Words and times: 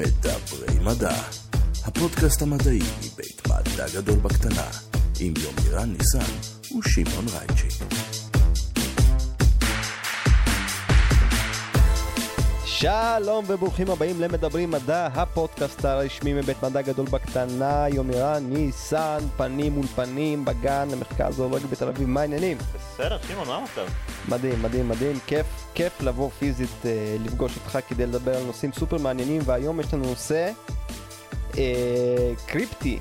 מדברי 0.00 0.78
מדע, 0.84 1.14
הפודקאסט 1.84 2.42
המדעי 2.42 2.78
מבית 2.98 3.42
מדע 3.46 3.86
גדול 3.94 4.18
בקטנה, 4.18 4.66
עם 5.20 5.34
יומירן 5.42 5.92
ניסן 5.92 6.32
ושמעון 6.78 7.24
רייצ'י. 7.28 7.84
שלום 12.64 13.44
וברוכים 13.48 13.90
הבאים 13.90 14.20
למדברים 14.20 14.70
מדע, 14.70 15.06
הפודקאסט 15.06 15.84
הרשמי 15.84 16.32
מבית 16.32 16.62
מדע 16.62 16.82
גדול 16.82 17.06
בקטנה, 17.06 17.86
יומירן, 17.88 18.44
ניסן, 18.48 19.18
פנים 19.36 19.72
מול 19.72 19.86
פנים, 19.86 20.44
בגן 20.44 20.88
למחקר 20.92 21.32
זואולוגי 21.32 21.66
בתל 21.66 21.88
אביב, 21.88 22.08
מה 22.08 22.20
העניינים? 22.20 22.58
בסדר, 22.94 23.18
שמעון, 23.28 23.48
מה 23.48 23.56
המצב? 23.56 23.92
מדהים, 24.28 24.62
מדהים, 24.62 24.88
מדהים, 24.88 25.18
כיף, 25.26 25.46
כיף 25.74 26.00
לבוא 26.00 26.30
פיזית 26.38 26.86
אה, 26.86 27.16
לפגוש 27.24 27.56
אותך 27.56 27.78
כדי 27.88 28.06
לדבר 28.06 28.36
על 28.36 28.44
נושאים 28.44 28.72
סופר 28.72 28.98
מעניינים, 28.98 29.42
והיום 29.44 29.80
יש 29.80 29.94
לנו 29.94 30.04
נושא 30.04 30.50
אה, 31.58 32.32
קריפטי 32.46 32.98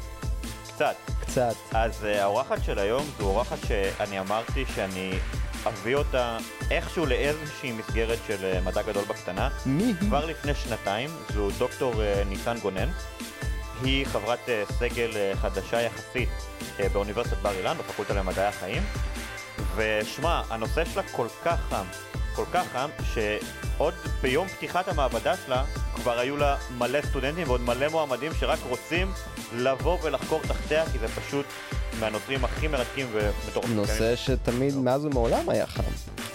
קצת. 0.67 0.95
קצת. 1.21 1.55
אז 1.71 2.05
אה, 2.05 2.23
האורחת 2.23 2.63
של 2.63 2.79
היום 2.79 3.05
זו 3.19 3.25
אורחת 3.25 3.57
שאני 3.67 4.19
אמרתי 4.19 4.65
שאני 4.75 5.11
אביא 5.67 5.95
אותה 5.95 6.37
איכשהו 6.71 7.05
לאיזושהי 7.05 7.71
מסגרת 7.71 8.17
של 8.27 8.45
אה, 8.45 8.61
מדע 8.61 8.81
גדול 8.81 9.03
בקטנה. 9.03 9.49
מי? 9.65 9.93
כבר 9.99 10.25
לפני 10.25 10.55
שנתיים 10.55 11.09
זו 11.33 11.49
דוקטור 11.57 12.03
אה, 12.03 12.23
ניסן 12.29 12.57
גונן. 12.61 12.89
היא 13.83 14.05
חברת 14.05 14.49
אה, 14.49 14.63
סגל 14.79 15.11
אה, 15.15 15.31
חדשה 15.35 15.81
יחסית 15.81 16.29
אה, 16.79 16.89
באוניברסיטת 16.89 17.37
בר 17.37 17.51
אילן, 17.51 17.77
בפקולטה 17.77 18.13
למדעי 18.13 18.45
החיים. 18.45 18.83
ושמע, 19.75 20.41
הנושא 20.49 20.85
שלה 20.85 21.03
כל 21.11 21.27
כך 21.45 21.59
חם, 21.69 21.85
כל 22.35 22.45
כך 22.53 22.65
חם, 22.73 22.89
שעוד 23.13 23.93
ביום 24.21 24.47
פתיחת 24.47 24.87
המעבדה 24.87 25.33
שלה 25.45 25.63
כבר 25.95 26.19
היו 26.19 26.37
לה 26.37 26.57
מלא 26.77 26.99
סטודנטים 27.09 27.47
ועוד 27.47 27.61
מלא 27.61 27.87
מועמדים 27.87 28.31
שרק 28.39 28.59
רוצים 28.69 29.11
לבוא 29.55 29.97
ולחקור 30.03 30.41
תחתיה, 30.41 30.85
כי 30.91 30.99
זה 30.99 31.07
פשוט 31.07 31.45
מהנושאים 31.99 32.45
הכי 32.45 32.67
מרתקים 32.67 33.07
ומטורפים. 33.11 33.75
נושא 33.75 34.15
שתמיד 34.15 34.75
מאז 34.75 35.05
ומעולם 35.05 35.49
היה 35.49 35.67
חם. 35.67 35.83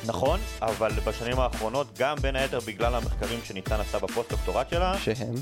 נכון, 0.07 0.41
אבל 0.63 0.91
בשנים 1.05 1.41
האחרונות, 1.41 1.99
גם 1.99 2.17
בין 2.17 2.37
היתר 2.37 2.61
בגלל 2.67 2.95
המחקרים 2.95 3.41
שניצן 3.45 3.81
עשה 3.81 3.99
בפוסט-דוקטורט 3.99 4.71
שלה, 4.71 4.99
שהם? 4.99 5.35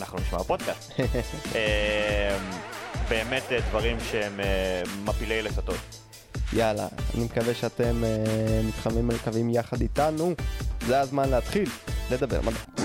אנחנו 0.00 0.18
נשמע 0.18 0.38
בפודקאסט. 0.38 0.92
אה, 1.56 2.38
באמת 3.08 3.42
אה, 3.52 3.60
דברים 3.68 3.96
שהם 4.10 4.40
אה, 4.40 4.82
מפילי 5.04 5.42
לסתות. 5.42 5.76
יאללה, 6.56 6.86
אני 7.14 7.24
מקווה 7.24 7.54
שאתם 7.54 8.04
אה, 8.04 8.60
מתחממים 8.68 9.08
ומקווים 9.08 9.50
יחד 9.50 9.80
איתנו. 9.80 10.32
זה 10.86 11.00
הזמן 11.00 11.28
להתחיל 11.28 11.68
לדבר 12.10 12.40
מדע. 12.40 12.82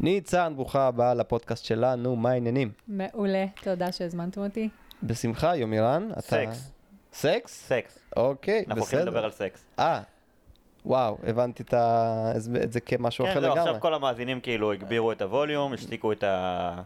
ניצן, 0.00 0.52
ברוכה 0.56 0.86
הבאה 0.86 1.14
לפודקאסט 1.14 1.64
שלנו, 1.64 2.16
מה 2.16 2.30
העניינים? 2.30 2.70
מעולה, 2.88 3.44
תודה 3.62 3.92
שהזמנתם 3.92 4.40
אותי. 4.40 4.68
בשמחה, 5.02 5.56
יומירן, 5.56 6.08
אתה... 6.12 6.20
סקס. 6.22 6.70
סקס? 7.12 7.66
סקס. 7.66 7.98
אוקיי, 8.16 8.64
אנחנו 8.68 8.80
הולכים 8.80 8.98
לדבר 8.98 9.10
בסדר. 9.10 9.24
על 9.24 9.30
סקס. 9.30 9.64
אה, 9.78 10.00
וואו, 10.86 11.18
הבנתי 11.26 11.62
את 11.62 11.74
ה- 11.74 12.32
את 12.64 12.72
זה 12.72 12.80
כמשהו 12.80 13.24
כן, 13.24 13.30
אחר 13.30 13.40
זהו, 13.40 13.50
לגמרי. 13.50 13.68
עכשיו 13.70 13.80
כל 13.82 13.94
המאזינים 13.94 14.40
כאילו 14.40 14.72
הגבירו 14.72 15.12
את 15.12 15.22
הווליום, 15.22 15.72
השתיקו 15.72 16.12
את 16.12 16.24
ה... 16.24 16.82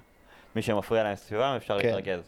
מי 0.56 0.62
שמפריע 0.62 1.03
להם 1.03 1.16
סביבם, 1.16 1.55
אפשר 1.56 1.83
כן. 1.83 1.88
להתרכז. 1.88 2.20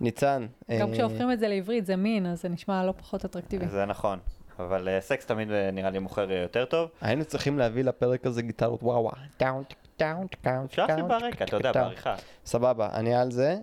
ניצן, 0.00 0.46
גם 0.80 0.88
אה, 0.88 0.94
כשהופכים 0.94 1.32
את 1.32 1.40
זה 1.40 1.48
לעברית 1.48 1.86
זה 1.86 1.96
מין, 1.96 2.26
אז 2.26 2.42
זה 2.42 2.48
נשמע 2.48 2.84
לא 2.84 2.92
פחות 2.92 3.24
אטרקטיבי. 3.24 3.66
זה 3.66 3.84
נכון. 3.84 4.18
אבל 4.58 4.88
אה, 4.88 5.00
סקס 5.00 5.26
תמיד 5.26 5.50
אה, 5.50 5.70
נראה 5.70 5.90
לי 5.90 5.98
מוכר 5.98 6.32
יותר 6.32 6.64
טוב. 6.64 6.90
היינו 7.00 7.24
צריכים 7.24 7.58
להביא 7.58 7.84
לפרק 7.84 8.26
הזה 8.26 8.42
גיטרות 8.42 8.82
וואו 8.82 9.02
וואו. 9.02 9.14
דאון, 9.40 9.62
דאון, 9.98 10.26
דאון, 10.44 10.64
אפשר 10.64 10.84
לשים 10.84 10.96
דאון, 10.96 11.08
ברקע, 11.08 11.44
אתה 11.44 11.56
יודע, 11.56 11.72
דאון. 11.72 11.84
בעריכה. 11.84 12.14
סבבה, 12.44 12.88
אני 12.92 13.14
על 13.14 13.30
זה. 13.30 13.56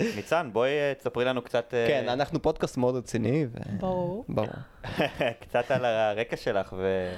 ניצן, 0.00 0.50
בואי 0.52 0.70
תספרי 0.98 1.24
לנו 1.24 1.42
קצת... 1.42 1.70
כן, 1.70 2.08
אנחנו 2.08 2.42
פודקאסט 2.42 2.76
מאוד 2.76 2.96
רציני. 2.96 3.46
ברור. 3.80 4.24
ברור. 4.28 4.48
קצת 5.42 5.70
על 5.70 5.84
הרקע 5.84 6.36
שלך 6.36 6.74
ו... 6.78 7.12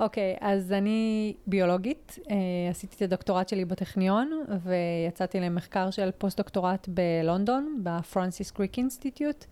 אוקיי, 0.00 0.36
אז 0.40 0.72
אני 0.72 1.34
ביולוגית, 1.46 2.18
אה, 2.30 2.36
עשיתי 2.70 2.96
את 2.96 3.02
הדוקטורט 3.02 3.48
שלי 3.48 3.64
בטכניון, 3.64 4.44
ויצאתי 4.62 5.40
למחקר 5.40 5.90
של 5.90 6.10
פוסט-דוקטורט 6.18 6.88
בלונדון, 6.88 7.80
ב 7.82 7.91
Francis 7.91 8.50
Crick 8.50 8.78
Institute. 8.78 9.44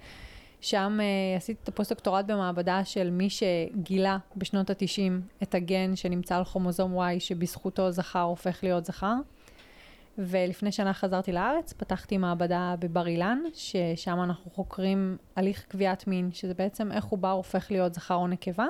שם 0.60 0.98
אה, 1.00 1.36
עשיתי 1.36 1.60
את 1.62 1.68
הפוסט-דוקטורט 1.68 2.24
במעבדה 2.24 2.84
של 2.84 3.10
מי 3.10 3.28
שגילה 3.30 4.18
בשנות 4.36 4.70
ה-90 4.70 5.42
את 5.42 5.54
הגן 5.54 5.96
שנמצא 5.96 6.36
על 6.36 6.44
כרומוזום 6.44 6.98
Y, 6.98 7.20
שבזכותו 7.20 7.90
זכר 7.90 8.20
הופך 8.20 8.58
להיות 8.62 8.84
זכר. 8.84 9.14
ולפני 10.18 10.72
שנה 10.72 10.92
חזרתי 10.92 11.32
לארץ, 11.32 11.72
פתחתי 11.72 12.18
מעבדה 12.18 12.74
בבר 12.78 13.06
אילן, 13.06 13.38
ששם 13.54 14.22
אנחנו 14.22 14.50
חוקרים 14.50 15.16
הליך 15.36 15.64
קביעת 15.68 16.06
מין, 16.06 16.32
שזה 16.32 16.54
בעצם 16.54 16.92
איך 16.92 17.04
עובר 17.04 17.30
הופך 17.30 17.66
להיות 17.70 17.94
זכר 17.94 18.14
או 18.14 18.26
נקבה. 18.26 18.66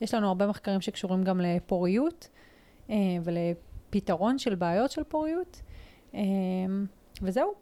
יש 0.00 0.14
לנו 0.14 0.28
הרבה 0.28 0.46
מחקרים 0.46 0.80
שקשורים 0.80 1.24
גם 1.24 1.40
לפוריות 1.40 2.28
אה, 2.90 2.96
ולפתרון 3.24 4.38
של 4.38 4.54
בעיות 4.54 4.90
של 4.90 5.04
פוריות. 5.04 5.62
אה, 6.14 6.20
וזהו, 7.22 7.54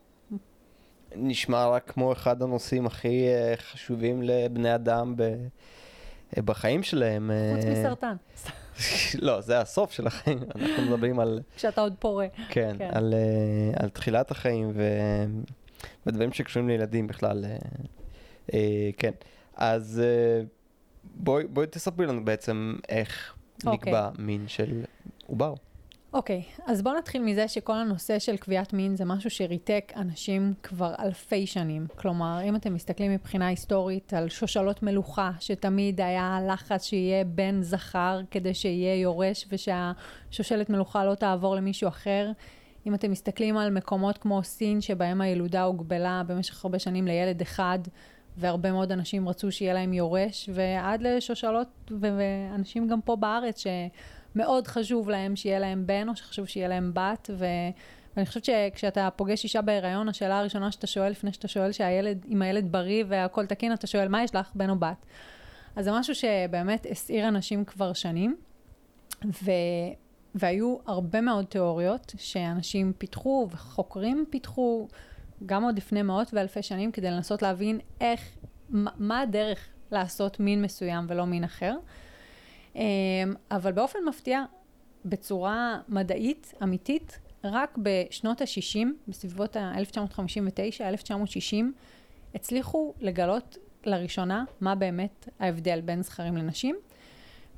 נשמע 1.16 1.66
רק 1.66 1.91
כמו 1.91 2.12
אחד 2.12 2.43
הנושאים 2.43 2.87
הכי 2.87 3.28
אה, 3.28 3.54
חשובים 3.56 4.22
לבני 4.22 4.75
אדם 4.75 5.15
ב- 5.16 5.49
בחיים 6.44 6.82
שלהם. 6.82 7.31
חוץ 7.54 7.65
מסרטן, 7.65 8.16
לא, 9.26 9.41
זה 9.41 9.60
הסוף 9.60 9.93
של 9.93 10.06
החיים, 10.06 10.38
אנחנו 10.55 10.82
מדברים 10.82 11.20
על, 11.20 11.41
כשאתה 11.56 11.81
עוד 11.81 11.94
פורה. 11.99 12.26
כן, 12.49 12.75
כן. 12.78 12.91
על, 12.93 13.15
על 13.76 13.88
תחילת 13.88 14.31
החיים 14.31 14.70
ו... 14.75 14.82
ודברים 16.06 16.32
שקשורים 16.32 16.69
לילדים 16.69 17.06
בכלל. 17.06 17.44
כן, 18.97 19.12
אז 19.56 20.03
בואי 21.19 21.47
בואי 21.47 21.67
תספרי 21.67 22.06
לנו 22.06 22.25
בעצם 22.25 22.75
איך 22.89 23.34
אוקיי. 23.67 23.73
נקבע 23.73 24.11
מין 24.19 24.49
של 24.49 24.84
עובר. 25.27 25.55
אוקיי, 26.12 26.43
אז 26.67 26.83
בואו 26.83 26.99
נתחיל 26.99 27.23
מזה 27.23 27.49
שכל 27.49 27.77
הנושא 27.77 28.19
של 28.19 28.37
קביעת 28.37 28.73
מין 28.73 28.97
זה 28.97 29.05
משהו 29.05 29.31
שריתק 29.31 29.93
אנשים 29.97 30.55
כבר 30.62 30.95
אלפי 30.99 31.47
שנים. 31.47 31.87
כלומר, 31.97 32.41
אם 32.45 32.56
אתם 32.56 32.75
מסתכלים 32.75 33.12
מבחינה 33.12 33.47
היסטורית 33.47 34.15
על 34.15 34.29
שושלות 34.29 34.83
מלוכה, 34.83 35.31
שתמיד 35.41 36.01
היה 36.01 36.39
לחץ 36.49 36.84
שיהיה 36.84 37.25
בן 37.25 37.62
זכר 37.62 38.21
כדי 38.31 38.55
שיהיה 38.55 39.00
יורש 39.00 39.49
ושהשושלת 39.50 40.71
מלוכה 40.71 41.05
לא 41.05 41.15
תעבור 41.15 41.56
למישהו 41.56 41.89
אחר. 41.89 42.31
אם 42.87 42.95
אתם 42.95 43.11
מסתכלים 43.11 43.56
על 43.56 43.71
מקומות 43.71 44.19
כמו 44.19 44.43
סין, 44.43 44.81
שבהם 44.81 45.21
הילודה 45.21 45.62
הוגבלה 45.62 46.23
במשך 46.27 46.65
הרבה 46.65 46.79
שנים 46.79 47.06
לילד 47.06 47.41
אחד, 47.41 47.79
והרבה 48.38 48.72
מאוד 48.72 48.93
אנשים 48.93 49.28
רצו 49.28 49.53
שיהיה 49.53 49.75
להם 49.75 49.93
יורש, 49.93 50.50
ועד 50.53 51.03
לשושלות 51.03 51.91
ואנשים 52.00 52.88
גם 52.88 53.00
פה 53.00 53.16
בארץ, 53.16 53.65
שמאוד 53.65 54.66
חשוב 54.66 55.10
להם 55.10 55.37
שיהיה 55.37 55.59
להם 55.59 55.87
בן, 55.87 56.09
או 56.09 56.16
שחשוב 56.16 56.47
שיהיה 56.47 56.69
להם 56.69 56.91
בת, 56.94 57.31
ו... 57.38 57.44
ואני 58.16 58.26
חושבת 58.26 58.44
שכשאתה 58.44 59.09
פוגש 59.16 59.44
אישה 59.44 59.62
בהיריון, 59.62 60.09
השאלה 60.09 60.38
הראשונה 60.38 60.72
שאתה 60.72 60.87
שואל, 60.87 61.10
לפני 61.10 61.32
שאתה 61.32 61.49
שואל 61.49 61.72
שהילד, 61.72 62.26
אם 62.28 62.43
הילד 62.43 62.72
בריא 62.72 63.04
והכל 63.09 63.47
תקין, 63.47 63.72
אתה 63.72 63.87
שואל, 63.87 64.09
מה 64.09 64.22
יש 64.22 64.34
לך, 64.34 64.50
בן 64.55 64.70
או 64.70 64.76
בת? 64.78 65.06
אז 65.76 65.84
זה 65.84 65.93
משהו 65.93 66.15
שבאמת 66.15 66.87
הסעיר 66.91 67.28
אנשים 67.28 67.65
כבר 67.65 67.93
שנים, 67.93 68.37
ו... 69.25 69.50
והיו 70.34 70.76
הרבה 70.87 71.20
מאוד 71.20 71.44
תיאוריות 71.44 72.15
שאנשים 72.19 72.93
פיתחו 72.99 73.49
וחוקרים 73.50 74.25
פיתחו, 74.31 74.88
גם 75.47 75.65
עוד 75.65 75.76
לפני 75.76 76.03
מאות 76.03 76.34
ואלפי 76.34 76.62
שנים, 76.62 76.93
כדי 76.93 77.10
לנסות 77.10 77.43
להבין 77.43 77.81
איך, 78.00 78.37
מה, 78.69 78.91
מה 78.97 79.21
הדרך 79.21 79.69
לעשות 79.91 80.41
מין 80.41 80.62
מסוים 80.62 81.06
ולא 81.09 81.26
מין 81.26 81.44
אחר. 81.44 81.76
אמ, 82.76 82.82
אבל 83.50 83.72
באופן 83.72 83.99
מפתיע, 84.09 84.44
בצורה 85.05 85.81
מדעית, 85.88 86.55
אמיתית, 86.62 87.19
רק 87.44 87.79
בשנות 87.82 88.40
ה-60, 88.40 88.87
בסביבות 89.08 89.56
ה-1959, 89.56 90.81
1960, 90.81 91.73
הצליחו 92.34 92.94
לגלות 93.00 93.58
לראשונה 93.84 94.44
מה 94.61 94.75
באמת 94.75 95.29
ההבדל 95.38 95.81
בין 95.81 96.02
זכרים 96.02 96.37
לנשים. 96.37 96.76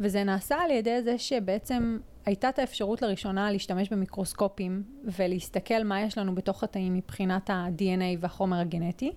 וזה 0.00 0.24
נעשה 0.24 0.56
על 0.56 0.70
ידי 0.70 1.02
זה 1.02 1.18
שבעצם 1.18 1.98
הייתה 2.26 2.48
את 2.48 2.58
האפשרות 2.58 3.02
לראשונה 3.02 3.52
להשתמש 3.52 3.88
במיקרוסקופים 3.88 4.82
ולהסתכל 5.04 5.84
מה 5.84 6.00
יש 6.00 6.18
לנו 6.18 6.34
בתוך 6.34 6.64
התאים 6.64 6.94
מבחינת 6.94 7.50
ה-DNA 7.50 8.18
והחומר 8.20 8.58
הגנטי. 8.60 9.12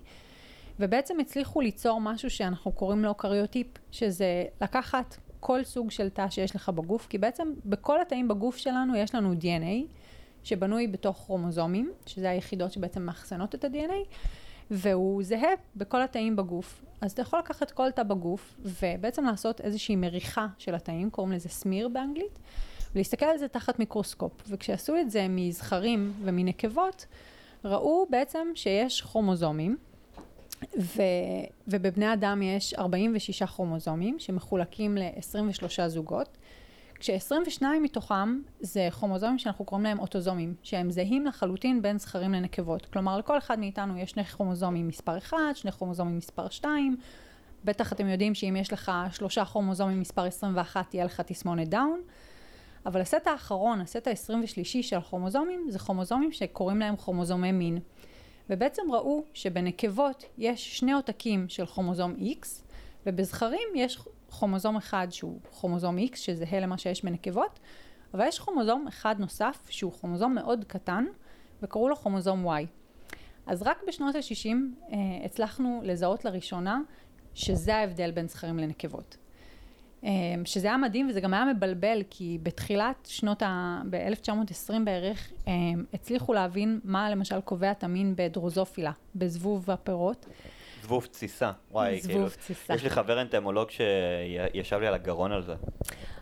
ובעצם 0.80 1.20
הצליחו 1.20 1.60
ליצור 1.60 2.00
משהו 2.00 2.30
שאנחנו 2.30 2.72
קוראים 2.72 3.04
לו 3.04 3.14
קריוטיפ, 3.14 3.66
שזה 3.90 4.44
לקחת 4.60 5.16
כל 5.40 5.64
סוג 5.64 5.90
של 5.90 6.08
תא 6.08 6.30
שיש 6.30 6.56
לך 6.56 6.68
בגוף, 6.68 7.06
כי 7.06 7.18
בעצם 7.18 7.48
בכל 7.64 8.00
התאים 8.00 8.28
בגוף 8.28 8.56
שלנו 8.56 8.96
יש 8.96 9.14
לנו 9.14 9.32
DNA, 9.32 9.92
שבנוי 10.44 10.86
בתוך 10.86 11.16
כרומוזומים, 11.16 11.92
שזה 12.06 12.30
היחידות 12.30 12.72
שבעצם 12.72 13.02
מאחסנות 13.02 13.54
את 13.54 13.64
ה-DNA, 13.64 14.16
והוא 14.70 15.22
זהה 15.22 15.48
בכל 15.76 16.02
התאים 16.02 16.36
בגוף. 16.36 16.84
אז 17.00 17.12
אתה 17.12 17.22
יכול 17.22 17.38
לקחת 17.38 17.70
כל 17.70 17.90
תא 17.90 18.02
בגוף, 18.02 18.54
ובעצם 18.60 19.24
לעשות 19.24 19.60
איזושהי 19.60 19.96
מריחה 19.96 20.46
של 20.58 20.74
התאים, 20.74 21.10
קוראים 21.10 21.32
לזה 21.32 21.48
סמיר 21.48 21.88
באנגלית, 21.88 22.38
ולהסתכל 22.94 23.26
על 23.26 23.38
זה 23.38 23.48
תחת 23.48 23.78
מיקרוסקופ. 23.78 24.32
וכשעשו 24.48 24.96
את 24.96 25.10
זה 25.10 25.26
מזכרים 25.28 26.12
ומנקבות, 26.22 27.06
ראו 27.64 28.06
בעצם 28.10 28.48
שיש 28.54 29.00
כרומוזומים, 29.02 29.76
ו, 30.78 31.02
ובבני 31.68 32.12
אדם 32.12 32.42
יש 32.42 32.74
46 32.74 33.42
כרומוזומים 33.42 34.18
שמחולקים 34.18 34.96
ל-23 34.96 35.88
זוגות, 35.88 36.28
כש-22 37.00 37.62
מתוכם 37.82 38.38
זה 38.60 38.88
כרומוזומים 38.90 39.38
שאנחנו 39.38 39.64
קוראים 39.64 39.84
להם 39.84 39.98
אוטוזומים, 39.98 40.54
שהם 40.62 40.90
זהים 40.90 41.26
לחלוטין 41.26 41.82
בין 41.82 41.98
זכרים 41.98 42.32
לנקבות. 42.32 42.86
כלומר, 42.86 43.18
לכל 43.18 43.38
אחד 43.38 43.58
מאיתנו 43.58 43.98
יש 43.98 44.10
שני 44.10 44.24
כרומוזומים 44.24 44.88
מספר 44.88 45.18
1, 45.18 45.36
שני 45.54 45.72
כרומוזומים 45.72 46.16
מספר 46.16 46.48
2, 46.48 46.96
בטח 47.64 47.92
אתם 47.92 48.06
יודעים 48.06 48.34
שאם 48.34 48.56
יש 48.60 48.72
לך 48.72 48.92
שלושה 49.12 49.44
כרומוזומים 49.44 50.00
מספר 50.00 50.24
21, 50.24 50.90
תהיה 50.90 51.04
לך 51.04 51.20
תסמונת 51.20 51.68
דאון. 51.68 52.00
אבל 52.86 53.00
הסט 53.00 53.26
האחרון, 53.26 53.80
הסט 53.80 54.08
ה-23 54.08 54.82
של 54.82 54.96
הכרומוזומים, 54.96 55.66
זה 55.70 55.78
כרומוזומים 55.78 56.32
שקוראים 56.32 56.78
להם 56.78 56.96
כרומוזומי 56.96 57.52
מין. 57.52 57.78
ובעצם 58.50 58.82
ראו 58.92 59.24
שבנקבות 59.34 60.24
יש 60.38 60.78
שני 60.78 60.92
עותקים 60.92 61.48
של 61.48 61.66
כרומוזום 61.66 62.14
X, 62.14 62.46
ובזכרים 63.06 63.68
יש 63.74 63.98
כרומוזום 64.30 64.76
אחד 64.76 65.06
שהוא 65.10 65.40
כרומוזום 65.60 65.98
X, 65.98 66.16
שזהה 66.16 66.60
למה 66.60 66.78
שיש 66.78 67.04
בנקבות, 67.04 67.60
אבל 68.14 68.24
יש 68.28 68.38
כרומוזום 68.38 68.86
אחד 68.88 69.14
נוסף 69.18 69.66
שהוא 69.68 69.92
כרומוזום 69.92 70.34
מאוד 70.34 70.64
קטן, 70.64 71.04
וקראו 71.62 71.88
לו 71.88 71.96
כרומוזום 71.96 72.48
Y. 72.48 72.66
אז 73.46 73.62
רק 73.62 73.82
בשנות 73.88 74.14
ה-60 74.14 74.48
אה, 74.92 74.96
הצלחנו 75.24 75.80
לזהות 75.84 76.24
לראשונה 76.24 76.80
שזה 77.34 77.76
ההבדל 77.76 78.10
בין 78.10 78.28
זכרים 78.28 78.58
לנקבות. 78.58 79.16
אה, 80.04 80.10
שזה 80.44 80.66
היה 80.66 80.76
מדהים 80.76 81.08
וזה 81.08 81.20
גם 81.20 81.34
היה 81.34 81.44
מבלבל 81.44 82.02
כי 82.10 82.38
בתחילת 82.42 83.08
שנות 83.10 83.42
ה... 83.42 83.82
ב-1920 83.90 84.72
בערך 84.84 85.32
אה, 85.48 85.52
הצליחו 85.94 86.32
להבין 86.32 86.80
מה 86.84 87.10
למשל 87.10 87.40
קובע 87.40 87.70
את 87.70 87.84
המין 87.84 88.14
בדרוזופילה, 88.16 88.92
בזבוב 89.14 89.70
הפירות. 89.70 90.26
זבוב 90.82 91.06
תסיסה, 91.06 91.50
וואי, 91.70 92.00
זבוב 92.00 92.12
כאילו, 92.14 92.28
תסיסה. 92.28 92.74
יש 92.74 92.82
לי 92.82 92.90
חבר 92.90 93.22
אנטמולוג 93.22 93.70
שישב 93.70 94.78
לי 94.80 94.86
על 94.86 94.94
הגרון 94.94 95.32
על 95.32 95.42
זה. 95.42 95.54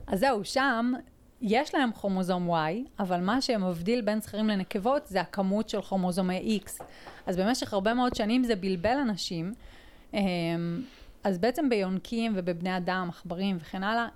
אז 0.06 0.20
זהו, 0.20 0.44
שם 0.44 0.92
יש 1.40 1.74
להם 1.74 1.90
כרומוזום 1.92 2.50
Y, 2.50 2.54
אבל 2.98 3.20
מה 3.20 3.40
שמבדיל 3.40 4.00
בין 4.00 4.20
זכרים 4.20 4.48
לנקבות 4.48 5.06
זה 5.06 5.20
הכמות 5.20 5.68
של 5.68 5.82
כרומוזומי 5.82 6.60
X. 6.64 6.82
אז 7.26 7.36
במשך 7.36 7.72
הרבה 7.72 7.94
מאוד 7.94 8.14
שנים 8.14 8.44
זה 8.44 8.56
בלבל 8.56 8.96
אנשים. 9.02 9.52
אז 11.24 11.38
בעצם 11.38 11.68
ביונקים 11.68 12.32
ובבני 12.36 12.76
אדם, 12.76 13.06
עכברים 13.08 13.56
וכן 13.60 13.82
הלאה, 13.82 14.08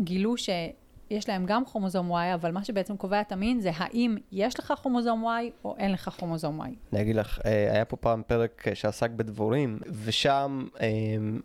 גילו 0.00 0.36
שיש 0.36 1.28
להם 1.28 1.46
גם 1.46 1.64
כרומוזום 1.64 2.12
Y, 2.12 2.34
אבל 2.34 2.50
מה 2.50 2.64
שבעצם 2.64 2.96
קובע 2.96 3.20
את 3.20 3.32
המין 3.32 3.60
זה 3.60 3.70
האם 3.74 4.16
יש 4.32 4.58
לך 4.58 4.72
כרומוזום 4.76 5.24
Y 5.26 5.50
או 5.64 5.74
אין 5.78 5.92
לך 5.92 6.08
כרומוזום 6.08 6.60
Y. 6.60 6.64
אני 6.92 7.02
אגיד 7.02 7.16
לך, 7.16 7.38
אה, 7.44 7.72
היה 7.72 7.84
פה 7.84 7.96
פעם 7.96 8.22
פרק 8.26 8.68
אה, 8.68 8.74
שעסק 8.74 9.10
בדבורים, 9.10 9.78
ושם 10.04 10.66
אה, 10.80 10.86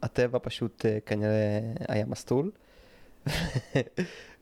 הטבע 0.04 0.40
פשוט 0.42 0.86
אה, 0.86 0.98
כנראה 1.06 1.60
היה 1.88 2.06
מסטול, 2.06 2.52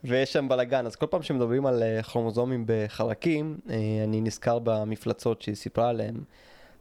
ויש 0.03 0.33
שם 0.33 0.47
בלאגן, 0.47 0.85
אז 0.85 0.95
כל 0.95 1.05
פעם 1.05 1.21
שמדברים 1.21 1.65
על 1.65 1.83
כרומוזומים 2.03 2.63
בחרקים, 2.67 3.57
אה, 3.69 3.75
אני 4.03 4.21
נזכר 4.21 4.59
במפלצות 4.59 5.41
שהיא 5.41 5.55
סיפרה 5.55 5.89
עליהן. 5.89 6.15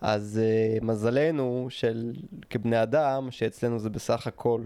אז 0.03 0.41
אה, 0.43 0.79
מזלנו 0.83 1.67
של 1.69 2.13
כבני 2.51 2.83
אדם, 2.83 3.31
שאצלנו 3.31 3.79
זה 3.79 3.91
בסך 3.91 4.27
הכל. 4.27 4.63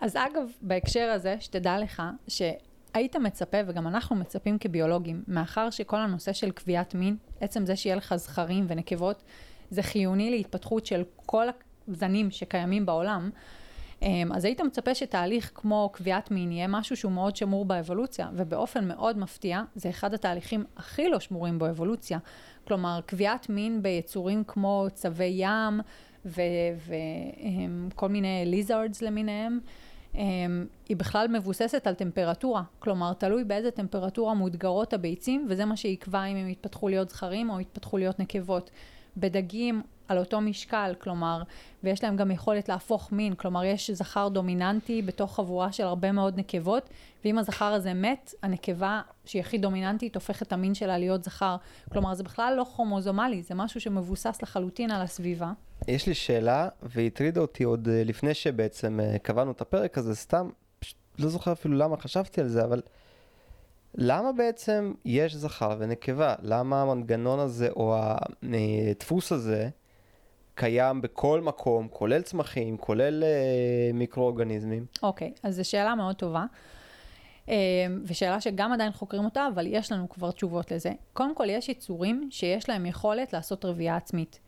אז 0.00 0.16
אגב, 0.16 0.48
בהקשר 0.62 1.10
הזה, 1.14 1.36
שתדע 1.40 1.78
לך, 1.78 2.02
שהיית 2.28 3.16
מצפה, 3.16 3.58
וגם 3.66 3.86
אנחנו 3.86 4.16
מצפים 4.16 4.58
כביולוגים, 4.58 5.22
מאחר 5.28 5.70
שכל 5.70 5.96
הנושא 5.96 6.32
של 6.32 6.50
קביעת 6.50 6.94
מין, 6.94 7.16
עצם 7.40 7.66
זה 7.66 7.76
שיהיה 7.76 7.96
לך 7.96 8.16
זכרים 8.16 8.66
ונקבות, 8.68 9.22
זה 9.70 9.82
חיוני 9.82 10.30
להתפתחות 10.30 10.86
של 10.86 11.02
כל 11.26 11.46
הזנים 11.88 12.30
שקיימים 12.30 12.86
בעולם. 12.86 13.30
אמ, 14.02 14.32
אז 14.34 14.44
היית 14.44 14.60
מצפה 14.60 14.94
שתהליך 14.94 15.50
כמו 15.54 15.90
קביעת 15.92 16.30
מין 16.30 16.52
יהיה 16.52 16.66
משהו 16.66 16.96
שהוא 16.96 17.12
מאוד 17.12 17.36
שמור 17.36 17.64
באבולוציה, 17.64 18.28
ובאופן 18.34 18.88
מאוד 18.88 19.18
מפתיע, 19.18 19.62
זה 19.74 19.90
אחד 19.90 20.14
התהליכים 20.14 20.64
הכי 20.76 21.08
לא 21.08 21.20
שמורים 21.20 21.58
באבולוציה. 21.58 22.18
כלומר, 22.66 23.00
קביעת 23.06 23.48
מין 23.48 23.82
ביצורים 23.82 24.44
כמו 24.44 24.86
צבי 24.94 25.32
ים 25.36 25.80
וכל 26.24 28.08
מיני 28.08 28.42
ליזרדס 28.46 29.02
למיניהם, 29.02 29.58
אמ, 30.14 30.66
היא 30.88 30.96
בכלל 30.96 31.28
מבוססת 31.28 31.86
על 31.86 31.94
טמפרטורה. 31.94 32.62
כלומר, 32.78 33.12
תלוי 33.12 33.44
באיזה 33.44 33.70
טמפרטורה 33.70 34.34
מודגרות 34.34 34.92
הביצים, 34.92 35.46
וזה 35.48 35.64
מה 35.64 35.76
שיקבע 35.76 36.24
אם 36.24 36.36
הם 36.36 36.48
יתפתחו 36.48 36.88
להיות 36.88 37.10
זכרים 37.10 37.50
או 37.50 37.60
יתפתחו 37.60 37.98
להיות 37.98 38.18
נקבות. 38.20 38.70
בדגים 39.16 39.82
על 40.08 40.18
אותו 40.18 40.40
משקל, 40.40 40.94
כלומר, 40.98 41.42
ויש 41.84 42.04
להם 42.04 42.16
גם 42.16 42.30
יכולת 42.30 42.68
להפוך 42.68 43.12
מין, 43.12 43.34
כלומר, 43.34 43.64
יש 43.64 43.90
זכר 43.90 44.28
דומיננטי 44.28 45.02
בתוך 45.02 45.36
חבורה 45.36 45.72
של 45.72 45.84
הרבה 45.84 46.12
מאוד 46.12 46.38
נקבות, 46.38 46.90
ואם 47.24 47.38
הזכר 47.38 47.64
הזה 47.64 47.94
מת, 47.94 48.34
הנקבה 48.42 49.00
שהיא 49.24 49.40
הכי 49.40 49.58
דומיננטית 49.58 50.14
הופכת 50.14 50.46
את 50.46 50.52
המין 50.52 50.74
שלה 50.74 50.98
להיות 50.98 51.24
זכר. 51.24 51.56
כלומר, 51.92 52.14
זה 52.14 52.22
בכלל 52.22 52.54
לא 52.56 52.64
כרומוזומלי, 52.74 53.42
זה 53.42 53.54
משהו 53.54 53.80
שמבוסס 53.80 54.38
לחלוטין 54.42 54.90
על 54.90 55.02
הסביבה. 55.02 55.52
יש 55.88 56.06
לי 56.06 56.14
שאלה, 56.14 56.68
והטרידה 56.82 57.40
אותי 57.40 57.64
עוד 57.64 57.88
אה, 57.88 58.02
לפני 58.04 58.34
שבעצם 58.34 59.00
אה, 59.00 59.18
קבענו 59.18 59.50
את 59.50 59.60
הפרק 59.60 59.98
הזה, 59.98 60.14
סתם, 60.14 60.48
פשוט 60.78 60.96
לא 61.18 61.28
זוכר 61.28 61.52
אפילו 61.52 61.74
למה 61.74 61.96
חשבתי 61.96 62.40
על 62.40 62.48
זה, 62.48 62.64
אבל 62.64 62.80
למה 63.96 64.32
בעצם 64.32 64.92
יש 65.04 65.34
זכר 65.34 65.76
ונקבה? 65.78 66.34
למה 66.42 66.82
המנגנון 66.82 67.38
הזה 67.38 67.68
או 67.70 67.96
הדפוס 67.96 69.32
הזה 69.32 69.68
קיים 70.54 71.02
בכל 71.02 71.40
מקום, 71.40 71.88
כולל 71.88 72.22
צמחים, 72.22 72.76
כולל 72.76 73.24
אה, 73.24 73.90
מיקרואורגניזמים? 73.94 74.86
אוקיי, 75.02 75.32
אז 75.42 75.56
זו 75.56 75.68
שאלה 75.68 75.94
מאוד 75.94 76.16
טובה. 76.16 76.44
אה, 77.48 77.54
ושאלה 78.04 78.40
שגם 78.40 78.72
עדיין 78.72 78.92
חוקרים 78.92 79.24
אותה, 79.24 79.48
אבל 79.54 79.66
יש 79.66 79.92
לנו 79.92 80.08
כבר 80.08 80.30
תשובות 80.30 80.70
לזה. 80.70 80.92
קודם 81.12 81.34
כל, 81.34 81.46
יש 81.50 81.68
יצורים 81.68 82.28
שיש 82.30 82.68
להם 82.68 82.86
יכולת 82.86 83.32
לעשות 83.32 83.64
רבייה 83.64 83.96
עצמית. 83.96 84.40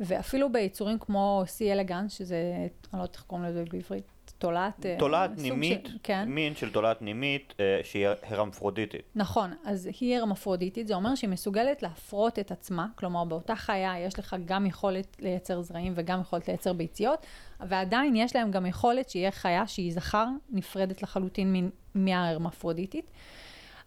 ואפילו 0.00 0.52
ביצורים 0.52 0.98
כמו 0.98 1.42
C 1.46 1.62
אלגנס, 1.72 2.12
שזה, 2.12 2.36
אני 2.56 2.68
לא 2.92 3.02
יודעת 3.02 3.14
איך 3.14 3.24
קוראים 3.24 3.46
לזה 3.46 3.64
בעברית, 3.70 4.12
תולעת... 4.38 4.86
אה, 4.86 4.96
תולעת 4.98 5.30
סוג 5.30 5.40
נימית, 5.42 5.86
של- 5.86 5.98
כן. 6.02 6.24
מין 6.28 6.54
של 6.54 6.70
תולעת 6.70 7.02
נימית 7.02 7.54
אה, 7.60 7.80
שהיא 7.82 8.06
הרמפרודיטית. 8.22 9.02
נכון, 9.14 9.50
אז 9.64 9.88
היא 10.00 10.16
הרמפרודיטית, 10.16 10.86
זה 10.88 10.94
אומר 10.94 11.14
שהיא 11.14 11.30
מסוגלת 11.30 11.82
להפרות 11.82 12.38
את 12.38 12.50
עצמה, 12.50 12.86
כלומר 12.94 13.24
באותה 13.24 13.56
חיה 13.56 13.94
יש 14.00 14.18
לך 14.18 14.36
גם 14.44 14.66
יכולת 14.66 15.16
לייצר 15.20 15.62
זרעים 15.62 15.92
וגם 15.96 16.20
יכולת 16.20 16.48
לייצר 16.48 16.72
ביציות, 16.72 17.26
ועדיין 17.60 18.16
יש 18.16 18.36
להם 18.36 18.50
גם 18.50 18.66
יכולת 18.66 19.10
שיהיה 19.10 19.30
חיה 19.30 19.66
שהיא 19.66 19.92
זכר 19.92 20.26
נפרדת 20.50 21.02
לחלוטין 21.02 21.70
מההרמפרודיטית. 21.94 23.10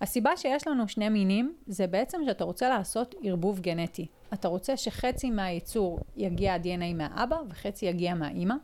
הסיבה 0.02 0.38
שיש 0.38 0.68
לנו 0.68 0.88
שני 0.88 1.10
מינים 1.10 1.56
זה 1.68 1.88
בעצם 1.88 2.22
שאתה 2.26 2.44
רוצה 2.44 2.70
לעשות 2.70 3.16
ערבוב 3.24 3.60
גנטי. 3.60 4.08
אתה 4.34 4.48
רוצה 4.48 4.78
שחצי 4.78 5.30
מהייצור 5.30 6.00
יגיע 6.16 6.54
ה-DNA 6.54 6.94
מהאבא 6.96 7.36
וחצי 7.50 7.86
יגיע 7.86 8.14
מהאימא, 8.14 8.56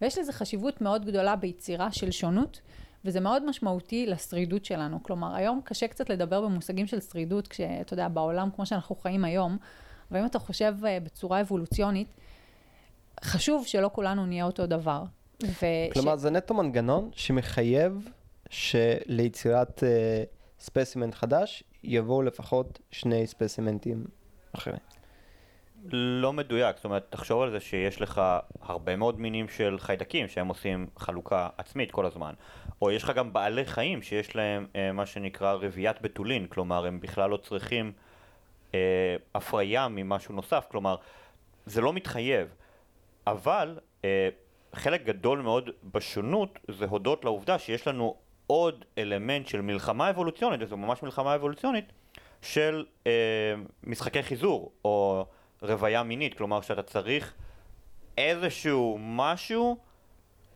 ויש 0.00 0.18
לזה 0.18 0.32
חשיבות 0.32 0.80
מאוד 0.80 1.04
גדולה 1.04 1.36
ביצירה 1.36 1.92
של 1.92 2.10
שונות, 2.10 2.60
וזה 3.04 3.20
מאוד 3.20 3.44
משמעותי 3.44 4.06
לשרידות 4.06 4.64
שלנו. 4.64 5.02
כלומר, 5.02 5.34
היום 5.34 5.60
קשה 5.64 5.88
קצת 5.88 6.10
לדבר 6.10 6.40
במושגים 6.40 6.86
של 6.86 7.00
שרידות, 7.00 7.48
כשאתה 7.48 7.94
יודע, 7.94 8.08
בעולם 8.08 8.48
כמו 8.56 8.66
שאנחנו 8.66 8.94
חיים 8.94 9.24
היום, 9.24 9.58
אבל 10.10 10.20
אם 10.20 10.26
אתה 10.26 10.38
חושב 10.38 10.74
אה, 10.86 10.98
בצורה 11.00 11.40
אבולוציונית, 11.40 12.08
חשוב 13.24 13.66
שלא 13.66 13.90
כולנו 13.92 14.26
נהיה 14.26 14.44
אותו 14.44 14.66
דבר. 14.66 15.04
וש... 15.42 15.92
כלומר, 15.92 16.16
זה 16.16 16.30
נטו 16.30 16.54
מנגנון 16.54 17.10
שמחייב 17.12 18.08
שליצירת 18.50 19.84
אה, 19.84 20.24
ספסימנט 20.60 21.14
חדש 21.14 21.64
יבואו 21.84 22.22
לפחות 22.22 22.78
שני 22.90 23.26
ספסימנטים 23.26 24.04
אחרים. 24.52 24.95
לא 25.92 26.32
מדויק, 26.32 26.76
זאת 26.76 26.84
אומרת, 26.84 27.06
תחשוב 27.10 27.42
על 27.42 27.50
זה 27.50 27.60
שיש 27.60 28.00
לך 28.00 28.22
הרבה 28.62 28.96
מאוד 28.96 29.20
מינים 29.20 29.48
של 29.48 29.76
חיידקים 29.78 30.28
שהם 30.28 30.48
עושים 30.48 30.86
חלוקה 30.96 31.48
עצמית 31.58 31.90
כל 31.90 32.06
הזמן. 32.06 32.34
או 32.82 32.90
יש 32.90 33.04
לך 33.04 33.10
גם 33.10 33.32
בעלי 33.32 33.64
חיים 33.64 34.02
שיש 34.02 34.36
להם 34.36 34.66
אה, 34.76 34.92
מה 34.92 35.06
שנקרא 35.06 35.52
רביית 35.52 36.02
בתולין, 36.02 36.46
כלומר 36.46 36.86
הם 36.86 37.00
בכלל 37.00 37.30
לא 37.30 37.36
צריכים 37.36 37.92
אה, 38.74 39.16
הפריה 39.34 39.88
ממשהו 39.88 40.34
נוסף, 40.34 40.66
כלומר 40.70 40.96
זה 41.66 41.80
לא 41.80 41.92
מתחייב. 41.92 42.48
אבל 43.26 43.78
אה, 44.04 44.28
חלק 44.74 45.04
גדול 45.04 45.40
מאוד 45.40 45.70
בשונות 45.84 46.58
זה 46.68 46.84
הודות 46.84 47.24
לעובדה 47.24 47.58
שיש 47.58 47.88
לנו 47.88 48.16
עוד 48.46 48.84
אלמנט 48.98 49.46
של 49.46 49.60
מלחמה 49.60 50.10
אבולוציונית, 50.10 50.62
וזו 50.62 50.76
ממש 50.76 51.02
מלחמה 51.02 51.34
אבולוציונית, 51.34 51.92
של 52.42 52.84
אה, 53.06 53.12
משחקי 53.84 54.22
חיזור, 54.22 54.72
או 54.84 55.26
רוויה 55.62 56.02
מינית, 56.02 56.34
כלומר 56.34 56.60
שאתה 56.60 56.82
צריך 56.82 57.34
איזשהו 58.18 58.98
משהו 59.00 59.76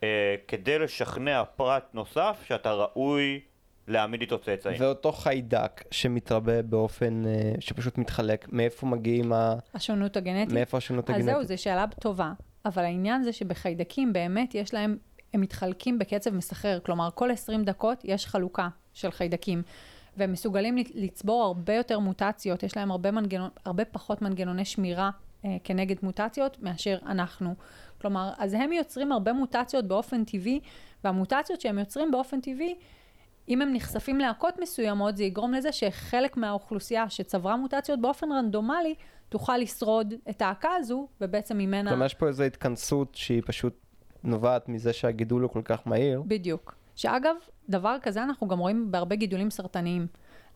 אה, 0.02 0.34
כדי 0.48 0.78
לשכנע 0.78 1.42
פרט 1.56 1.84
נוסף 1.94 2.42
שאתה 2.46 2.72
ראוי 2.72 3.40
להעמיד 3.88 4.20
איתו 4.20 4.38
צאצאים. 4.38 4.76
ואותו 4.80 5.12
חיידק 5.12 5.84
שמתרבה 5.90 6.62
באופן, 6.62 7.26
אה, 7.26 7.52
שפשוט 7.60 7.98
מתחלק, 7.98 8.46
מאיפה 8.52 8.86
מגיעים 8.86 9.32
ה... 9.32 9.54
השונות 9.74 10.16
הגנטית. 10.16 10.54
מאיפה 10.54 10.76
השונות 10.76 11.10
אז 11.10 11.16
הגנטית? 11.16 11.34
זהו, 11.34 11.44
זו 11.44 11.62
שאלה 11.62 11.84
טובה. 12.00 12.32
אבל 12.64 12.84
העניין 12.84 13.22
זה 13.22 13.32
שבחיידקים 13.32 14.12
באמת 14.12 14.54
יש 14.54 14.74
להם, 14.74 14.96
הם 15.34 15.40
מתחלקים 15.40 15.98
בקצב 15.98 16.30
מסחרר. 16.34 16.78
כלומר, 16.80 17.08
כל 17.14 17.30
20 17.30 17.64
דקות 17.64 18.00
יש 18.04 18.26
חלוקה 18.26 18.68
של 18.94 19.10
חיידקים. 19.10 19.62
והם 20.20 20.32
מסוגלים 20.32 20.76
לצבור 20.94 21.42
הרבה 21.42 21.74
יותר 21.74 21.98
מוטציות, 21.98 22.62
יש 22.62 22.76
להם 22.76 22.90
הרבה, 22.90 23.10
מנגנון, 23.10 23.50
הרבה 23.64 23.84
פחות 23.84 24.22
מנגנוני 24.22 24.64
שמירה 24.64 25.10
אה, 25.44 25.56
כנגד 25.64 25.96
מוטציות 26.02 26.62
מאשר 26.62 26.98
אנחנו. 27.06 27.54
כלומר, 28.00 28.32
אז 28.38 28.54
הם 28.54 28.72
יוצרים 28.72 29.12
הרבה 29.12 29.32
מוטציות 29.32 29.84
באופן 29.84 30.24
טבעי, 30.24 30.60
והמוטציות 31.04 31.60
שהם 31.60 31.78
יוצרים 31.78 32.10
באופן 32.10 32.40
טבעי, 32.40 32.74
אם 33.48 33.62
הם 33.62 33.72
נחשפים 33.72 34.18
להקות 34.18 34.54
מסוימות, 34.62 35.16
זה 35.16 35.24
יגרום 35.24 35.54
לזה 35.54 35.72
שחלק 35.72 36.36
מהאוכלוסייה 36.36 37.10
שצברה 37.10 37.56
מוטציות 37.56 38.00
באופן 38.00 38.32
רנדומלי, 38.32 38.94
תוכל 39.28 39.56
לשרוד 39.56 40.14
את 40.30 40.42
ההקה 40.42 40.70
הזו, 40.76 41.08
ובעצם 41.20 41.58
ממנה... 41.58 41.90
כלומר, 41.90 42.06
יש 42.06 42.14
פה 42.14 42.28
איזו 42.28 42.42
התכנסות 42.42 43.14
שהיא 43.14 43.42
פשוט 43.46 43.74
נובעת 44.24 44.68
מזה 44.68 44.92
שהגידול 44.92 45.42
הוא 45.42 45.50
כל 45.50 45.62
כך 45.64 45.86
מהיר. 45.86 46.22
בדיוק. 46.26 46.79
שאגב, 47.00 47.34
דבר 47.68 47.96
כזה 48.02 48.22
אנחנו 48.22 48.48
גם 48.48 48.58
רואים 48.58 48.90
בהרבה 48.90 49.16
גידולים 49.16 49.50
סרטניים. 49.50 50.06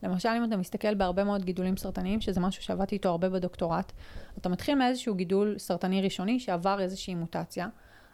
למשל, 0.03 0.29
אם 0.29 0.43
אתה 0.43 0.57
מסתכל 0.57 0.95
בהרבה 0.95 1.23
מאוד 1.23 1.45
גידולים 1.45 1.77
סרטניים, 1.77 2.21
שזה 2.21 2.39
משהו 2.39 2.63
שעבדתי 2.63 2.95
איתו 2.95 3.09
הרבה 3.09 3.29
בדוקטורט, 3.29 3.91
אתה 4.37 4.49
מתחיל 4.49 4.75
מאיזשהו 4.75 5.15
גידול 5.15 5.57
סרטני 5.57 6.01
ראשוני 6.01 6.39
שעבר 6.39 6.79
איזושהי 6.79 7.15
מוטציה. 7.15 7.67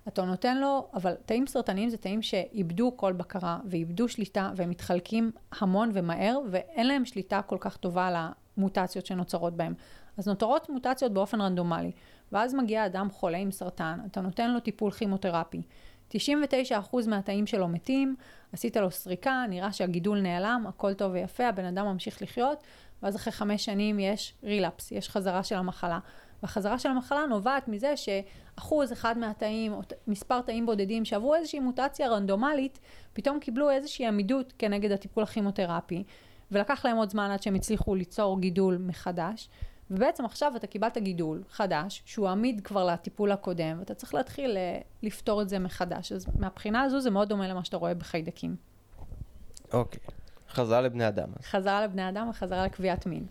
אתה 0.08 0.26
נותן 0.26 0.58
לו, 0.58 0.90
אבל 0.94 1.14
תאים 1.26 1.48
סרטניים 1.48 1.90
זה 1.90 1.98
תאים 1.98 2.22
שאיבדו 2.22 2.98
כל 2.98 3.14
בקרה 3.14 3.60
ואיבדו 3.66 4.08
שליטה 4.08 4.52
והם 4.56 4.70
מתחלקים 4.70 5.32
המון 5.60 5.90
ומהר 5.94 6.40
ואין 6.52 6.88
להם 6.88 7.06
שליטה 7.06 7.42
כל 7.42 7.58
כך 7.60 7.78
טובה 7.78 8.08
על 8.08 8.16
המוטציות 8.58 9.06
שנוצרות 9.06 9.58
בהם. 9.58 9.74
אז 10.18 10.28
נותרות 10.28 10.70
מוטציות 10.70 11.14
באופן 11.14 11.42
רנדומלי, 11.42 11.92
ואז 12.32 12.54
מגיע 12.54 12.86
אדם 12.86 13.10
חולה 13.10 13.38
עם 13.38 13.52
סרטן, 13.52 14.00
אתה 14.06 14.22
נותן 14.22 14.52
לו 14.52 14.60
טיפול 14.60 14.92
כימותרפי. 14.92 15.62
99% 16.12 17.08
מהתאים 17.08 17.48
שלו 17.48 17.68
מתים, 17.68 18.16
עשית 18.54 18.78
לו 18.78 18.92
סריקה, 18.92 19.46
נראה 19.50 19.72
שהגידול 19.72 20.22
נעלם, 20.22 20.66
הכל 20.68 20.94
טוב 20.94 21.12
ויפה, 21.12 21.48
הבן 21.48 21.66
אדם 21.66 21.86
ממשיך 21.86 22.22
לחיות, 22.22 22.64
ואז 23.04 23.16
אחרי 23.16 23.34
חמש 23.34 23.66
שנים 23.66 24.00
יש 24.00 24.34
רילפס, 24.44 24.92
יש 24.92 25.10
חזרה 25.10 25.44
של 25.44 25.56
המחלה. 25.56 26.00
והחזרה 26.44 26.80
של 26.80 26.90
המחלה 26.90 27.26
נובעת 27.26 27.68
מזה 27.68 27.94
שאחוז 27.98 28.94
אחד 28.94 29.18
מהתאים, 29.18 29.74
או 29.74 29.82
מספר 30.08 30.42
תאים 30.42 30.66
בודדים 30.66 31.06
שעברו 31.06 31.36
איזושהי 31.36 31.60
מוטציה 31.60 32.10
רנדומלית, 32.10 32.80
פתאום 33.14 33.40
קיבלו 33.40 33.70
איזושהי 33.70 34.08
עמידות 34.08 34.54
כנגד 34.60 34.92
הטיפול 34.92 35.24
הכימותרפי, 35.24 36.04
ולקח 36.52 36.86
להם 36.86 36.98
עוד 36.98 37.10
זמן 37.10 37.32
עד 37.32 37.44
שהם 37.44 37.56
הצליחו 37.56 37.96
ליצור 37.96 38.40
גידול 38.40 38.78
מחדש. 38.78 39.50
ובעצם 39.92 40.26
עכשיו 40.26 40.54
אתה 40.56 40.68
קיבלת 40.68 40.98
גידול 40.98 41.44
חדש, 41.50 42.02
שהוא 42.06 42.30
עמיד 42.30 42.62
כבר 42.64 42.86
לטיפול 42.86 43.32
הקודם, 43.32 43.80
ואתה 43.80 43.94
צריך 43.94 44.14
להתחיל 44.14 44.58
אה, 44.58 44.80
לפתור 45.04 45.42
את 45.42 45.50
זה 45.50 45.60
מחדש. 45.60 46.12
אז 46.12 46.26
מהבחינה 46.40 46.82
הזו 46.82 47.00
זה 47.00 47.10
מאוד 47.10 47.30
דומה 47.30 47.48
למה 47.48 47.64
שאתה 47.64 47.78
רואה 47.78 47.94
בחיידקים. 47.94 48.56
אוקיי. 49.74 50.00
חזרה 50.50 50.82
לבני 50.82 51.08
אדם. 51.08 51.30
חזרה 51.44 51.84
לבני 51.84 52.10
אדם 52.10 52.30
וחזרה 52.30 52.66
לקביעת 52.66 53.06
מין. 53.06 53.26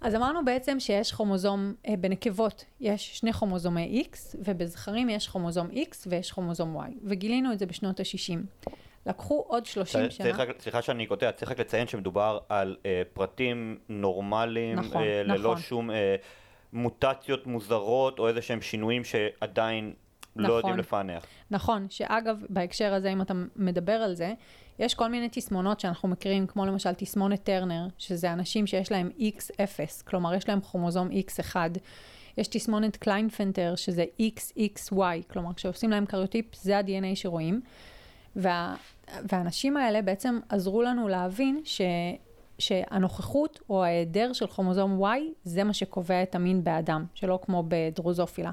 אז 0.00 0.14
אמרנו 0.14 0.44
בעצם 0.44 0.80
שיש 0.80 1.12
כרומוזום, 1.12 1.74
אה, 1.88 1.94
בנקבות 2.00 2.64
יש 2.80 3.18
שני 3.18 3.32
כרומוזומי 3.32 4.04
X, 4.12 4.16
ובזכרים 4.44 5.08
יש 5.08 5.28
כרומוזום 5.28 5.68
X 5.70 5.96
ויש 6.06 6.32
כרומוזום 6.32 6.80
Y, 6.80 6.90
וגילינו 7.04 7.52
את 7.52 7.58
זה 7.58 7.66
בשנות 7.66 8.00
ה-60. 8.00 8.68
לקחו 9.06 9.44
עוד 9.48 9.66
30 9.66 10.10
שנה. 10.10 10.26
צריך, 10.26 10.42
סליחה 10.58 10.82
שאני 10.82 11.06
קוטע, 11.06 11.32
צריך 11.32 11.50
רק 11.50 11.60
לציין 11.60 11.86
שמדובר 11.86 12.38
על 12.48 12.76
אה, 12.86 13.02
פרטים 13.12 13.78
נורמליים, 13.88 14.78
נכון, 14.78 15.02
אה, 15.02 15.22
ללא 15.22 15.50
נכון. 15.50 15.62
שום 15.62 15.90
אה, 15.90 16.16
מוטציות 16.72 17.46
מוזרות 17.46 18.18
או 18.18 18.28
איזה 18.28 18.42
שהם 18.42 18.60
שינויים 18.60 19.04
שעדיין 19.04 19.92
נכון. 20.36 20.50
לא 20.50 20.54
יודעים 20.54 20.76
לפענח. 20.76 21.26
נכון, 21.50 21.86
שאגב, 21.90 22.42
בהקשר 22.48 22.94
הזה, 22.94 23.12
אם 23.12 23.22
אתה 23.22 23.34
מדבר 23.56 23.92
על 23.92 24.14
זה, 24.14 24.32
יש 24.78 24.94
כל 24.94 25.08
מיני 25.08 25.28
תסמונות 25.28 25.80
שאנחנו 25.80 26.08
מכירים, 26.08 26.46
כמו 26.46 26.66
למשל 26.66 26.92
תסמונת 26.94 27.44
טרנר, 27.44 27.86
שזה 27.98 28.32
אנשים 28.32 28.66
שיש 28.66 28.92
להם 28.92 29.10
X0, 29.18 30.04
כלומר 30.04 30.34
יש 30.34 30.48
להם 30.48 30.60
כרומוזום 30.60 31.08
X1. 31.10 31.56
יש 32.38 32.48
תסמונת 32.48 32.96
קליינפלטר, 32.96 33.74
שזה 33.76 34.04
XXY, 34.20 35.22
כלומר 35.28 35.54
כשעושים 35.54 35.90
להם 35.90 36.06
קריוטיפ, 36.06 36.54
זה 36.54 36.78
ה-DNA 36.78 37.14
שרואים. 37.16 37.60
וה, 38.36 38.74
והאנשים 39.32 39.76
האלה 39.76 40.02
בעצם 40.02 40.38
עזרו 40.48 40.82
לנו 40.82 41.08
להבין 41.08 41.60
ש, 41.64 41.80
שהנוכחות 42.58 43.60
או 43.70 43.84
ההיעדר 43.84 44.32
של 44.32 44.46
כרומוזום 44.46 45.04
Y, 45.04 45.18
זה 45.44 45.64
מה 45.64 45.74
שקובע 45.74 46.22
את 46.22 46.34
המין 46.34 46.64
באדם, 46.64 47.04
שלא 47.14 47.38
כמו 47.42 47.64
בדרוזופילה. 47.68 48.50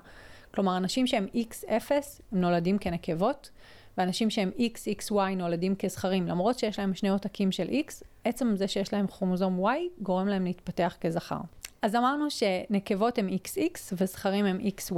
כלומר, 0.53 0.77
אנשים 0.77 1.07
שהם 1.07 1.27
X0, 1.35 1.91
הם 2.31 2.41
נולדים 2.41 2.77
כנקבות, 2.77 3.49
ואנשים 3.97 4.29
שהם 4.29 4.51
XXY 4.57 5.35
נולדים 5.35 5.75
כזכרים. 5.75 6.27
למרות 6.27 6.59
שיש 6.59 6.79
להם 6.79 6.93
שני 6.93 7.09
עותקים 7.09 7.51
של 7.51 7.67
X, 7.67 8.03
עצם 8.23 8.55
זה 8.55 8.67
שיש 8.67 8.93
להם 8.93 9.07
כרומוזום 9.07 9.65
Y 9.65 9.77
גורם 10.01 10.27
להם 10.27 10.45
להתפתח 10.45 10.97
כזכר. 11.01 11.39
אז 11.81 11.95
אמרנו 11.95 12.29
שנקבות 12.29 13.17
הם 13.17 13.29
XX 13.29 13.93
וזכרים 13.93 14.45
הם 14.45 14.59
XY, 14.59 14.95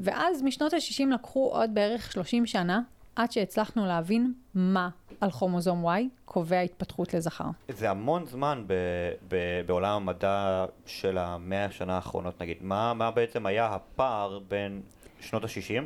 ואז 0.00 0.42
משנות 0.42 0.72
ה-60 0.72 1.14
לקחו 1.14 1.50
עוד 1.52 1.70
בערך 1.74 2.12
30 2.12 2.46
שנה 2.46 2.80
עד 3.16 3.32
שהצלחנו 3.32 3.86
להבין 3.86 4.32
מה 4.54 4.88
על 5.20 5.30
כרומוזום 5.30 5.86
Y 5.86 6.00
קובע 6.24 6.60
התפתחות 6.60 7.14
לזכר. 7.14 7.44
זה 7.68 7.90
המון 7.90 8.26
זמן 8.26 8.64
ב, 8.66 8.72
ב, 9.28 9.60
בעולם 9.66 9.96
המדע 9.96 10.64
של 10.86 11.18
המאה 11.18 11.64
השנה 11.64 11.94
האחרונות 11.96 12.42
נגיד. 12.42 12.56
מה, 12.60 12.94
מה 12.94 13.10
בעצם 13.10 13.46
היה 13.46 13.66
הפער 13.66 14.38
בין 14.48 14.80
שנות 15.20 15.44
ה-60 15.44 15.84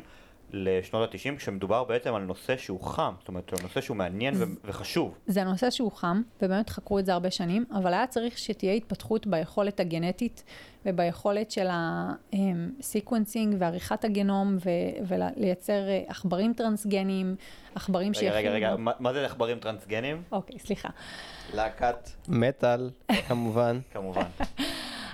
לשנות 0.51 1.09
ה-90 1.13 1.37
כשמדובר 1.37 1.83
בעצם 1.83 2.13
על 2.13 2.21
נושא 2.21 2.57
שהוא 2.57 2.81
חם, 2.81 3.13
זאת 3.19 3.27
אומרת, 3.27 3.53
על 3.53 3.59
נושא 3.61 3.81
שהוא 3.81 3.97
מעניין 3.97 4.33
ו- 4.37 4.43
וחשוב. 4.65 5.17
זה 5.27 5.43
נושא 5.43 5.69
שהוא 5.69 5.91
חם, 5.91 6.21
ובאמת 6.41 6.69
חקרו 6.69 6.99
את 6.99 7.05
זה 7.05 7.13
הרבה 7.13 7.31
שנים, 7.31 7.65
אבל 7.71 7.93
היה 7.93 8.07
צריך 8.07 8.37
שתהיה 8.37 8.73
התפתחות 8.73 9.27
ביכולת 9.27 9.79
הגנטית 9.79 10.43
וביכולת 10.85 11.51
של 11.51 11.67
ה 11.69 11.86
sequencing 11.86 13.55
ועריכת 13.59 14.03
הגנום 14.03 14.57
ו- 14.65 15.05
ולייצר 15.07 15.87
אה, 15.87 16.03
עכברים 16.07 16.53
טרנסגניים, 16.53 17.35
עכברים 17.75 18.07
רגע, 18.07 18.19
שיכינו... 18.19 18.37
רגע, 18.37 18.49
רגע, 18.51 18.75
מה, 18.75 18.91
מה 18.99 19.13
זה 19.13 19.25
עכברים 19.25 19.59
טרנסגניים? 19.59 20.21
אוקיי, 20.31 20.59
סליחה. 20.59 20.89
להקת 21.53 22.09
מטאל, 22.27 22.89
כמובן. 23.27 23.79
כמובן. 23.93 24.25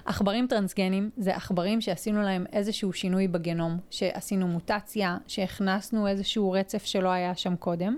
עכברים 0.05 0.47
טרנסגניים 0.47 1.09
זה 1.17 1.35
עכברים 1.35 1.81
שעשינו 1.81 2.21
להם 2.21 2.45
איזשהו 2.53 2.93
שינוי 2.93 3.27
בגנום, 3.27 3.77
שעשינו 3.89 4.47
מוטציה, 4.47 5.17
שהכנסנו 5.27 6.07
איזשהו 6.07 6.51
רצף 6.51 6.85
שלא 6.85 7.09
היה 7.09 7.35
שם 7.35 7.55
קודם, 7.55 7.97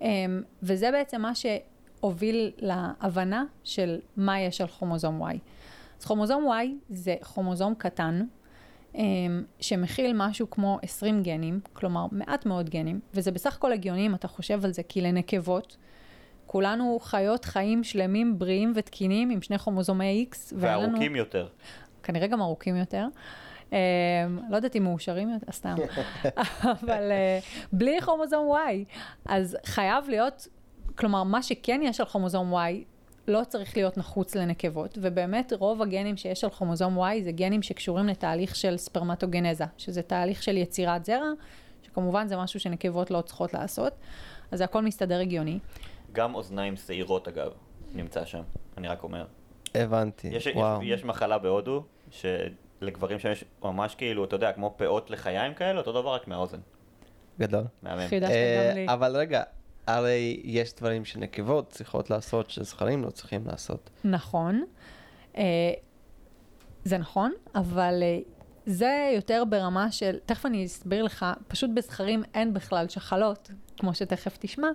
אמ, 0.00 0.42
וזה 0.62 0.90
בעצם 0.90 1.20
מה 1.20 1.32
שהוביל 1.34 2.50
להבנה 2.58 3.44
של 3.64 3.98
מה 4.16 4.40
יש 4.40 4.60
על 4.60 4.66
כרומוזום 4.66 5.22
Y. 5.22 5.36
אז 6.00 6.04
כרומוזום 6.04 6.48
Y 6.50 6.66
זה 6.88 7.14
כרומוזום 7.22 7.74
קטן, 7.74 8.24
אמ, 8.94 9.02
שמכיל 9.60 10.12
משהו 10.14 10.50
כמו 10.50 10.78
20 10.82 11.22
גנים, 11.22 11.60
כלומר 11.72 12.06
מעט 12.12 12.46
מאוד 12.46 12.70
גנים, 12.70 13.00
וזה 13.14 13.30
בסך 13.32 13.56
הכל 13.56 13.72
הגיוני 13.72 14.06
אם 14.06 14.14
אתה 14.14 14.28
חושב 14.28 14.64
על 14.64 14.72
זה, 14.72 14.82
כי 14.82 15.00
לנקבות, 15.00 15.76
כולנו 16.46 16.98
חיות 17.02 17.44
חיים 17.44 17.84
שלמים, 17.84 18.38
בריאים 18.38 18.72
ותקינים 18.76 19.30
עם 19.30 19.42
שני 19.42 19.58
כרומוזומי 19.58 20.26
X. 20.32 20.36
ואין 20.56 20.74
לנו- 20.78 20.88
וארוכים 20.88 21.16
יותר. 21.16 21.48
כנראה 22.02 22.26
גם 22.26 22.42
ארוכים 22.42 22.76
יותר. 22.76 23.06
Um, 23.70 23.72
לא 24.50 24.56
יודעת 24.56 24.76
אם 24.76 24.82
מאושרים 24.84 25.30
יותר, 25.30 25.52
סתם. 25.52 25.74
אבל 26.80 27.10
uh, 27.10 27.66
בלי 27.72 28.00
כרומוזום 28.00 28.52
Y. 28.56 28.94
אז 29.26 29.56
חייב 29.64 30.04
להיות, 30.08 30.48
כלומר, 30.98 31.22
מה 31.22 31.42
שכן 31.42 31.80
יש 31.84 32.00
על 32.00 32.06
כרומוזום 32.06 32.54
Y, 32.54 32.58
לא 33.28 33.40
צריך 33.48 33.76
להיות 33.76 33.98
נחוץ 33.98 34.34
לנקבות, 34.34 34.98
ובאמת 35.02 35.52
רוב 35.58 35.82
הגנים 35.82 36.16
שיש 36.16 36.44
על 36.44 36.50
כרומוזום 36.50 36.98
Y 36.98 37.22
זה 37.24 37.32
גנים 37.32 37.62
שקשורים 37.62 38.06
לתהליך 38.06 38.56
של 38.56 38.76
ספרמטוגנזה, 38.76 39.64
שזה 39.76 40.02
תהליך 40.02 40.42
של 40.42 40.56
יצירת 40.56 41.04
זרע, 41.04 41.30
שכמובן 41.82 42.28
זה 42.28 42.36
משהו 42.36 42.60
שנקבות 42.60 43.10
לא 43.10 43.20
צריכות 43.20 43.54
לעשות, 43.54 43.92
אז 44.50 44.58
זה 44.58 44.64
הכל 44.64 44.82
מסתדר 44.82 45.20
הגיוני. 45.20 45.58
גם 46.12 46.34
אוזניים 46.34 46.76
שעירות 46.76 47.28
אגב, 47.28 47.52
נמצא 47.92 48.24
שם, 48.24 48.42
אני 48.78 48.88
רק 48.88 49.02
אומר. 49.02 49.26
הבנתי, 49.74 50.28
יש, 50.28 50.48
וואו. 50.54 50.82
יש, 50.82 50.88
יש 50.88 51.04
מחלה 51.04 51.38
בהודו, 51.38 51.82
שלגברים 52.10 53.18
שם 53.18 53.30
יש 53.32 53.44
ממש 53.62 53.94
כאילו, 53.94 54.24
אתה 54.24 54.36
יודע, 54.36 54.52
כמו 54.52 54.74
פאות 54.76 55.10
לחיים 55.10 55.54
כאלה, 55.54 55.78
אותו 55.78 55.92
דבר 55.92 56.14
רק 56.14 56.28
מהאוזן. 56.28 56.58
גדול. 57.40 57.64
מהמם. 57.82 58.00
אה, 58.00 58.68
גם 58.70 58.74
לי. 58.74 58.86
אבל 58.88 59.16
רגע, 59.16 59.42
הרי 59.94 60.40
יש 60.44 60.74
דברים 60.74 61.04
שנקבות 61.04 61.70
צריכות 61.70 62.10
לעשות, 62.10 62.50
שזכרים 62.50 63.04
לא 63.04 63.10
צריכים 63.10 63.46
לעשות. 63.46 63.90
נכון. 64.04 64.64
אה, 65.36 65.42
זה 66.84 66.98
נכון, 66.98 67.32
אבל 67.54 68.02
אה, 68.02 68.18
זה 68.66 69.10
יותר 69.14 69.42
ברמה 69.48 69.92
של, 69.92 70.18
תכף 70.26 70.46
אני 70.46 70.64
אסביר 70.64 71.02
לך, 71.02 71.26
פשוט 71.48 71.70
בזכרים 71.74 72.22
אין 72.34 72.54
בכלל 72.54 72.88
שחלות, 72.88 73.50
כמו 73.78 73.94
שתכף 73.94 74.36
תשמע, 74.40 74.68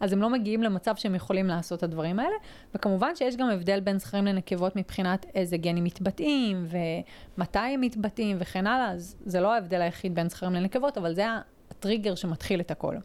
אז 0.00 0.12
הם 0.12 0.22
לא 0.22 0.30
מגיעים 0.30 0.62
למצב 0.62 0.96
שהם 0.96 1.14
יכולים 1.14 1.46
לעשות 1.46 1.78
את 1.78 1.82
הדברים 1.82 2.18
האלה. 2.18 2.36
וכמובן 2.74 3.16
שיש 3.16 3.36
גם 3.36 3.50
הבדל 3.50 3.80
בין 3.80 3.98
זכרים 3.98 4.24
לנקבות 4.24 4.76
מבחינת 4.76 5.26
איזה 5.34 5.56
גנים 5.56 5.84
מתבטאים, 5.84 6.66
ומתי 6.68 7.58
הם 7.58 7.80
מתבטאים 7.80 8.36
וכן 8.40 8.66
הלאה, 8.66 8.90
אז 8.90 9.16
זה 9.26 9.40
לא 9.40 9.54
ההבדל 9.54 9.80
היחיד 9.80 10.14
בין 10.14 10.28
זכרים 10.28 10.52
לנקבות, 10.52 10.98
אבל 10.98 11.14
זה 11.14 11.26
הטריגר 11.70 12.14
שמתחיל 12.14 12.60
את 12.60 12.70
הכל. 12.70 12.96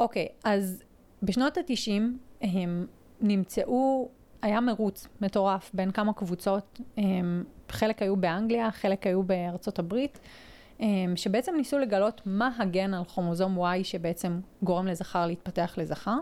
אוקיי, 0.00 0.28
אז 0.44 0.82
בשנות 1.22 1.56
ה-90 1.56 2.02
הם 2.40 2.86
נמצאו, 3.20 4.08
היה 4.42 4.60
מרוץ 4.60 5.06
מטורף 5.20 5.70
בין 5.74 5.90
כמה 5.90 6.12
קבוצות, 6.12 6.80
הם, 6.96 7.44
חלק 7.68 8.02
היו 8.02 8.16
באנגליה, 8.16 8.70
חלק 8.70 9.06
היו 9.06 9.22
בארצות 9.22 9.78
הברית. 9.78 10.20
אמ, 10.80 11.12
שבעצם 11.16 11.54
ניסו 11.56 11.78
לגלות 11.78 12.20
מה 12.26 12.50
הגן 12.58 12.94
על 12.94 13.04
כרומוזום 13.04 13.58
Y 13.58 13.84
שבעצם 13.84 14.40
גורם 14.62 14.86
לזכר 14.86 15.26
להתפתח 15.26 15.74
לזכר. 15.76 16.18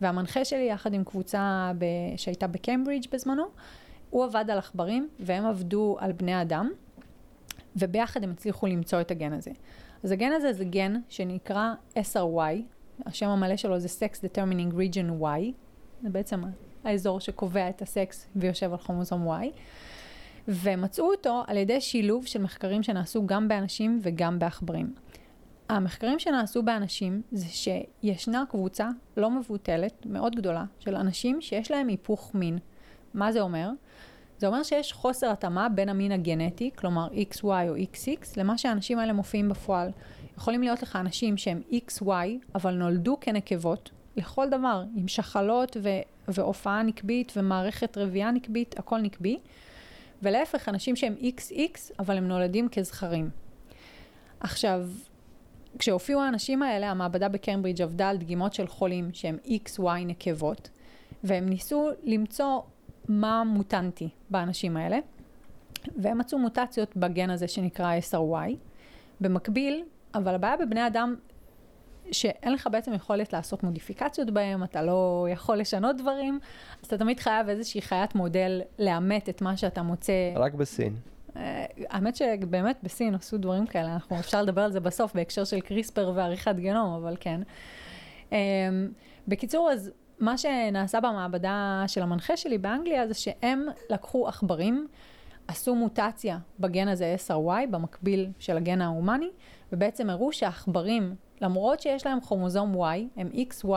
והמנחה 0.00 0.44
שלי, 0.44 0.68
יחד 0.70 0.94
עם 0.94 1.04
קבוצה 1.04 1.72
ב... 1.78 1.84
שהייתה 2.16 2.46
בקיימברידג' 2.46 3.10
בזמנו, 3.12 3.44
הוא 4.10 4.24
עבד 4.24 4.44
על 4.50 4.58
עכברים 4.58 5.08
והם 5.20 5.46
עבדו 5.46 5.96
על 6.00 6.12
בני 6.12 6.42
אדם, 6.42 6.70
וביחד 7.76 8.24
הם 8.24 8.30
הצליחו 8.30 8.66
למצוא 8.66 9.00
את 9.00 9.10
הגן 9.10 9.32
הזה. 9.32 9.50
אז 10.02 10.12
הגן 10.12 10.32
הזה 10.32 10.52
זה 10.52 10.64
גן 10.64 10.94
שנקרא 11.08 11.74
SRY, 11.98 12.75
השם 13.06 13.28
המלא 13.28 13.56
שלו 13.56 13.78
זה 13.78 13.88
Sex 13.88 14.14
Determining 14.18 14.74
Region 14.74 15.22
Y, 15.22 15.52
זה 16.02 16.10
בעצם 16.10 16.42
האזור 16.84 17.20
שקובע 17.20 17.68
את 17.68 17.82
הסקס 17.82 18.26
ויושב 18.36 18.72
על 18.72 18.78
כרומוזום 18.78 19.28
Y. 19.30 19.46
ומצאו 20.48 21.10
אותו 21.10 21.42
על 21.46 21.56
ידי 21.56 21.80
שילוב 21.80 22.26
של 22.26 22.42
מחקרים 22.42 22.82
שנעשו 22.82 23.26
גם 23.26 23.48
באנשים 23.48 24.00
וגם 24.02 24.38
בעכברים. 24.38 24.94
המחקרים 25.68 26.18
שנעשו 26.18 26.62
באנשים 26.62 27.22
זה 27.32 27.46
שישנה 27.48 28.44
קבוצה 28.50 28.88
לא 29.16 29.30
מבוטלת, 29.30 30.06
מאוד 30.06 30.36
גדולה, 30.36 30.64
של 30.78 30.94
אנשים 30.94 31.40
שיש 31.40 31.70
להם 31.70 31.88
היפוך 31.88 32.34
מין. 32.34 32.58
מה 33.14 33.32
זה 33.32 33.40
אומר? 33.40 33.70
זה 34.38 34.46
אומר 34.46 34.62
שיש 34.62 34.92
חוסר 34.92 35.30
התאמה 35.30 35.68
בין 35.68 35.88
המין 35.88 36.12
הגנטי, 36.12 36.70
כלומר 36.76 37.08
XY 37.08 37.44
או 37.44 37.76
XX, 37.76 38.08
למה 38.36 38.58
שהאנשים 38.58 38.98
האלה 38.98 39.12
מופיעים 39.12 39.48
בפועל. 39.48 39.90
יכולים 40.36 40.62
להיות 40.62 40.82
לך 40.82 40.96
אנשים 40.96 41.36
שהם 41.36 41.62
XY, 41.72 42.08
אבל 42.54 42.74
נולדו 42.74 43.16
כנקבות, 43.20 43.90
לכל 44.16 44.48
דבר, 44.48 44.84
עם 44.94 45.08
שחלות 45.08 45.76
ו- 45.82 45.88
והופעה 46.28 46.82
נקבית 46.82 47.32
ומערכת 47.36 47.98
רבייה 47.98 48.30
נקבית, 48.30 48.78
הכל 48.78 48.98
נקבי. 48.98 49.38
ולהפך, 50.22 50.68
אנשים 50.68 50.96
שהם 50.96 51.14
XX, 51.22 51.92
אבל 51.98 52.16
הם 52.16 52.28
נולדים 52.28 52.68
כזכרים. 52.68 53.30
עכשיו, 54.40 54.88
כשהופיעו 55.78 56.20
האנשים 56.20 56.62
האלה, 56.62 56.90
המעבדה 56.90 57.28
בקיימברידג' 57.28 57.82
עבדה 57.82 58.08
על 58.08 58.16
דגימות 58.16 58.54
של 58.54 58.66
חולים 58.66 59.10
שהם 59.12 59.38
XY 59.46 60.04
נקבות, 60.06 60.70
והם 61.24 61.48
ניסו 61.48 61.90
למצוא 62.04 62.60
מה 63.08 63.44
מוטנטי 63.44 64.08
באנשים 64.30 64.76
האלה, 64.76 64.98
והם 65.96 66.18
מצאו 66.18 66.38
מוטציות 66.38 66.96
בגן 66.96 67.30
הזה 67.30 67.48
שנקרא 67.48 67.92
SRY. 68.10 68.54
במקביל, 69.20 69.84
אבל 70.16 70.34
הבעיה 70.34 70.56
בבני 70.56 70.86
אדם 70.86 71.14
שאין 72.12 72.52
לך 72.52 72.68
בעצם 72.72 72.94
יכולת 72.94 73.32
לעשות 73.32 73.62
מודיפיקציות 73.62 74.30
בהם, 74.30 74.64
אתה 74.64 74.82
לא 74.82 75.26
יכול 75.30 75.56
לשנות 75.56 75.96
דברים, 75.96 76.38
אז 76.82 76.86
אתה 76.86 76.98
תמיד 76.98 77.20
חייב 77.20 77.48
איזושהי 77.48 77.82
חיית 77.82 78.14
מודל 78.14 78.62
לאמת 78.78 79.28
את 79.28 79.42
מה 79.42 79.56
שאתה 79.56 79.82
מוצא. 79.82 80.12
רק 80.36 80.54
בסין. 80.54 80.96
אה, 81.36 81.64
האמת 81.90 82.16
שבאמת 82.16 82.76
בסין 82.82 83.14
עשו 83.14 83.38
דברים 83.38 83.66
כאלה, 83.66 83.94
אנחנו 83.94 84.18
אפשר 84.18 84.42
לדבר 84.42 84.60
על 84.60 84.72
זה 84.72 84.80
בסוף 84.80 85.14
בהקשר 85.14 85.44
של 85.44 85.60
קריספר 85.60 86.12
ועריכת 86.14 86.56
גנום, 86.56 86.94
אבל 86.94 87.16
כן. 87.20 87.40
אמ, 88.32 88.36
בקיצור, 89.28 89.70
אז 89.70 89.90
מה 90.20 90.38
שנעשה 90.38 91.00
במעבדה 91.00 91.84
של 91.86 92.02
המנחה 92.02 92.36
שלי 92.36 92.58
באנגליה 92.58 93.08
זה 93.08 93.14
שהם 93.14 93.66
לקחו 93.90 94.28
עכברים, 94.28 94.86
עשו 95.48 95.74
מוטציה 95.74 96.38
בגן 96.60 96.88
הזה 96.88 97.16
SRY, 97.28 97.66
במקביל 97.70 98.28
של 98.38 98.56
הגן 98.56 98.80
ההומני, 98.80 99.30
ובעצם 99.72 100.10
הראו 100.10 100.32
שהעכברים 100.32 101.14
למרות 101.40 101.80
שיש 101.80 102.06
להם 102.06 102.20
כרומוזום 102.20 102.82
Y, 102.82 102.98
הם 103.16 103.30
XY, 103.50 103.68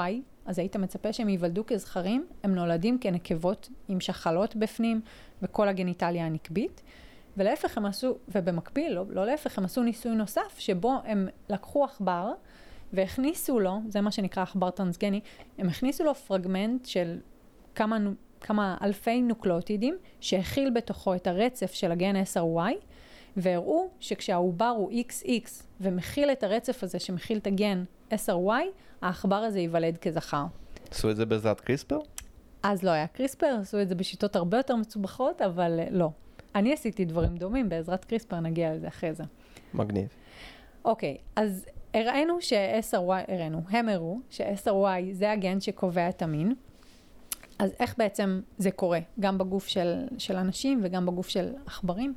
אז 0.45 0.59
היית 0.59 0.75
מצפה 0.75 1.13
שהם 1.13 1.29
ייוולדו 1.29 1.65
כזכרים, 1.65 2.27
הם 2.43 2.55
נולדים 2.55 2.97
כנקבות 2.99 3.69
עם 3.87 3.99
שחלות 3.99 4.55
בפנים 4.55 5.01
וכל 5.41 5.67
הגניטליה 5.67 6.25
הנקבית. 6.25 6.81
ולהפך 7.37 7.77
הם 7.77 7.85
עשו, 7.85 8.17
ובמקביל, 8.35 8.93
לא, 8.93 9.05
לא 9.09 9.25
להפך, 9.25 9.57
הם 9.57 9.65
עשו 9.65 9.83
ניסוי 9.83 10.15
נוסף, 10.15 10.59
שבו 10.59 10.93
הם 11.05 11.27
לקחו 11.49 11.83
עכבר 11.83 12.33
והכניסו 12.93 13.59
לו, 13.59 13.79
זה 13.87 14.01
מה 14.01 14.11
שנקרא 14.11 14.43
עכבר 14.43 14.69
טרנסגני, 14.69 15.21
הם 15.57 15.69
הכניסו 15.69 16.03
לו 16.03 16.15
פרגמנט 16.15 16.85
של 16.85 17.19
כמה, 17.75 17.97
כמה 18.41 18.77
אלפי 18.81 19.21
נוקלוטידים, 19.21 19.97
שהכיל 20.19 20.69
בתוכו 20.69 21.15
את 21.15 21.27
הרצף 21.27 21.73
של 21.73 21.91
הגן 21.91 22.15
SRY, 22.15 22.73
והראו 23.37 23.89
שכשהעובר 23.99 24.73
הוא 24.77 24.91
XX 24.91 25.49
ומכיל 25.81 26.31
את 26.31 26.43
הרצף 26.43 26.83
הזה 26.83 26.99
שמכיל 26.99 27.37
את 27.37 27.47
הגן 27.47 27.83
SRY, 28.11 28.63
העכבר 29.01 29.35
הזה 29.35 29.59
ייוולד 29.59 29.97
כזכר. 29.97 30.45
עשו 30.91 31.11
את 31.11 31.15
זה 31.15 31.25
בעזרת 31.25 31.61
קריספר? 31.61 31.99
אז 32.63 32.83
לא 32.83 32.91
היה 32.91 33.07
קריספר, 33.07 33.57
עשו 33.61 33.81
את 33.81 33.89
זה 33.89 33.95
בשיטות 33.95 34.35
הרבה 34.35 34.57
יותר 34.57 34.75
מצובחות, 34.75 35.41
אבל 35.41 35.79
uh, 35.79 35.89
לא. 35.91 36.09
אני 36.55 36.73
עשיתי 36.73 37.05
דברים 37.05 37.37
דומים, 37.37 37.69
בעזרת 37.69 38.05
קריספר 38.05 38.39
נגיע 38.39 38.73
לזה 38.73 38.87
אחרי 38.87 39.13
זה. 39.13 39.23
מגניב. 39.73 40.07
אוקיי, 40.85 41.17
אז 41.35 41.65
הראינו 41.93 42.41
ש-SRY, 42.41 43.31
הראינו, 43.31 43.61
הם 43.69 43.89
הראו 43.89 44.19
ש-SRY 44.29 45.13
זה 45.13 45.31
הגן 45.31 45.61
שקובע 45.61 46.09
את 46.09 46.21
המין. 46.21 46.53
אז 47.59 47.71
איך 47.79 47.95
בעצם 47.97 48.41
זה 48.57 48.71
קורה, 48.71 48.99
גם 49.19 49.37
בגוף 49.37 49.67
של, 49.67 50.03
של 50.17 50.35
אנשים 50.35 50.79
וגם 50.83 51.05
בגוף 51.05 51.29
של 51.29 51.53
עכברים? 51.65 52.13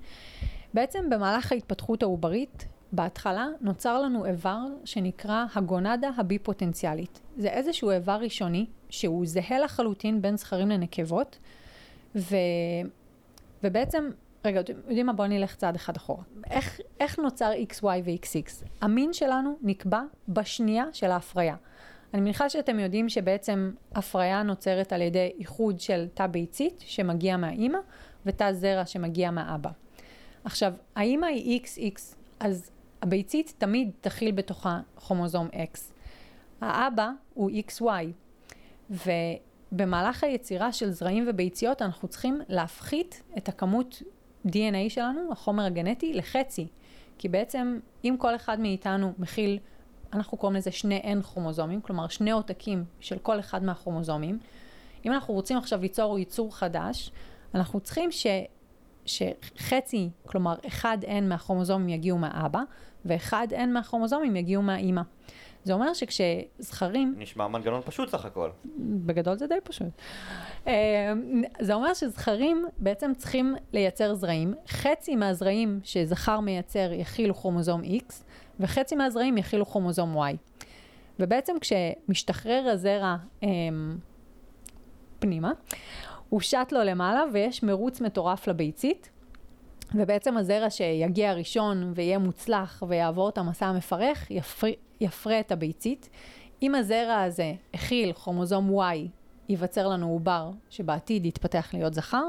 בעצם 0.75 1.11
במהלך 1.11 1.53
ההתפתחות 1.53 2.03
העוברית, 2.03 2.67
בהתחלה 2.93 3.47
נוצר 3.61 4.03
לנו 4.03 4.27
איבר 4.27 4.59
שנקרא 4.85 5.45
הגונדה 5.55 6.11
הבי-פוטנציאלית. 6.17 7.21
זה 7.37 7.49
איזשהו 7.49 7.91
איבר 7.91 8.19
ראשוני 8.21 8.67
שהוא 8.91 9.27
זהה 9.27 9.59
לחלוטין 9.59 10.23
בין 10.23 10.37
זכרים 10.37 10.69
לנקבות, 10.69 11.39
ו... 12.17 12.37
ובעצם, 13.63 14.11
רגע, 14.45 14.61
יודעים 14.89 15.07
מה? 15.07 15.13
בואו 15.13 15.29
נלך 15.29 15.57
צעד 15.57 15.75
אחד 15.75 15.97
אחורה. 15.97 16.23
איך, 16.51 16.81
איך 17.01 17.19
נוצר 17.19 17.53
XY 17.71 17.85
ו-XX? 17.85 18.65
המין 18.81 19.13
שלנו 19.13 19.57
נקבע 19.63 20.03
בשנייה 20.29 20.85
של 20.93 21.11
ההפריה. 21.11 21.57
אני 22.15 22.21
מניחה 22.21 22.49
שאתם 22.49 22.79
יודעים 22.79 23.09
שבעצם 23.09 23.73
הפריה 23.95 24.43
נוצרת 24.43 24.93
על 24.93 25.03
ידי 25.03 25.33
איחוד 25.39 25.81
של 25.81 26.07
תא 26.15 26.27
ביצית 26.27 26.85
שמגיע 26.87 27.37
מהאימא 27.37 27.79
ותא 28.27 28.53
זרע 28.53 28.87
שמגיע 28.87 29.31
מהאבא. 29.31 29.71
עכשיו, 30.45 30.73
האמא 30.97 31.27
היא 31.27 31.61
XX, 31.61 32.01
אז 32.41 32.71
הביצית 33.03 33.55
תמיד 33.59 33.91
תכיל 34.01 34.31
בתוכה 34.31 34.81
כרומוזום 34.97 35.49
X. 35.49 35.79
האבא 36.61 37.11
הוא 37.35 37.51
XY, 37.69 38.07
ובמהלך 38.91 40.25
היצירה 40.25 40.73
של 40.73 40.91
זרעים 40.91 41.25
וביציות 41.29 41.83
אנחנו 41.83 42.09
צריכים 42.09 42.41
להפחית 42.49 43.23
את 43.39 43.49
הכמות 43.49 44.03
DNA 44.47 44.89
שלנו, 44.89 45.33
החומר 45.33 45.65
הגנטי, 45.65 46.15
לחצי. 46.15 46.67
כי 47.19 47.29
בעצם 47.29 47.79
אם 48.05 48.15
כל 48.19 48.35
אחד 48.37 48.61
מאיתנו 48.61 49.13
מכיל, 49.19 49.59
אנחנו 50.13 50.39
קוראים 50.39 50.57
לזה 50.57 50.71
שני 50.71 51.01
N 51.21 51.23
כרומוזומים, 51.23 51.81
כלומר 51.81 52.09
שני 52.09 52.31
עותקים 52.31 52.85
של 53.01 53.19
כל 53.19 53.41
אחד 53.41 53.65
מהכרומוזומים, 53.65 54.39
אם 55.07 55.13
אנחנו 55.13 55.35
רוצים 55.35 55.57
עכשיו 55.59 55.81
ליצור 55.81 56.19
ייצור 56.19 56.57
חדש, 56.57 57.11
אנחנו 57.55 57.81
צריכים 57.81 58.13
ש... 58.13 58.27
שחצי, 59.07 60.11
כלומר 60.27 60.55
אחד 60.67 60.99
N 61.03 61.21
מהכרומוזומים 61.23 61.89
יגיעו 61.89 62.19
מהאבא, 62.19 62.61
ואחד 63.05 63.47
N 63.51 63.67
מהכרומוזומים 63.67 64.37
יגיעו 64.37 64.63
מהאימא. 64.63 65.03
זה 65.65 65.73
אומר 65.73 65.95
שכשזכרים... 65.95 67.15
נשמע 67.19 67.49
מנגנון 67.49 67.81
פשוט 67.85 68.09
סך 68.09 68.25
הכל. 68.25 68.51
בגדול 68.79 69.37
זה 69.37 69.47
די 69.47 69.55
פשוט. 69.65 69.89
אה, 70.67 70.73
זה 71.61 71.75
אומר 71.75 71.95
שזכרים 71.95 72.65
בעצם 72.79 73.13
צריכים 73.17 73.55
לייצר 73.73 74.15
זרעים. 74.15 74.55
חצי 74.69 75.17
מהזרעים 75.17 75.81
שזכר 75.85 76.41
מייצר 76.41 76.93
יכילו 76.93 77.35
כרומוזום 77.35 77.83
X, 77.83 78.13
וחצי 78.61 78.95
מהזרעים 78.95 79.39
יכילו 79.39 79.67
כרומוזום 79.67 80.17
Y. 80.19 80.37
ובעצם 81.21 81.53
כשמשתחרר 81.61 82.69
הזרע 82.73 83.17
אה, 83.43 83.49
פנימה, 85.19 85.53
הוא 86.33 86.41
שט 86.41 86.73
לו 86.73 86.83
למעלה 86.85 87.23
ויש 87.33 87.63
מרוץ 87.63 88.01
מטורף 88.01 88.49
לביצית. 88.49 89.11
ובעצם 89.95 90.37
הזרע 90.37 90.71
שיגיע 90.71 91.33
ראשון 91.33 91.93
ויהיה 91.95 92.19
מוצלח 92.19 92.83
ויעבור 92.89 93.29
את 93.29 93.39
המסע 93.39 93.67
המפרך, 93.67 94.31
יפר, 94.31 94.67
יפרה 95.01 95.41
את 95.41 95.53
הביצית. 95.53 96.09
אם 96.63 96.75
הזרע 96.75 97.23
הזה 97.23 97.53
הכיל 97.75 98.13
כרומוזום 98.13 98.81
Y, 98.81 98.97
ייווצר 99.49 99.89
לנו 99.89 100.09
עובר 100.09 100.51
שבעתיד 100.71 101.27
יתפתח 101.27 101.71
להיות 101.73 101.95
זכר, 101.95 102.25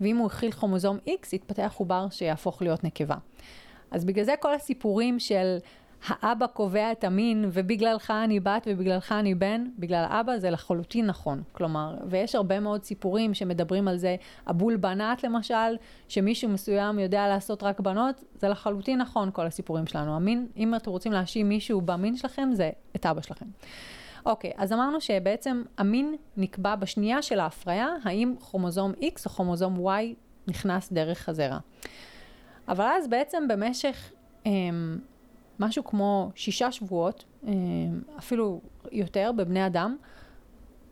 ואם 0.00 0.16
הוא 0.16 0.26
הכיל 0.26 0.52
כרומוזום 0.52 0.98
X, 1.08 1.28
יתפתח 1.32 1.74
עובר 1.78 2.06
שיהפוך 2.10 2.62
להיות 2.62 2.84
נקבה. 2.84 3.16
אז 3.90 4.04
בגלל 4.04 4.24
זה 4.24 4.34
כל 4.40 4.54
הסיפורים 4.54 5.18
של 5.18 5.58
האבא 6.06 6.46
קובע 6.46 6.92
את 6.92 7.04
המין 7.04 7.44
ובגללך 7.52 8.10
אני 8.10 8.40
בת 8.40 8.66
ובגללך 8.66 9.12
אני 9.12 9.34
בן, 9.34 9.66
בגלל 9.78 10.04
האבא 10.08 10.38
זה 10.38 10.50
לחלוטין 10.50 11.06
נכון. 11.06 11.42
כלומר, 11.52 11.96
ויש 12.06 12.34
הרבה 12.34 12.60
מאוד 12.60 12.84
סיפורים 12.84 13.34
שמדברים 13.34 13.88
על 13.88 13.96
זה, 13.96 14.16
הבול 14.46 14.76
בנת 14.76 15.24
למשל, 15.24 15.76
שמישהו 16.08 16.50
מסוים 16.50 16.98
יודע 16.98 17.28
לעשות 17.28 17.62
רק 17.62 17.80
בנות, 17.80 18.24
זה 18.34 18.48
לחלוטין 18.48 19.00
נכון 19.00 19.30
כל 19.32 19.46
הסיפורים 19.46 19.86
שלנו. 19.86 20.16
המין, 20.16 20.46
אם 20.56 20.74
אתם 20.74 20.90
רוצים 20.90 21.12
להאשים 21.12 21.48
מישהו 21.48 21.80
במין 21.80 22.16
שלכם, 22.16 22.50
זה 22.52 22.70
את 22.96 23.06
אבא 23.06 23.20
שלכם. 23.20 23.46
אוקיי, 24.26 24.52
אז 24.56 24.72
אמרנו 24.72 25.00
שבעצם 25.00 25.62
המין 25.78 26.16
נקבע 26.36 26.74
בשנייה 26.74 27.22
של 27.22 27.40
ההפריה, 27.40 27.88
האם 28.04 28.34
כרומוזום 28.40 28.92
X 28.92 29.26
או 29.26 29.30
כרומוזום 29.30 29.88
Y 29.88 30.02
נכנס 30.48 30.92
דרך 30.92 31.28
הזרע. 31.28 31.58
אבל 32.68 32.84
אז 32.84 33.08
בעצם 33.08 33.48
במשך 33.48 34.12
אמ, 34.46 34.98
משהו 35.62 35.84
כמו 35.84 36.30
שישה 36.34 36.72
שבועות, 36.72 37.24
אמ, 37.46 37.52
אפילו 38.18 38.60
יותר 38.92 39.30
בבני 39.36 39.66
אדם, 39.66 39.96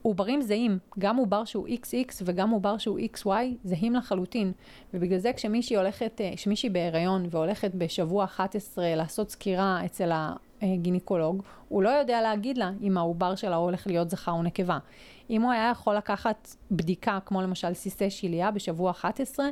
עוברים 0.03 0.43
זהים, 0.43 0.79
גם 0.99 1.17
עובר 1.17 1.45
שהוא 1.45 1.69
XX 1.69 2.23
וגם 2.25 2.51
עובר 2.51 2.79
שהוא 2.79 2.99
XY 3.15 3.31
זהים 3.65 3.95
לחלוטין. 3.95 4.53
ובגלל 4.95 5.19
זה 5.19 5.33
כשמישהי 5.33 5.77
הולכת, 5.77 6.21
אה, 6.21 6.33
כשמישהי 6.37 6.69
בהיריון 6.69 7.27
והולכת 7.31 7.71
בשבוע 7.75 8.25
11 8.25 8.95
לעשות 8.97 9.31
סקירה 9.31 9.85
אצל 9.85 10.11
הגינקולוג, 10.63 11.43
הוא 11.69 11.83
לא 11.83 11.89
יודע 11.89 12.23
להגיד 12.23 12.59
לה 12.59 12.71
אם 12.83 12.99
העובר 12.99 13.35
שלה 13.35 13.57
הולך 13.57 13.87
להיות 13.87 14.11
זכר 14.11 14.33
או 14.33 14.43
נקבה. 14.43 14.79
אם 15.31 15.43
הוא 15.43 15.53
היה 15.53 15.71
יכול 15.73 15.97
לקחת 15.97 16.57
בדיקה, 16.71 17.19
כמו 17.27 17.43
למשל 17.43 17.75
סיסי 17.75 18.11
שיליה 18.11 18.51
בשבוע 18.51 18.91
11, 18.91 19.47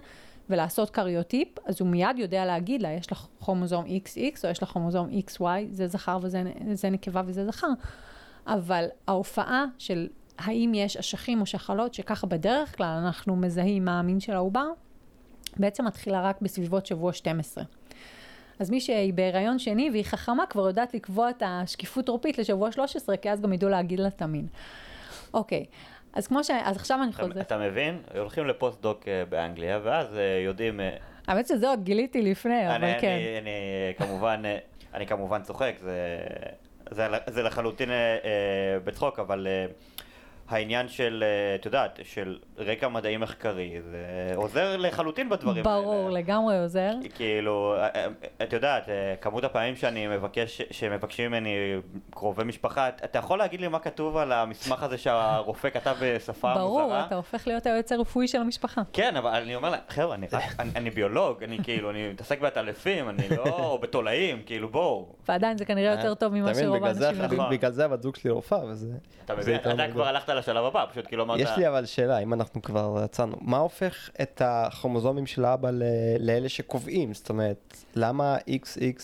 ולעשות 0.51 0.91
קריוטיפ, 0.91 1.49
אז 1.65 1.81
הוא 1.81 1.89
מיד 1.89 2.19
יודע 2.19 2.45
להגיד 2.45 2.83
לה, 2.83 2.93
יש 2.93 3.13
לך 3.13 3.27
כרומוזום 3.41 3.85
XX 3.85 4.45
או 4.45 4.49
יש 4.51 4.63
לך 4.63 4.69
כרומוזום 4.69 5.09
XY, 5.27 5.45
זה 5.71 5.89
זכר 5.89 6.19
וזה 6.23 6.91
נקבה 6.91 7.23
וזה 7.27 7.47
זכר. 7.47 7.69
אבל 8.47 8.85
ההופעה 9.09 9.65
של 9.79 10.09
האם 10.39 10.73
יש 10.75 10.97
אשכים 10.97 11.41
או 11.41 11.47
שחלות, 11.47 11.95
שככה 11.95 12.27
בדרך 12.27 12.77
כלל 12.77 13.03
אנחנו 13.05 13.37
מזהים 13.37 13.85
מה 13.85 13.99
המין 13.99 14.21
של 14.21 14.33
העובר, 14.33 14.67
בעצם 15.57 15.85
מתחילה 15.85 16.23
רק 16.23 16.43
בסביבות 16.43 16.87
שבוע 16.87 17.13
12. 17.13 17.65
אז 18.59 18.71
מי 18.71 18.81
שהיא 18.81 19.15
בהיריון 19.15 19.59
שני 19.59 19.91
והיא 19.91 20.05
חכמה 20.05 20.47
כבר 20.47 20.67
יודעת 20.67 20.95
לקבוע 20.95 21.31
את 21.31 21.43
השקיפות 21.47 22.09
עורפית 22.09 22.39
לשבוע 22.39 22.73
13, 22.73 23.17
כי 23.17 23.31
אז 23.31 23.41
גם 23.41 23.53
ידעו 23.53 23.71
להגיד 23.71 24.01
לה 24.01 24.09
את 24.09 24.23
המין. 24.23 24.47
אוקיי, 25.35 25.65
אז 26.13 26.27
כמו 26.27 26.45
ש... 26.45 26.51
אז 26.51 26.77
עכשיו 26.77 26.99
אני 27.03 27.13
חוזרת. 27.13 27.47
אתה 27.47 27.59
מבין? 27.59 28.03
הולכים 28.19 28.47
לפוסט-דוק 28.47 29.09
אה, 29.09 29.25
באנגליה, 29.29 29.81
ואז 29.83 30.17
אה, 30.17 30.41
יודעים... 30.45 30.81
אה, 30.81 30.97
האמת 31.27 31.47
שזהו, 31.47 31.77
גיליתי 31.83 32.23
לפני, 32.23 32.77
אבל 32.77 33.01
כן. 33.01 33.09
אני, 33.09 33.39
אני 33.39 33.51
כמובן, 33.99 34.43
אני 34.95 35.07
כמובן 35.07 35.43
צוחק, 35.43 35.75
זה, 35.81 36.19
זה, 36.91 37.07
זה 37.27 37.43
לחלוטין 37.43 37.89
בצחוק, 38.85 39.19
אבל... 39.19 39.47
העניין 40.49 40.89
של, 40.89 41.25
אה, 41.27 41.55
את 41.55 41.67
יודעת, 41.67 42.01
של 42.03 42.39
רקע 42.59 42.89
מדעי 42.89 43.17
מחקרי, 43.17 43.83
זה 43.83 44.33
עוזר 44.35 44.77
לחלוטין 44.77 45.29
בדברים 45.29 45.65
ברור, 45.65 45.77
האלה. 45.77 45.87
ברור, 45.87 46.11
לגמרי 46.11 46.59
עוזר. 46.59 46.93
כאילו, 47.15 47.75
אה, 47.77 47.89
אה, 47.95 48.07
את 48.43 48.53
יודעת, 48.53 48.89
כמות 49.21 49.45
הפעמים 49.45 49.77
שאני 49.77 50.07
מבקש, 50.07 50.63
שמבקשים 50.71 51.31
ממני 51.31 51.57
קרובי 52.11 52.45
משפחה, 52.45 52.89
אתה 52.89 53.19
יכול 53.19 53.39
להגיד 53.39 53.61
לי 53.61 53.69
מה 53.69 53.79
כתוב 53.79 54.17
על 54.17 54.33
המסמך 54.33 54.83
הזה 54.83 54.99
שהרופא 54.99 55.71
כתב 55.71 55.97
בשפה 56.03 56.49
מוזרה? 56.49 56.65
ברור, 56.65 57.01
אתה 57.07 57.15
הופך 57.15 57.47
להיות 57.47 57.67
היועץ 57.67 57.93
הרפואי 57.93 58.29
של 58.29 58.41
המשפחה. 58.41 58.83
כן, 58.93 59.17
אבל 59.17 59.31
אני 59.31 59.55
אומר 59.55 59.71
להם, 59.71 59.81
חבר'ה, 59.89 60.15
אני, 60.15 60.27
אני, 60.59 60.71
אני 60.77 60.91
ביולוג, 60.91 61.43
אני 61.43 61.59
כאילו, 61.63 61.91
אני 61.91 62.09
מתעסק 62.09 62.41
בעטלפים, 62.41 63.09
אני 63.09 63.29
לא, 63.37 63.45
או 63.45 63.79
בתולעים, 63.83 64.43
כאילו, 64.47 64.69
בואו. 64.69 65.07
ועדיין 65.29 65.59
זה 65.59 65.65
כנראה 65.65 65.93
יותר 65.93 66.15
טוב 66.15 66.35
ממה 66.35 66.55
שרוב 66.55 66.85
האנשים 66.85 67.23
יודעים. 67.23 67.43
בגלל 67.51 67.73
זה 67.73 67.85
הבת 67.85 68.03
זוג 68.03 68.17
שלי 68.17 68.31
רופאה, 68.31 68.65
וזה... 68.65 68.89
אתה 69.25 69.37
מבין, 69.37 69.57
אתה 69.57 69.89
כבר 69.93 70.09
הלכת 70.09 70.29
לשלב 70.39 70.65
הבא, 70.65 70.87
פשוט 70.91 71.07
כאילו 71.07 71.23
אמרת... 71.25 71.41
יש 71.41 71.51
לי 71.57 71.69
אבל 71.69 71.87
שאלה, 71.87 72.19
אם 72.19 72.35
אנחנו 72.35 72.63
כבר 72.63 73.03
יצאנו, 73.05 73.37
מה 73.41 73.59
הופך 73.59 74.11
את 74.23 74.43
הכרומוזומים 74.45 75.27
של 75.27 75.45
האבא 75.45 75.71
לאלה 76.19 76.49
שקובעים? 76.49 77.15
זאת 77.15 77.29
אומרת, 77.29 77.77
למה 77.95 78.37
XX 78.49 79.03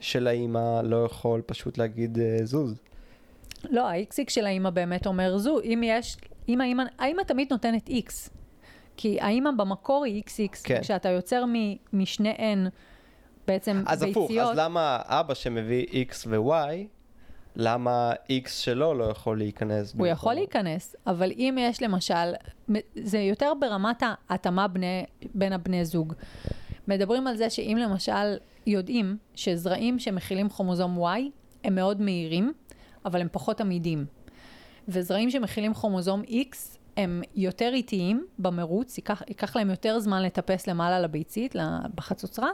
של 0.00 0.26
האימא 0.26 0.80
לא 0.84 1.04
יכול 1.04 1.42
פשוט 1.46 1.78
להגיד 1.78 2.18
uh, 2.18 2.44
זוז? 2.44 2.80
לא, 3.64 3.88
ה-XX 3.88 4.24
של 4.28 4.46
האימא 4.46 4.70
באמת 4.70 5.06
אומר 5.06 5.38
זו, 5.38 5.60
אם 5.60 5.80
יש, 5.84 6.16
אם 6.48 6.60
האימא, 6.60 6.82
האימא 6.98 7.22
תמיד 7.22 7.48
נותנת 7.50 7.88
X. 7.88 8.30
כי 8.96 9.20
האימא 9.20 9.50
במקור 9.56 10.04
היא 10.04 10.22
XX, 10.26 10.56
כן. 10.64 10.80
כשאתה 10.80 11.08
יוצר 11.08 11.44
משני 11.92 12.34
N 12.34 12.70
בעצם 13.46 13.82
אז 13.86 14.04
ביציות... 14.04 14.30
אז 14.30 14.32
הפוך, 14.32 14.50
אז 14.50 14.58
למה 14.58 14.98
אבא 15.04 15.34
שמביא 15.34 15.86
X 16.10 16.14
ו-Y 16.26 16.99
למה 17.56 18.12
X 18.44 18.48
שלו 18.48 18.94
לא 18.94 19.04
יכול 19.04 19.38
להיכנס? 19.38 19.92
הוא 19.92 19.98
במקום? 19.98 20.12
יכול 20.12 20.34
להיכנס, 20.34 20.96
אבל 21.06 21.30
אם 21.30 21.56
יש 21.60 21.82
למשל, 21.82 22.32
זה 22.94 23.18
יותר 23.18 23.52
ברמת 23.60 24.02
ההתאמה 24.28 24.68
בני, 24.68 25.04
בין 25.34 25.52
הבני 25.52 25.84
זוג. 25.84 26.14
מדברים 26.88 27.26
על 27.26 27.36
זה 27.36 27.50
שאם 27.50 27.78
למשל 27.80 28.36
יודעים 28.66 29.16
שזרעים 29.34 29.98
שמכילים 29.98 30.48
כרומוזום 30.48 31.04
Y 31.04 31.20
הם 31.64 31.74
מאוד 31.74 32.00
מהירים, 32.00 32.52
אבל 33.04 33.20
הם 33.20 33.28
פחות 33.32 33.60
עמידים. 33.60 34.06
וזרעים 34.88 35.30
שמכילים 35.30 35.74
כרומוזום 35.74 36.22
X 36.22 36.78
הם 36.96 37.22
יותר 37.34 37.70
איטיים 37.72 38.26
במרוץ, 38.38 38.98
ייקח, 38.98 39.22
ייקח 39.28 39.56
להם 39.56 39.70
יותר 39.70 39.98
זמן 39.98 40.22
לטפס 40.22 40.66
למעלה 40.66 41.00
לביצית, 41.00 41.54
בחצוצרה, 41.94 42.48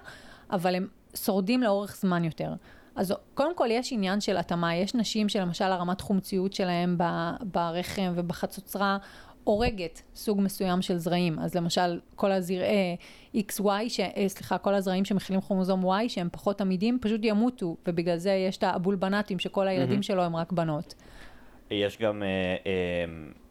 אבל 0.51 0.75
הם 0.75 0.89
שורדים 1.15 1.63
לאורך 1.63 1.97
זמן 1.97 2.25
יותר. 2.25 2.53
אז 2.97 3.15
קודם 3.35 3.57
כל 3.57 3.69
יש 3.71 3.93
עניין 3.93 4.21
של 4.21 4.37
התאמה, 4.37 4.75
יש 4.77 4.95
נשים 4.95 5.29
שלמשל 5.29 5.65
הרמת 5.65 6.01
חומציות 6.01 6.53
שלהם 6.53 6.99
ברחם 7.41 8.13
ובחצוצרה 8.17 8.99
הורגת 9.45 10.03
סוג 10.15 10.41
מסוים 10.41 10.83
של 10.83 10.97
זרעים. 10.97 11.39
אז 11.39 11.55
למשל 11.55 12.01
כל 12.15 12.33
הזרעי 12.33 12.97
XY, 13.37 13.89
ש... 13.89 14.01
אה, 14.01 14.29
סליחה, 14.29 14.59
כל 14.59 14.75
הזרעים 14.75 15.05
שמכילים 15.05 15.41
כרומוזום 15.41 15.85
Y 15.85 16.09
שהם 16.09 16.29
פחות 16.33 16.61
עמידים, 16.61 16.99
פשוט 17.01 17.21
ימותו, 17.25 17.77
ובגלל 17.87 18.17
זה 18.17 18.31
יש 18.31 18.57
את 18.57 18.65
הבולבנטים 18.65 19.39
שכל 19.39 19.69
הילדים 19.69 19.99
mm-hmm. 19.99 20.03
שלו 20.03 20.23
הם 20.23 20.37
רק 20.37 20.53
בנות. 20.53 20.95
יש 21.71 21.99
גם... 21.99 22.23
אה, 22.23 22.57
אה... 22.67 23.46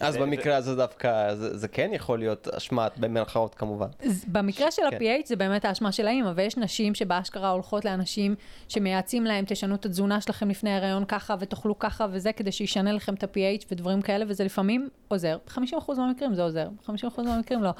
אז 0.00 0.16
במקרה 0.16 0.56
הזה 0.56 0.76
דווקא, 0.76 1.34
זה, 1.34 1.58
זה 1.58 1.68
כן 1.68 1.90
יכול 1.92 2.18
להיות 2.18 2.48
אשמת, 2.48 2.98
במרכאות 2.98 3.54
כמובן. 3.54 3.86
במקרה 4.26 4.70
של 4.70 4.82
כן. 4.90 4.96
ה-PH 4.96 5.26
זה 5.26 5.36
באמת 5.36 5.64
האשמה 5.64 5.92
של 5.92 6.06
האמא, 6.06 6.32
ויש 6.36 6.56
נשים 6.56 6.94
שבאשכרה 6.94 7.50
הולכות 7.50 7.84
לאנשים 7.84 8.34
שמייעצים 8.68 9.24
להם, 9.24 9.44
תשנו 9.48 9.74
את 9.74 9.86
התזונה 9.86 10.20
שלכם 10.20 10.50
לפני 10.50 10.70
ההיריון 10.70 11.04
ככה, 11.04 11.34
ותאכלו 11.40 11.78
ככה 11.78 12.06
וזה, 12.10 12.32
כדי 12.32 12.52
שישנה 12.52 12.92
לכם 12.92 13.14
את 13.14 13.22
ה-PH 13.22 13.64
ודברים 13.70 14.02
כאלה, 14.02 14.24
וזה 14.28 14.44
לפעמים 14.44 14.88
עוזר. 15.08 15.38
ב-50% 15.46 15.92
מהמקרים 15.96 16.34
זה 16.34 16.42
עוזר, 16.42 16.68
ב-50% 16.68 17.22
מהמקרים 17.22 17.62
לא. 17.62 17.70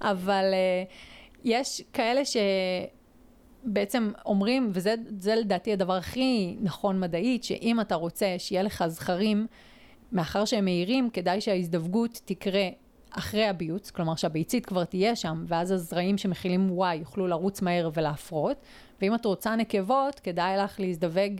אבל 0.00 0.44
uh, 0.44 0.92
יש 1.44 1.82
כאלה 1.92 2.24
ש... 2.24 2.36
בעצם 3.64 4.12
אומרים, 4.26 4.70
וזה 4.72 5.34
לדעתי 5.36 5.72
הדבר 5.72 5.92
הכי 5.92 6.56
נכון 6.60 7.00
מדעית, 7.00 7.44
שאם 7.44 7.80
אתה 7.80 7.94
רוצה 7.94 8.34
שיהיה 8.38 8.62
לך 8.62 8.84
זכרים, 8.86 9.46
מאחר 10.12 10.44
שהם 10.44 10.64
מהירים, 10.64 11.10
כדאי 11.10 11.40
שההזדווגות 11.40 12.20
תקרה 12.24 12.68
אחרי 13.10 13.44
הביוץ, 13.44 13.90
כלומר 13.90 14.16
שהביצית 14.16 14.66
כבר 14.66 14.84
תהיה 14.84 15.16
שם, 15.16 15.44
ואז 15.48 15.70
הזרעים 15.70 16.18
שמכילים 16.18 16.78
Y 16.80 16.94
יוכלו 16.94 17.26
לרוץ 17.26 17.62
מהר 17.62 17.90
ולהפרות, 17.94 18.56
ואם 19.00 19.14
את 19.14 19.24
רוצה 19.24 19.56
נקבות, 19.56 20.20
כדאי 20.20 20.56
לך 20.56 20.80
להזדווג 20.80 21.32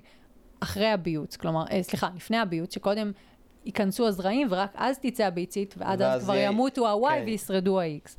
אחרי 0.61 0.89
הביוץ, 0.89 1.37
כלומר, 1.37 1.65
אה, 1.71 1.83
סליחה, 1.83 2.09
לפני 2.17 2.37
הביוץ, 2.37 2.75
שקודם 2.75 3.13
ייכנסו 3.65 4.07
הזרעים 4.07 4.47
ורק 4.51 4.73
אז 4.75 4.99
תצא 4.99 5.25
הביצית, 5.25 5.75
ועד 5.79 6.03
אז 6.03 6.23
כבר 6.23 6.37
ימותו 6.37 6.89
ה-Y 6.89 7.15
כן. 7.15 7.23
וישרדו 7.27 7.81
ה-X. 7.81 8.17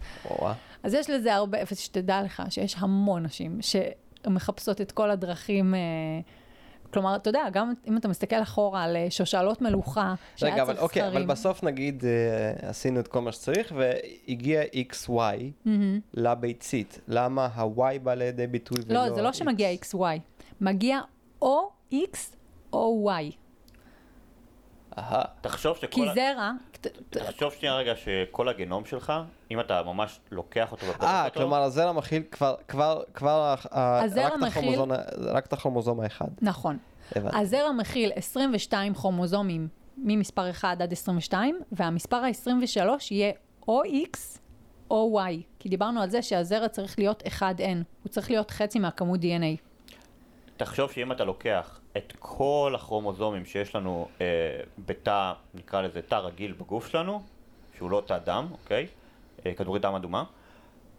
אז 0.83 0.93
יש 0.93 1.09
לזה 1.09 1.35
הרבה, 1.35 1.57
שתדע 1.75 2.23
לך 2.23 2.43
שיש 2.49 2.75
המון 2.79 3.23
נשים 3.23 3.59
שמחפשות 3.61 4.81
את 4.81 4.91
כל 4.91 5.11
הדרכים 5.11 5.75
אה, 5.75 5.79
כלומר, 6.93 7.15
אתה 7.15 7.29
יודע, 7.29 7.49
גם 7.51 7.73
אם 7.87 7.97
אתה 7.97 8.07
מסתכל 8.07 8.41
אחורה 8.41 8.83
על 8.83 8.95
אה, 8.95 9.07
שושלות 9.09 9.61
מלוכה, 9.61 10.13
שהיה 10.35 10.53
רגע, 10.53 10.65
צריך 10.65 10.79
אוקיי, 10.79 11.07
אבל 11.07 11.25
בסוף 11.25 11.63
נגיד 11.63 12.03
uh, 12.03 12.65
עשינו 12.65 12.99
את 12.99 13.07
כל 13.07 13.21
מה 13.21 13.31
שצריך, 13.31 13.73
והגיע 13.75 14.61
XY 14.61 15.07
mm-hmm. 15.07 15.69
לביצית. 16.13 16.99
למה 17.07 17.45
ה-Y 17.55 17.99
בא 18.03 18.13
לידי 18.13 18.47
ביטוי 18.47 18.77
ולא 18.87 19.07
לא, 19.07 19.15
זה 19.15 19.21
לא 19.21 19.29
X? 19.29 19.33
שמגיע 19.33 19.69
XY, 19.73 20.19
מגיע 20.61 20.99
או 21.41 21.69
X 21.93 22.17
או 22.73 23.09
Y. 23.09 23.48
תחשוב 25.41 25.77
שכל... 25.77 25.87
כי 25.91 26.01
זרע... 26.15 26.51
תחשוב 27.09 27.53
שנייה 27.53 27.75
רגע 27.75 27.93
שכל 27.95 28.49
הגנום 28.49 28.85
שלך, 28.85 29.13
אם 29.51 29.59
אתה 29.59 29.83
ממש 29.83 30.19
לוקח 30.31 30.71
אותו 30.71 30.85
ופותח 30.85 31.03
אה, 31.03 31.25
אותו... 31.25 31.39
אה, 31.39 31.43
כלומר 31.43 31.61
הזרע 31.61 31.91
מכיל 31.91 32.23
כבר, 32.31 32.55
כבר, 32.67 33.01
כבר, 33.13 33.55
רק, 33.71 34.33
מכיל... 34.41 34.79
רק 35.17 35.45
את 35.45 35.53
הכרומוזום 35.53 35.99
האחד. 35.99 36.27
נכון. 36.41 36.77
הזרע 37.15 37.71
מכיל 37.71 38.11
22 38.15 38.93
כרומוזומים 38.93 39.67
ממספר 39.97 40.49
1 40.49 40.81
עד 40.81 40.91
22, 40.91 41.59
והמספר 41.71 42.17
ה-23 42.17 42.79
יהיה 43.11 43.31
או 43.67 43.81
X 43.83 44.39
או 44.91 45.19
Y, 45.19 45.41
כי 45.59 45.69
דיברנו 45.69 46.01
על 46.01 46.09
זה 46.09 46.21
שהזרע 46.21 46.67
צריך 46.67 46.99
להיות 46.99 47.23
1N, 47.23 47.83
הוא 48.03 48.09
צריך 48.09 48.31
להיות 48.31 48.51
חצי 48.51 48.79
מהכמות 48.79 49.19
DNA. 49.19 49.68
תחשוב 50.59 50.91
שאם 50.91 51.11
אתה 51.11 51.23
לוקח 51.23 51.79
את 51.97 52.13
כל 52.19 52.73
הכרומוזומים 52.75 53.45
שיש 53.45 53.75
לנו 53.75 54.07
אה, 54.21 54.25
בתא, 54.85 55.33
נקרא 55.53 55.81
לזה 55.81 56.01
תא 56.01 56.15
רגיל 56.15 56.51
בגוף 56.51 56.87
שלנו, 56.87 57.21
שהוא 57.77 57.91
לא 57.91 58.03
תא 58.05 58.17
דם, 58.17 58.47
אוקיי? 58.51 58.87
אה, 59.45 59.53
כדורית 59.53 59.81
דם 59.81 59.95
אדומה, 59.95 60.23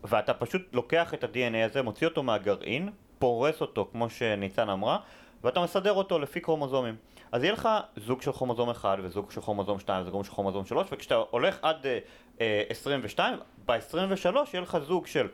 ואתה 0.05 0.35
פשוט 0.35 0.63
לוקח 0.73 1.15
את 1.15 1.25
ה-DNA 1.25 1.71
הזה, 1.71 1.83
מוציא 1.83 2.07
אותו 2.07 2.23
מהגרעין, 2.23 2.91
פורס 3.19 3.61
אותו, 3.61 3.89
כמו 3.93 4.11
שניצן 4.11 4.69
אמרה, 4.71 4.99
ואתה 5.45 5.61
מסדר 5.61 5.93
אותו 5.93 6.19
לפי 6.19 6.41
כרומוזומים. 6.41 6.97
אז 7.33 7.43
יהיה 7.43 7.53
לך 7.53 7.69
זוג 7.97 8.23
של 8.23 8.33
כרומוזום 8.33 8.71
1 8.71 8.99
וזוג 9.03 9.31
של 9.31 9.41
כרומוזום 9.41 9.79
2 9.79 10.07
וזוג 10.07 10.25
של 10.25 10.31
כרומוזום 10.31 10.65
3, 10.65 10.87
וכשאתה 10.93 11.15
הולך 11.31 11.59
עד 11.63 11.87
אה, 11.87 11.99
אה, 12.41 12.63
22, 12.69 13.39
ב-23 13.67 14.37
יהיה 14.53 14.63
לך 14.63 14.79
זוג 14.79 15.07
של 15.07 15.29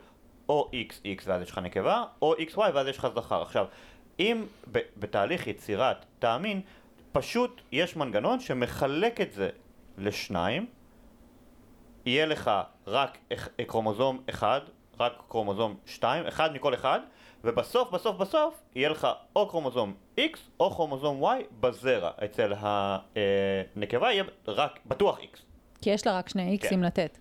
או 0.49 0.71
XX 0.73 1.23
ואז 1.25 1.41
יש 1.41 1.51
לך 1.51 1.57
נקבה, 1.57 2.03
או 2.21 2.33
XY 2.33 2.57
ואז 2.73 2.87
יש 2.87 2.97
לך 2.97 3.07
זכר. 3.15 3.41
עכשיו, 3.41 3.65
אם 4.19 4.45
ב- 4.71 4.79
בתהליך 4.97 5.47
יצירת 5.47 6.05
תא 6.19 6.27
המין, 6.27 6.61
פשוט 7.11 7.61
יש 7.71 7.95
מנגנון 7.95 8.39
שמחלק 8.39 9.21
את 9.21 9.31
זה 9.31 9.49
לשניים, 9.97 10.65
יהיה 12.05 12.25
לך 12.25 12.51
רק 12.87 13.17
כרומוזום 13.67 14.21
אחד, 14.29 14.61
רק 14.99 15.13
כרומוזום 15.29 15.77
שתיים, 15.85 16.25
אחד 16.25 16.53
מכל 16.53 16.73
אחד, 16.73 16.99
ובסוף 17.43 17.91
בסוף 17.91 18.17
בסוף 18.17 18.61
יהיה 18.75 18.89
לך 18.89 19.07
או 19.35 19.49
כרומוזום 19.49 19.93
X 20.19 20.37
או 20.59 20.71
כרומוזום 20.71 21.23
Y 21.23 21.43
בזרע. 21.59 22.11
אצל 22.25 22.53
הנקבה 22.57 24.11
יהיה 24.11 24.23
רק, 24.47 24.79
בטוח 24.85 25.19
X. 25.19 25.37
כי 25.81 25.89
יש 25.89 26.07
לה 26.07 26.17
רק 26.17 26.29
שני 26.29 26.49
איקסים 26.49 26.79
כן. 26.79 26.85
לתת. 26.85 27.17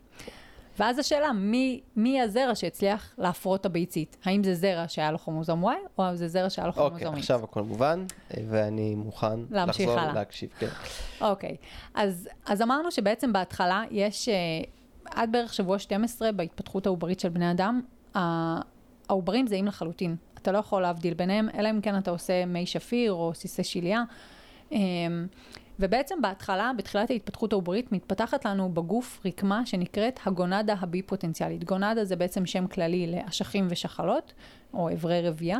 ואז 0.78 0.98
השאלה, 0.98 1.32
מי, 1.32 1.80
מי 1.96 2.20
הזרע 2.20 2.54
שהצליח 2.54 3.14
להפרות 3.18 3.60
את 3.60 3.66
הביצית? 3.66 4.16
האם 4.24 4.44
זה 4.44 4.54
זרע 4.54 4.84
שהיה 4.88 5.10
לו 5.12 5.18
כרומוזום 5.18 5.64
Y, 5.64 5.72
או 5.98 6.16
זה 6.16 6.28
זרע 6.28 6.50
שהיה 6.50 6.66
לו 6.66 6.72
אוקיי, 6.76 6.86
כרומוזום 6.88 7.14
X? 7.14 7.18
עכשיו 7.18 7.44
הכל 7.44 7.62
מובן, 7.62 8.04
ואני 8.48 8.94
מוכן 8.94 9.40
לחזור 9.50 9.90
הלאה. 10.00 10.12
להקשיב. 10.12 10.50
כן. 10.58 10.66
אוקיי, 11.20 11.56
אז, 11.94 12.28
אז 12.46 12.62
אמרנו 12.62 12.90
שבעצם 12.90 13.32
בהתחלה 13.32 13.82
יש, 13.90 14.28
אה, 14.28 14.34
עד 15.04 15.32
בערך 15.32 15.54
שבוע 15.54 15.78
12 15.78 16.32
בהתפתחות 16.32 16.86
העוברית 16.86 17.20
של 17.20 17.28
בני 17.28 17.50
אדם, 17.50 17.80
ה- 18.16 18.60
העוברים 19.08 19.46
זהים 19.46 19.66
לחלוטין. 19.66 20.16
אתה 20.34 20.52
לא 20.52 20.58
יכול 20.58 20.82
להבדיל 20.82 21.14
ביניהם, 21.14 21.48
אלא 21.58 21.70
אם 21.70 21.80
כן 21.80 21.98
אתה 21.98 22.10
עושה 22.10 22.46
מי 22.46 22.66
שפיר 22.66 23.12
או 23.12 23.30
סיסי 23.34 23.64
שליה. 23.64 24.02
אה, 24.72 24.78
ובעצם 25.80 26.22
בהתחלה, 26.22 26.70
בתחילת 26.76 27.10
ההתפתחות 27.10 27.52
העוברית, 27.52 27.92
מתפתחת 27.92 28.44
לנו 28.44 28.74
בגוף 28.74 29.20
רקמה 29.24 29.66
שנקראת 29.66 30.20
הגונדה 30.26 30.74
הבי-פוטנציאלית. 30.80 31.64
גונדה 31.64 32.04
זה 32.04 32.16
בעצם 32.16 32.46
שם 32.46 32.66
כללי 32.66 33.06
לאשכים 33.06 33.66
ושחלות, 33.70 34.32
או 34.74 34.92
אברי 34.92 35.28
רבייה. 35.28 35.58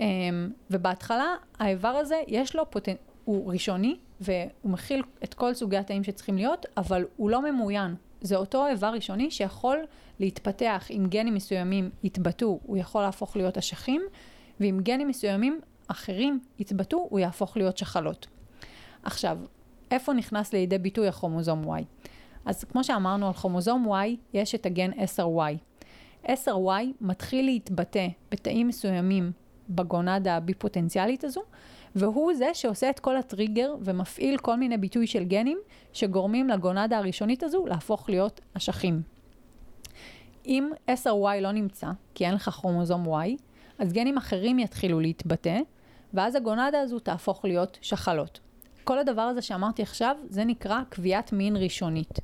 אמ, 0.00 0.50
ובהתחלה 0.70 1.34
האיבר 1.58 1.88
הזה 1.88 2.22
יש 2.28 2.56
לו 2.56 2.70
פוטנ... 2.70 2.94
הוא 3.24 3.52
ראשוני 3.52 3.96
והוא 4.20 4.72
מכיל 4.72 5.02
את 5.24 5.34
כל 5.34 5.54
סוגי 5.54 5.76
התאים 5.76 6.04
שצריכים 6.04 6.36
להיות, 6.36 6.66
אבל 6.76 7.04
הוא 7.16 7.30
לא 7.30 7.52
ממוין. 7.52 7.94
זה 8.20 8.36
אותו 8.36 8.66
איבר 8.66 8.86
ראשוני 8.86 9.30
שיכול 9.30 9.78
להתפתח 10.20 10.86
אם 10.90 11.06
גנים 11.08 11.34
מסוימים 11.34 11.90
יתבטאו, 12.02 12.60
הוא 12.62 12.76
יכול 12.76 13.02
להפוך 13.02 13.36
להיות 13.36 13.58
אשכים, 13.58 14.02
ואם 14.60 14.80
גנים 14.82 15.08
מסוימים 15.08 15.60
אחרים 15.88 16.40
יתבטאו, 16.58 17.06
הוא 17.10 17.18
יהפוך 17.18 17.56
להיות 17.56 17.78
שחלות. 17.78 18.26
עכשיו, 19.02 19.38
איפה 19.90 20.12
נכנס 20.12 20.52
לידי 20.52 20.78
ביטוי 20.78 21.08
הכרומוזום 21.08 21.64
Y? 21.64 21.82
אז 22.44 22.64
כמו 22.64 22.84
שאמרנו 22.84 23.26
על 23.26 23.32
כרומוזום 23.32 23.92
Y, 23.92 24.16
יש 24.32 24.54
את 24.54 24.66
הגן 24.66 24.90
10Y. 24.92 25.56
10Y 26.26 26.84
מתחיל 27.00 27.44
להתבטא 27.44 28.08
בתאים 28.30 28.68
מסוימים 28.68 29.32
בגונדה 29.68 30.36
הבי-פוטנציאלית 30.36 31.24
הזו, 31.24 31.42
והוא 31.94 32.34
זה 32.34 32.50
שעושה 32.54 32.90
את 32.90 33.00
כל 33.00 33.16
הטריגר 33.16 33.74
ומפעיל 33.80 34.38
כל 34.38 34.56
מיני 34.56 34.76
ביטוי 34.76 35.06
של 35.06 35.24
גנים 35.24 35.58
שגורמים 35.92 36.48
לגונדה 36.48 36.98
הראשונית 36.98 37.42
הזו 37.42 37.66
להפוך 37.66 38.10
להיות 38.10 38.40
אשכים. 38.56 39.02
אם 40.46 40.70
10Y 40.90 41.40
לא 41.40 41.52
נמצא, 41.52 41.86
כי 42.14 42.26
אין 42.26 42.34
לך 42.34 42.50
כרומוזום 42.50 43.06
Y, 43.06 43.28
אז 43.78 43.92
גנים 43.92 44.16
אחרים 44.16 44.58
יתחילו 44.58 45.00
להתבטא, 45.00 45.60
ואז 46.14 46.34
הגונדה 46.34 46.80
הזו 46.80 46.98
תהפוך 46.98 47.44
להיות 47.44 47.78
שחלות. 47.82 48.40
כל 48.84 48.98
הדבר 48.98 49.22
הזה 49.22 49.42
שאמרתי 49.42 49.82
עכשיו, 49.82 50.16
זה 50.28 50.44
נקרא 50.44 50.80
קביעת 50.88 51.32
מין 51.32 51.56
ראשונית. 51.56 52.18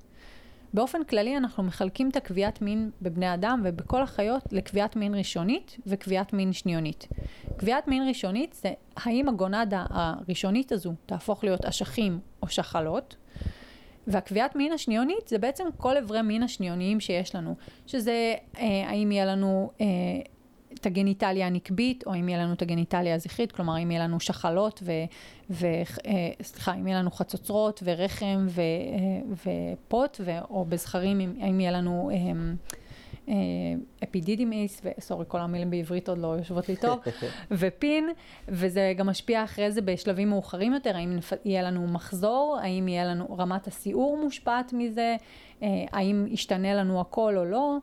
באופן 0.75 1.05
כללי 1.05 1.37
אנחנו 1.37 1.63
מחלקים 1.63 2.09
את 2.09 2.17
הקביעת 2.17 2.63
מין 2.63 2.91
בבני 3.03 3.35
אדם 3.35 3.61
ובכל 3.65 4.03
החיות 4.03 4.43
לקביעת 4.53 4.97
מין 4.97 5.15
ראשונית 5.15 5.77
וקביעת 5.87 6.33
מין 6.33 6.53
שניונית. 6.53 7.09
קביעת 7.57 7.89
מין 7.89 8.09
ראשונית 8.09 8.53
זה 8.63 8.73
האם 8.97 9.29
הגונדה 9.29 9.85
הראשונית 9.91 10.73
הזו 10.73 10.93
תהפוך 11.07 11.45
להיות 11.45 11.65
אשכים 11.65 12.21
או 12.43 12.49
שחלות, 12.49 13.17
והקביעת 14.07 14.57
מין 14.57 14.73
השניונית 14.73 15.29
זה 15.29 15.39
בעצם 15.39 15.65
כל 15.77 15.97
אברי 15.97 16.23
מין 16.23 16.43
השניוניים 16.43 17.01
שיש 17.01 17.35
לנו, 17.35 17.55
שזה 17.87 18.35
אה, 18.59 18.89
האם 18.89 19.13
יהיה 19.13 19.27
לנו 19.27 19.71
אה, 19.81 19.87
את 20.79 20.87
הגניטליה 20.87 21.47
הנקבית, 21.47 22.05
או 22.07 22.15
אם 22.15 22.29
יהיה 22.29 22.43
לנו 22.45 22.53
את 22.53 22.63
הגניטליה 22.63 23.15
הזכרית, 23.15 23.53
כלומר 23.53 23.83
אם 23.83 23.91
יהיה 23.91 24.05
לנו 24.05 24.21
שחלות, 24.21 24.83
ו, 24.85 24.93
ו, 25.51 25.67
אה, 26.07 26.31
סליחה, 26.43 26.75
אם 26.75 26.87
יהיה 26.87 26.99
לנו 26.99 27.11
חצוצרות 27.11 27.83
ורחם 27.85 28.47
ו, 28.49 28.61
אה, 28.61 29.53
ופוט, 29.77 30.21
ו, 30.25 30.39
או 30.51 30.65
בזכרים, 30.65 31.21
אם, 31.21 31.33
אם 31.51 31.61
יהיה 31.61 31.73
לנו 31.73 32.11
אה, 33.29 33.35
אפידידימיס, 34.03 34.83
וסורי, 34.85 35.25
כל 35.29 35.39
המילים 35.39 35.71
בעברית 35.71 36.09
עוד 36.09 36.19
לא 36.19 36.27
יושבות 36.27 36.69
לי 36.69 36.77
טוב, 36.77 37.01
ופין, 37.51 38.09
וזה 38.49 38.93
גם 38.97 39.07
משפיע 39.07 39.45
אחרי 39.45 39.71
זה 39.73 39.83
בשלבים 39.83 40.31
מאוחרים 40.31 40.75
יותר, 40.75 40.97
האם 40.97 41.19
יהיה 41.45 41.63
לנו 41.63 41.87
מחזור, 41.87 42.59
האם 42.63 42.89
יהיה 42.89 43.05
לנו, 43.05 43.37
רמת 43.39 43.67
הסיעור 43.67 44.17
מושפעת 44.17 44.73
מזה, 44.73 45.17
האם 45.63 46.27
ישתנה 46.29 46.75
לנו 46.75 47.01
הכל 47.01 47.37
או 47.37 47.45
לא. 47.45 47.79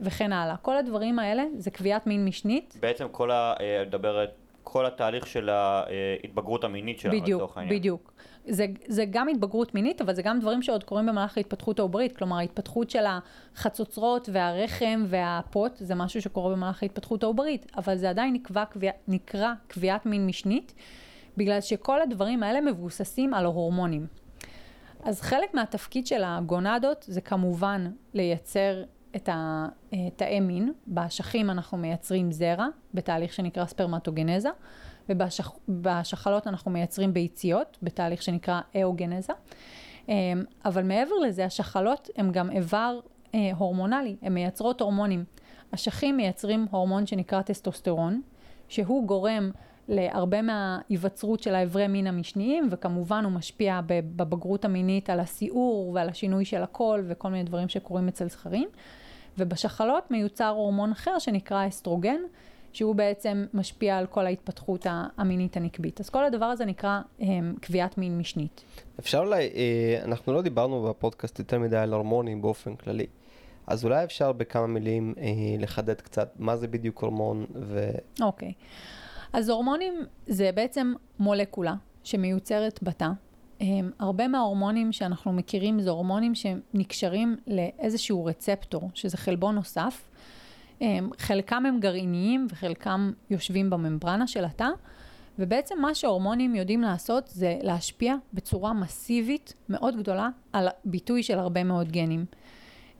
וכן 0.00 0.32
הלאה. 0.32 0.56
כל 0.56 0.76
הדברים 0.76 1.18
האלה 1.18 1.44
זה 1.56 1.70
קביעת 1.70 2.06
מין 2.06 2.24
משנית. 2.24 2.76
בעצם 2.80 3.06
כל 3.10 3.30
ה... 3.30 3.54
אה, 3.60 3.82
מדברת, 3.86 4.30
כל 4.62 4.86
התהליך 4.86 5.26
של 5.26 5.48
ההתבגרות 5.48 6.64
המינית 6.64 6.98
שלנו 6.98 7.20
בדיוק, 7.20 7.42
לצורך 7.42 7.56
העניין. 7.56 7.78
בדיוק. 7.78 8.12
זה, 8.48 8.66
זה 8.86 9.04
גם 9.10 9.28
התבגרות 9.28 9.74
מינית, 9.74 10.00
אבל 10.00 10.14
זה 10.14 10.22
גם 10.22 10.40
דברים 10.40 10.62
שעוד 10.62 10.84
קורים 10.84 11.06
במהלך 11.06 11.36
ההתפתחות 11.36 11.78
העוברית. 11.78 12.16
כלומר, 12.16 12.36
ההתפתחות 12.36 12.90
של 12.90 13.04
החצוצרות 13.54 14.28
והרחם 14.32 15.04
והפוט, 15.06 15.76
זה 15.76 15.94
משהו 15.94 16.22
שקורה 16.22 16.54
במהלך 16.54 16.82
ההתפתחות 16.82 17.22
העוברית, 17.22 17.72
אבל 17.76 17.96
זה 17.96 18.10
עדיין 18.10 18.34
נקבע, 18.34 18.64
קביע, 18.64 18.92
נקרא 19.08 19.52
קביעת 19.66 20.06
מין 20.06 20.26
משנית, 20.26 20.74
בגלל 21.36 21.60
שכל 21.60 22.02
הדברים 22.02 22.42
האלה 22.42 22.60
מבוססים 22.60 23.34
על 23.34 23.44
הורמונים. 23.44 24.06
אז 25.04 25.20
חלק 25.20 25.54
מהתפקיד 25.54 26.06
של 26.06 26.22
הגונדות 26.24 27.04
זה 27.08 27.20
כמובן 27.20 27.90
לייצר 28.14 28.82
את 29.16 29.28
התאי 29.32 30.40
מין. 30.40 30.72
באשכים 30.86 31.50
אנחנו 31.50 31.78
מייצרים 31.78 32.32
זרע, 32.32 32.66
בתהליך 32.94 33.32
שנקרא 33.32 33.66
ספרמטוגנזה, 33.66 34.50
ובשחלות 35.08 36.46
אנחנו 36.46 36.70
מייצרים 36.70 37.14
ביציות, 37.14 37.78
בתהליך 37.82 38.22
שנקרא 38.22 38.60
איאוגנזה. 38.74 39.32
אמ, 40.08 40.44
אבל 40.64 40.82
מעבר 40.82 41.14
לזה, 41.14 41.44
השחלות 41.44 42.10
הן 42.16 42.32
גם 42.32 42.50
איבר 42.50 43.00
אה, 43.34 43.50
הורמונלי, 43.56 44.16
הן 44.22 44.34
מייצרות 44.34 44.80
הורמונים. 44.80 45.24
אשכים 45.74 46.16
מייצרים 46.16 46.66
הורמון 46.70 47.06
שנקרא 47.06 47.42
טסטוסטרון, 47.42 48.22
שהוא 48.68 49.06
גורם 49.06 49.50
להרבה 49.88 50.42
מההיווצרות 50.42 51.42
של 51.42 51.54
האיברי 51.54 51.88
מין 51.88 52.06
המשניים, 52.06 52.68
וכמובן 52.70 53.24
הוא 53.24 53.32
משפיע 53.32 53.80
בבגרות 53.86 54.64
המינית 54.64 55.10
על 55.10 55.20
הסיעור 55.20 55.92
ועל 55.94 56.08
השינוי 56.08 56.44
של 56.44 56.62
הקול 56.62 57.04
וכל 57.08 57.28
מיני 57.28 57.44
דברים 57.44 57.68
שקורים 57.68 58.08
אצל 58.08 58.28
זכרים. 58.28 58.68
ובשחלות 59.38 60.10
מיוצר 60.10 60.48
הורמון 60.48 60.92
אחר 60.92 61.18
שנקרא 61.18 61.68
אסטרוגן, 61.68 62.20
שהוא 62.72 62.94
בעצם 62.94 63.46
משפיע 63.54 63.98
על 63.98 64.06
כל 64.06 64.26
ההתפתחות 64.26 64.86
המינית 65.16 65.56
הנקבית. 65.56 66.00
אז 66.00 66.10
כל 66.10 66.24
הדבר 66.24 66.46
הזה 66.46 66.64
נקרא 66.64 67.00
הם, 67.20 67.54
קביעת 67.60 67.98
מין 67.98 68.18
משנית. 68.18 68.64
אפשר 68.98 69.18
אולי, 69.18 69.50
אה, 69.54 70.00
אנחנו 70.04 70.32
לא 70.32 70.42
דיברנו 70.42 70.82
בפודקאסט 70.82 71.38
יותר 71.38 71.58
מדי 71.58 71.76
על 71.76 71.92
הורמונים 71.92 72.42
באופן 72.42 72.76
כללי. 72.76 73.06
אז 73.66 73.84
אולי 73.84 74.04
אפשר 74.04 74.32
בכמה 74.32 74.66
מילים 74.66 75.14
אה, 75.18 75.24
לחדד 75.58 76.00
קצת 76.00 76.32
מה 76.38 76.56
זה 76.56 76.68
בדיוק 76.68 77.02
הורמון 77.02 77.46
ו... 77.54 77.90
אוקיי. 78.20 78.52
אז 79.32 79.48
הורמונים 79.48 79.94
זה 80.26 80.50
בעצם 80.54 80.92
מולקולה 81.18 81.74
שמיוצרת 82.04 82.78
בתא. 82.82 83.08
הם, 83.60 83.90
הרבה 83.98 84.28
מההורמונים 84.28 84.92
שאנחנו 84.92 85.32
מכירים 85.32 85.80
זה 85.80 85.90
הורמונים 85.90 86.32
שנקשרים 86.34 87.36
לאיזשהו 87.46 88.24
רצפטור, 88.24 88.90
שזה 88.94 89.16
חלבון 89.16 89.54
נוסף. 89.54 90.08
הם, 90.80 91.10
חלקם 91.18 91.66
הם 91.66 91.80
גרעיניים 91.80 92.46
וחלקם 92.50 93.12
יושבים 93.30 93.70
בממברנה 93.70 94.26
של 94.26 94.44
התא, 94.44 94.68
ובעצם 95.38 95.74
מה 95.80 95.94
שההורמונים 95.94 96.54
יודעים 96.54 96.82
לעשות 96.82 97.26
זה 97.26 97.58
להשפיע 97.62 98.14
בצורה 98.34 98.72
מסיבית 98.72 99.54
מאוד 99.68 99.96
גדולה 99.96 100.28
על 100.52 100.68
ביטוי 100.84 101.22
של 101.22 101.38
הרבה 101.38 101.64
מאוד 101.64 101.92
גנים. 101.92 102.24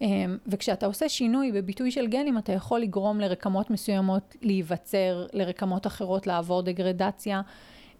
אמ, 0.00 0.38
וכשאתה 0.46 0.87
עושה 0.87 1.08
שינוי 1.08 1.52
בביטוי 1.52 1.90
של 1.90 2.06
גנים, 2.06 2.38
אתה 2.38 2.52
יכול 2.52 2.80
לגרום 2.80 3.20
לרקמות 3.20 3.70
מסוימות 3.70 4.37
להיווצר, 4.42 5.26
לרקמות 5.32 5.87
אחרות 5.87 6.26
לעבור 6.26 6.62
דגרדציה. 6.62 7.40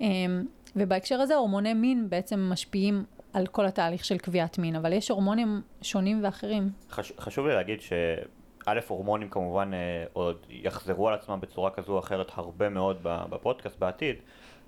אמ, 0.01 0.45
ובהקשר 0.77 1.21
הזה 1.21 1.35
הורמוני 1.35 1.75
מין 1.75 2.11
בעצם 2.11 2.41
משפיעים 2.41 3.05
על 3.33 3.47
כל 3.47 3.67
התהליך 3.67 4.05
של 4.05 4.19
קביעת 4.19 4.59
מין, 4.59 4.77
אבל 4.77 4.93
יש 4.93 5.11
הורמונים 5.11 5.63
שונים 5.83 6.25
ואחרים. 6.25 6.71
חש, 6.91 7.13
חשוב 7.19 7.47
לי 7.47 7.55
להגיד 7.55 7.81
שא', 7.81 8.81
הורמונים 8.89 9.29
כמובן 9.29 9.71
אה, 9.75 10.05
עוד 10.13 10.47
יחזרו 10.51 11.09
על 11.09 11.15
עצמם 11.15 11.41
בצורה 11.41 11.71
כזו 11.71 11.93
או 11.93 11.99
אחרת 11.99 12.31
הרבה 12.35 12.69
מאוד 12.69 12.99
בפודקאסט 13.03 13.79
בעתיד. 13.79 14.17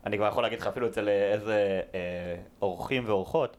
אני 0.06 0.16
כבר 0.16 0.26
יכול 0.26 0.42
להגיד 0.42 0.60
לך 0.60 0.66
אפילו 0.66 0.86
אצל 0.86 1.08
איזה 1.08 1.80
אה, 1.94 2.36
אורחים 2.62 3.02
ואורחות. 3.06 3.56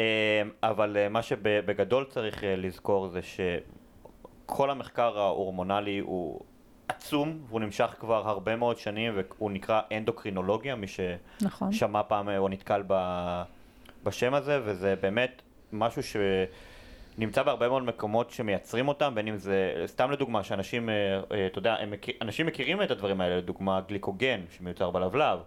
אה, 0.00 0.42
אבל 0.62 0.96
אה, 0.96 1.08
מה 1.08 1.22
שבגדול 1.22 2.04
צריך 2.04 2.44
אה, 2.44 2.56
לזכור 2.56 3.08
זה 3.08 3.20
שכל 3.22 4.70
המחקר 4.70 5.18
ההורמונלי 5.18 5.98
הוא 5.98 6.40
עצום, 6.88 7.38
והוא 7.48 7.60
נמשך 7.60 7.94
כבר 8.00 8.28
הרבה 8.28 8.56
מאוד 8.56 8.78
שנים, 8.78 9.12
והוא 9.16 9.50
נקרא 9.50 9.80
אנדוקרינולוגיה, 9.92 10.74
מי. 10.74 10.86
ששמע 10.86 11.08
נכון. 11.42 12.02
פעם 12.08 12.28
או 12.28 12.48
נתקל 12.48 12.82
בשם 14.04 14.34
הזה, 14.34 14.60
וזה 14.64 14.94
באמת 15.00 15.42
משהו 15.72 16.02
שנמצא 16.02 17.42
בהרבה 17.42 17.68
מאוד 17.68 17.82
מקומות 17.82 18.30
שמייצרים 18.30 18.88
אותם, 18.88 19.14
בין 19.14 19.28
אם 19.28 19.36
זה, 19.36 19.84
סתם 19.86 20.10
לדוגמה, 20.10 20.44
שאנשים, 20.44 20.88
אתה 21.46 21.58
יודע, 21.58 21.76
אנשים 22.22 22.46
מכירים 22.46 22.82
את 22.82 22.90
הדברים 22.90 23.20
האלה, 23.20 23.36
לדוגמה 23.36 23.80
גליקוגן 23.88 24.40
שמיוצר 24.56 24.90
בלבלב. 24.90 25.38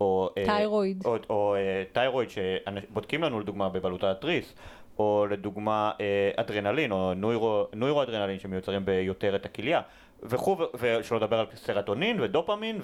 או... 0.00 0.30
תיירואיד. 0.44 1.02
או, 1.04 1.16
או, 1.16 1.18
או 1.30 1.56
תיירואיד 1.92 2.28
שבודקים 2.30 3.22
לנו 3.22 3.40
לדוגמה 3.40 3.68
בבלוטת 3.68 4.04
התריס, 4.04 4.54
או 4.98 5.26
לדוגמה 5.30 5.92
אדרנלין, 6.36 6.92
או 6.92 7.14
נוירו, 7.14 7.66
נוירואדרנלין 7.72 8.38
שמיוצרים 8.38 8.84
ביותרת 8.84 9.46
הכליה. 9.46 9.80
וכו', 10.22 10.56
ושלא 10.74 11.18
לדבר 11.18 11.38
על 11.38 11.46
סרטונין 11.54 12.20
ודופמין, 12.20 12.80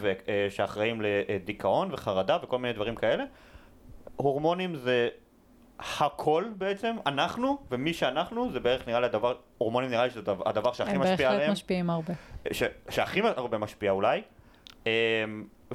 שאחראים 0.50 1.02
לדיכאון 1.02 1.88
וחרדה 1.92 2.38
וכל 2.42 2.58
מיני 2.58 2.74
דברים 2.74 2.94
כאלה. 2.94 3.24
הורמונים 4.16 4.76
זה 4.76 5.08
הכל 5.78 6.44
בעצם, 6.56 6.96
אנחנו, 7.06 7.58
ומי 7.70 7.92
שאנחנו, 7.92 8.52
זה 8.52 8.60
בערך 8.60 8.88
נראה 8.88 9.00
לי 9.00 9.06
הדבר, 9.06 9.34
הורמונים 9.58 9.90
נראה 9.90 10.04
לי 10.04 10.10
שזה 10.10 10.32
הדבר 10.46 10.72
שהכי 10.72 10.98
משפיע 10.98 11.14
עליהם. 11.14 11.32
הם 11.32 11.38
בהחלט 11.38 11.52
משפיעים 11.52 11.90
הרבה. 11.90 12.12
ש, 12.52 12.62
שהכי 12.90 13.20
הרבה 13.36 13.58
משפיע 13.58 13.90
אולי. 13.90 14.22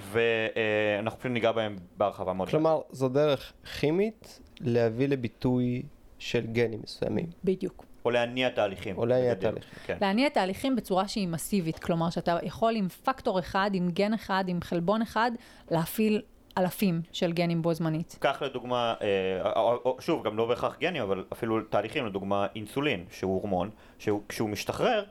ואנחנו 0.01 1.19
פשוט 1.19 1.31
ניגע 1.31 1.51
בהם 1.51 1.75
בהרחבה 1.97 2.33
מאוד. 2.33 2.49
כלומר, 2.49 2.81
זו 2.91 3.09
דרך 3.09 3.53
כימית 3.79 4.39
להביא 4.61 5.07
לביטוי 5.07 5.83
של 6.19 6.45
גנים 6.45 6.79
מסוימים. 6.83 7.25
בדיוק. 7.43 7.85
או 8.05 8.11
להניע 8.11 8.49
תהליכים. 8.49 8.97
או 8.97 9.05
להניע 9.05 9.33
תהליכים. 9.33 9.69
כן. 9.85 9.97
להניע 10.01 10.29
תהליכים 10.29 10.75
בצורה 10.75 11.07
שהיא 11.07 11.27
מסיבית, 11.27 11.79
כלומר 11.79 12.09
שאתה 12.09 12.37
יכול 12.43 12.75
עם 12.75 12.87
פקטור 12.89 13.39
אחד, 13.39 13.71
עם 13.73 13.89
גן 13.89 14.13
אחד, 14.13 14.43
עם 14.47 14.61
חלבון 14.61 15.01
אחד, 15.01 15.31
להפעיל 15.71 16.21
אלפים 16.57 17.01
של 17.11 17.33
גנים 17.33 17.61
בו 17.61 17.73
זמנית. 17.73 18.17
קח 18.19 18.41
לדוגמה, 18.41 18.93
אה, 19.01 19.73
שוב, 19.99 20.23
גם 20.25 20.37
לא 20.37 20.45
בהכרח 20.45 20.77
גנים, 20.79 21.01
אבל 21.01 21.25
אפילו 21.33 21.61
תהליכים, 21.61 22.05
לדוגמה 22.05 22.47
אינסולין, 22.55 23.05
שהוא 23.11 23.33
הורמון, 23.33 23.69
שכשהוא 23.99 24.49
משתחרר, 24.49 25.03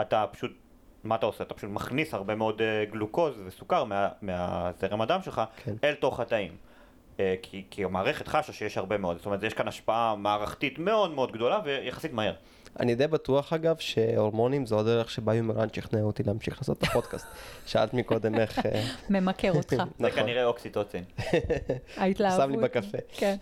אתה 0.00 0.24
פשוט 0.32 0.52
מה 1.04 1.14
אתה 1.14 1.26
עושה? 1.26 1.44
אתה 1.44 1.54
פשוט 1.54 1.70
מכניס 1.70 2.14
הרבה 2.14 2.34
מאוד 2.34 2.60
uh, 2.60 2.92
גלוקוז 2.92 3.34
וסוכר 3.46 3.84
מה, 3.84 4.08
מהזרם 4.22 5.00
הדם 5.00 5.20
שלך 5.24 5.42
כן. 5.64 5.74
אל 5.84 5.94
תוך 5.94 6.20
התאים. 6.20 6.56
Uh, 7.16 7.20
כי, 7.42 7.64
כי 7.70 7.84
המערכת 7.84 8.28
חשה 8.28 8.52
שיש 8.52 8.78
הרבה 8.78 8.98
מאוד, 8.98 9.16
זאת 9.16 9.26
אומרת 9.26 9.42
יש 9.42 9.54
כאן 9.54 9.68
השפעה 9.68 10.16
מערכתית 10.16 10.78
מאוד 10.78 11.10
מאוד 11.10 11.32
גדולה 11.32 11.60
ויחסית 11.64 12.12
מהר. 12.12 12.34
אני 12.80 12.94
די 12.94 13.06
בטוח 13.06 13.52
אגב 13.52 13.76
שהורמונים 13.78 14.66
זו 14.66 14.80
הדרך 14.80 15.10
שבה 15.10 15.34
יומרן 15.34 15.68
שכנע 15.72 16.02
אותי 16.02 16.22
להמשיך 16.22 16.58
לעשות 16.58 16.78
את 16.78 16.82
הפודקאסט. 16.82 17.26
שאלת 17.66 17.94
מקודם 17.94 18.34
איך... 18.34 18.66
אה, 18.66 18.82
ממכר 19.10 19.52
אותך. 19.52 19.70
זה 19.70 19.76
נכון. 19.98 20.10
כנראה 20.10 20.44
אוקסיטוצין. 20.44 21.04
ההתלהבות. 21.96 22.40
שם 22.40 22.50
לי 22.50 22.56
בקפה. 22.56 22.98
כן. 23.12 23.36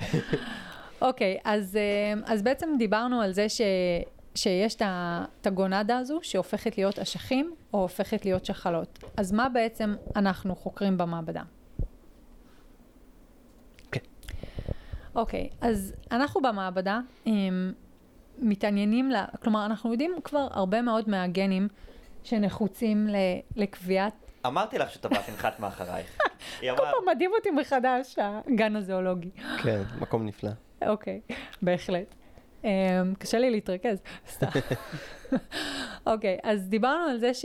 אוקיי, 1.03 1.39
אז, 1.45 1.79
אז 2.25 2.43
בעצם 2.43 2.69
דיברנו 2.79 3.21
על 3.21 3.33
זה 3.33 3.49
ש... 3.49 3.61
שיש 4.35 4.77
את 4.77 5.47
הגונדה 5.47 5.99
הזו 5.99 6.19
שהופכת 6.23 6.79
להיות 6.79 6.99
אשכים 6.99 7.55
או 7.73 7.83
הופכת 7.83 8.25
להיות 8.25 8.45
שחלות. 8.45 8.99
אז 9.17 9.33
מה 9.33 9.49
בעצם 9.49 9.95
אנחנו 10.17 10.57
חוקרים 10.57 10.99
במעבדה? 10.99 11.43
כן. 13.93 14.01
אוקיי, 15.15 15.49
אז 15.61 15.95
אנחנו 16.11 16.43
במעבדה 16.43 17.01
הם, 17.27 17.33
אמ, 17.33 17.73
מתעניינים, 18.39 19.11
לה, 19.11 19.25
כלומר 19.43 19.67
אנחנו 19.67 19.93
יודעים 19.93 20.15
כבר 20.25 20.49
הרבה 20.51 20.83
מאוד 20.83 21.09
מהגנים 21.09 21.69
שנחוצים 22.23 23.09
לקביעת... 23.57 24.15
אמרתי 24.47 24.79
לך 24.79 24.91
שטבעת 24.91 25.27
תנחת 25.31 25.61
מאחרייך. 25.61 26.19
כל 26.61 26.77
פעם 26.77 27.15
מדהים 27.15 27.31
אותי 27.39 27.51
מחדש 27.51 28.17
הגן 28.19 28.77
הזואולוגי. 28.77 29.31
כן, 29.63 29.83
מקום 30.01 30.27
נפלא. 30.27 30.51
אוקיי, 30.87 31.21
בהחלט. 31.63 32.15
Um, 32.63 32.65
קשה 33.19 33.39
לי 33.39 33.51
להתרכז, 33.51 33.99
סתם. 34.31 34.47
אוקיי, 36.07 36.39
אז 36.43 36.69
דיברנו 36.69 37.05
על 37.05 37.19
זה 37.19 37.35
ש... 37.35 37.45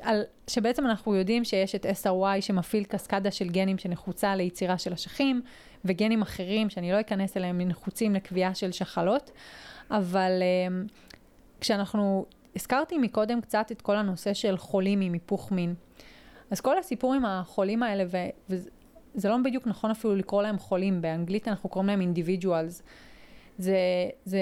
על... 0.00 0.22
שבעצם 0.46 0.86
אנחנו 0.86 1.16
יודעים 1.16 1.44
שיש 1.44 1.74
את 1.74 1.86
SRY 1.86 2.40
שמפעיל 2.40 2.84
קסקדה 2.84 3.30
של 3.30 3.48
גנים 3.48 3.78
שנחוצה 3.78 4.36
ליצירה 4.36 4.78
של 4.78 4.92
אשכים, 4.92 5.42
וגנים 5.84 6.22
אחרים 6.22 6.70
שאני 6.70 6.92
לא 6.92 7.00
אכנס 7.00 7.36
אליהם 7.36 7.60
נחוצים 7.60 8.14
לקביעה 8.14 8.54
של 8.54 8.72
שחלות, 8.72 9.30
אבל 9.90 10.42
um, 10.42 10.92
כשאנחנו, 11.60 12.26
הזכרתי 12.56 12.98
מקודם 12.98 13.40
קצת 13.40 13.72
את 13.72 13.82
כל 13.82 13.96
הנושא 13.96 14.34
של 14.34 14.56
חולים 14.56 15.00
עם 15.00 15.12
היפוך 15.12 15.52
מין. 15.52 15.74
אז 16.50 16.60
כל 16.60 16.78
הסיפור 16.78 17.14
עם 17.14 17.24
החולים 17.24 17.82
האלה, 17.82 18.04
ו... 18.06 18.16
וזה 19.14 19.28
לא 19.28 19.36
בדיוק 19.44 19.66
נכון 19.66 19.90
אפילו 19.90 20.16
לקרוא 20.16 20.42
להם 20.42 20.58
חולים, 20.58 21.02
באנגלית 21.02 21.48
אנחנו 21.48 21.68
קוראים 21.68 21.88
להם 21.88 22.14
individuals. 22.14 22.82
זה, 23.60 23.78
זה 24.24 24.40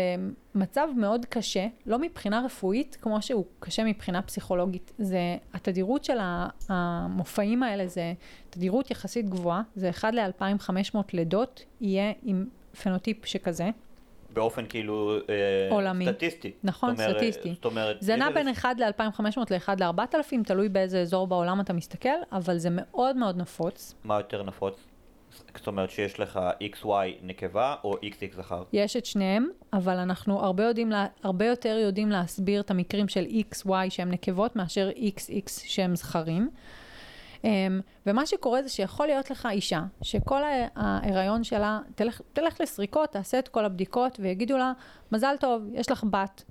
מצב 0.54 0.88
מאוד 0.96 1.26
קשה, 1.26 1.66
לא 1.86 1.98
מבחינה 1.98 2.42
רפואית, 2.44 2.96
כמו 3.00 3.22
שהוא 3.22 3.44
קשה 3.60 3.84
מבחינה 3.84 4.22
פסיכולוגית. 4.22 4.92
זה, 4.98 5.36
התדירות 5.54 6.04
של 6.04 6.18
המופעים 6.68 7.62
האלה 7.62 7.86
זה 7.86 8.12
תדירות 8.50 8.90
יחסית 8.90 9.28
גבוהה, 9.28 9.62
זה 9.76 9.90
1 9.90 10.14
ל-2500 10.14 10.98
לידות 11.12 11.64
יהיה 11.80 12.12
עם 12.22 12.46
פנוטיפ 12.82 13.26
שכזה. 13.26 13.70
באופן 14.32 14.66
כאילו 14.68 15.16
אה, 15.28 15.68
עולמי. 15.70 16.06
סטטיסטי. 16.06 16.52
נכון, 16.64 16.96
זאת 16.96 17.06
אומרת, 17.06 17.16
סטטיסטי. 17.16 17.54
זאת 17.54 17.64
אומרת, 17.64 17.96
זה 18.00 18.16
נע 18.16 18.30
בין 18.30 18.48
1 18.48 18.76
ל-2500 18.78 19.40
ל-1 19.50 19.72
ל-4000, 19.80 20.44
תלוי 20.44 20.68
באיזה 20.68 21.00
אזור 21.00 21.26
בעולם 21.26 21.60
אתה 21.60 21.72
מסתכל, 21.72 22.08
אבל 22.32 22.58
זה 22.58 22.68
מאוד 22.72 23.16
מאוד 23.16 23.36
נפוץ. 23.36 23.94
מה 24.04 24.16
יותר 24.16 24.42
נפוץ? 24.42 24.87
זאת 25.56 25.66
אומרת 25.66 25.90
שיש 25.90 26.20
לך 26.20 26.40
XY 26.82 26.88
נקבה 27.22 27.74
או 27.84 27.94
XX 27.94 28.36
זכר? 28.36 28.62
יש 28.72 28.96
את 28.96 29.06
שניהם, 29.06 29.48
אבל 29.72 29.96
אנחנו 29.96 30.40
הרבה, 30.40 30.64
יודעים, 30.64 30.92
הרבה 31.22 31.46
יותר 31.46 31.78
יודעים 31.82 32.10
להסביר 32.10 32.60
את 32.60 32.70
המקרים 32.70 33.08
של 33.08 33.26
XY 33.52 33.70
שהם 33.88 34.10
נקבות 34.10 34.56
מאשר 34.56 34.90
XX 34.90 35.48
שהם 35.48 35.96
זכרים. 35.96 36.50
Um, 37.42 37.44
ומה 38.06 38.26
שקורה 38.26 38.62
זה 38.62 38.68
שיכול 38.68 39.06
להיות 39.06 39.30
לך 39.30 39.48
אישה, 39.50 39.82
שכל 40.02 40.42
ההיריון 40.76 41.44
שלה, 41.44 41.80
תלך, 41.94 42.20
תלך 42.32 42.60
לסריקות, 42.60 43.12
תעשה 43.12 43.38
את 43.38 43.48
כל 43.48 43.64
הבדיקות 43.64 44.20
ויגידו 44.22 44.58
לה, 44.58 44.72
מזל 45.12 45.34
טוב, 45.40 45.62
יש 45.72 45.90
לך 45.90 46.04
בת. 46.10 46.44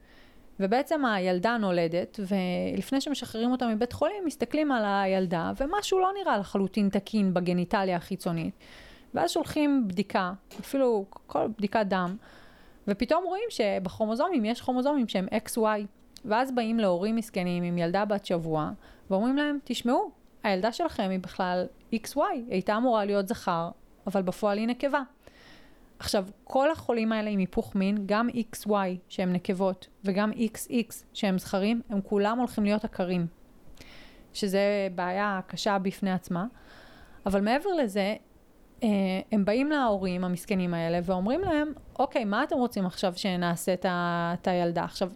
ובעצם 0.60 1.06
הילדה 1.06 1.58
נולדת, 1.58 2.20
ולפני 2.20 3.02
שמשחררים 3.02 3.52
אותה 3.52 3.68
מבית 3.68 3.94
חולים, 3.94 4.26
מסתכלים 4.26 4.72
על 4.72 4.84
הילדה, 4.86 5.52
ומשהו 5.58 6.00
לא 6.00 6.10
נראה 6.22 6.38
לחלוטין 6.38 6.90
תקין 6.90 7.34
בגניטליה 7.34 7.98
החיצונית. 7.98 8.54
ואז 9.14 9.32
שולחים 9.32 9.88
בדיקה, 9.88 10.34
אפילו 10.60 11.06
כל 11.10 11.48
בדיקת 11.58 11.86
דם, 11.88 12.16
ופתאום 12.88 13.24
רואים 13.24 13.48
שבכרומוזומים 13.50 14.46
יש 14.46 14.62
כרומוזומים 14.62 15.08
שהם 15.08 15.28
XY. 15.46 15.86
ואז 16.26 16.52
באים 16.52 16.80
להורים 16.80 17.16
מסכנים 17.16 17.64
עם 17.64 17.78
ילדה 17.78 18.06
בת 18.06 18.26
שבוע, 18.26 18.72
ואומרים 19.10 19.38
להם, 19.38 19.60
תשמעו, 19.64 20.12
הילדה 20.44 20.72
שלכם 20.72 21.10
היא 21.10 21.20
בכלל 21.20 21.66
XY, 21.96 22.20
הייתה 22.50 22.78
אמורה 22.78 23.06
להיות 23.06 23.28
זכר, 23.28 23.70
אבל 24.08 24.22
בפועל 24.22 24.58
היא 24.58 24.68
נקבה. 24.68 25.02
עכשיו, 26.00 26.26
כל 26.44 26.72
החולים 26.72 27.12
האלה 27.12 27.30
עם 27.30 27.40
היפוך 27.40 27.76
מין, 27.76 27.98
גם 28.06 28.30
XY 28.30 28.72
שהם 29.10 29.34
נקבות 29.34 29.88
וגם 30.04 30.32
XX 30.32 30.94
שהם 31.14 31.38
זכרים, 31.38 31.82
הם 31.90 32.02
כולם 32.02 32.40
הולכים 32.40 32.64
להיות 32.64 32.86
עקרים. 32.86 33.28
שזה 34.38 34.88
בעיה 34.96 35.40
קשה 35.48 35.78
בפני 35.80 36.12
עצמה. 36.12 36.46
אבל 37.26 37.42
מעבר 37.42 37.70
לזה, 37.70 38.16
אה, 38.84 38.90
הם 39.32 39.46
באים 39.46 39.70
להורים 39.70 40.24
המסכנים 40.24 40.74
האלה 40.74 41.00
ואומרים 41.04 41.42
להם, 41.42 41.74
אוקיי, 42.00 42.26
מה 42.26 42.44
אתם 42.44 42.56
רוצים 42.56 42.86
עכשיו 42.86 43.14
שנעשה 43.16 43.74
את 43.84 44.48
הילדה? 44.48 44.84
עכשיו, 44.84 45.10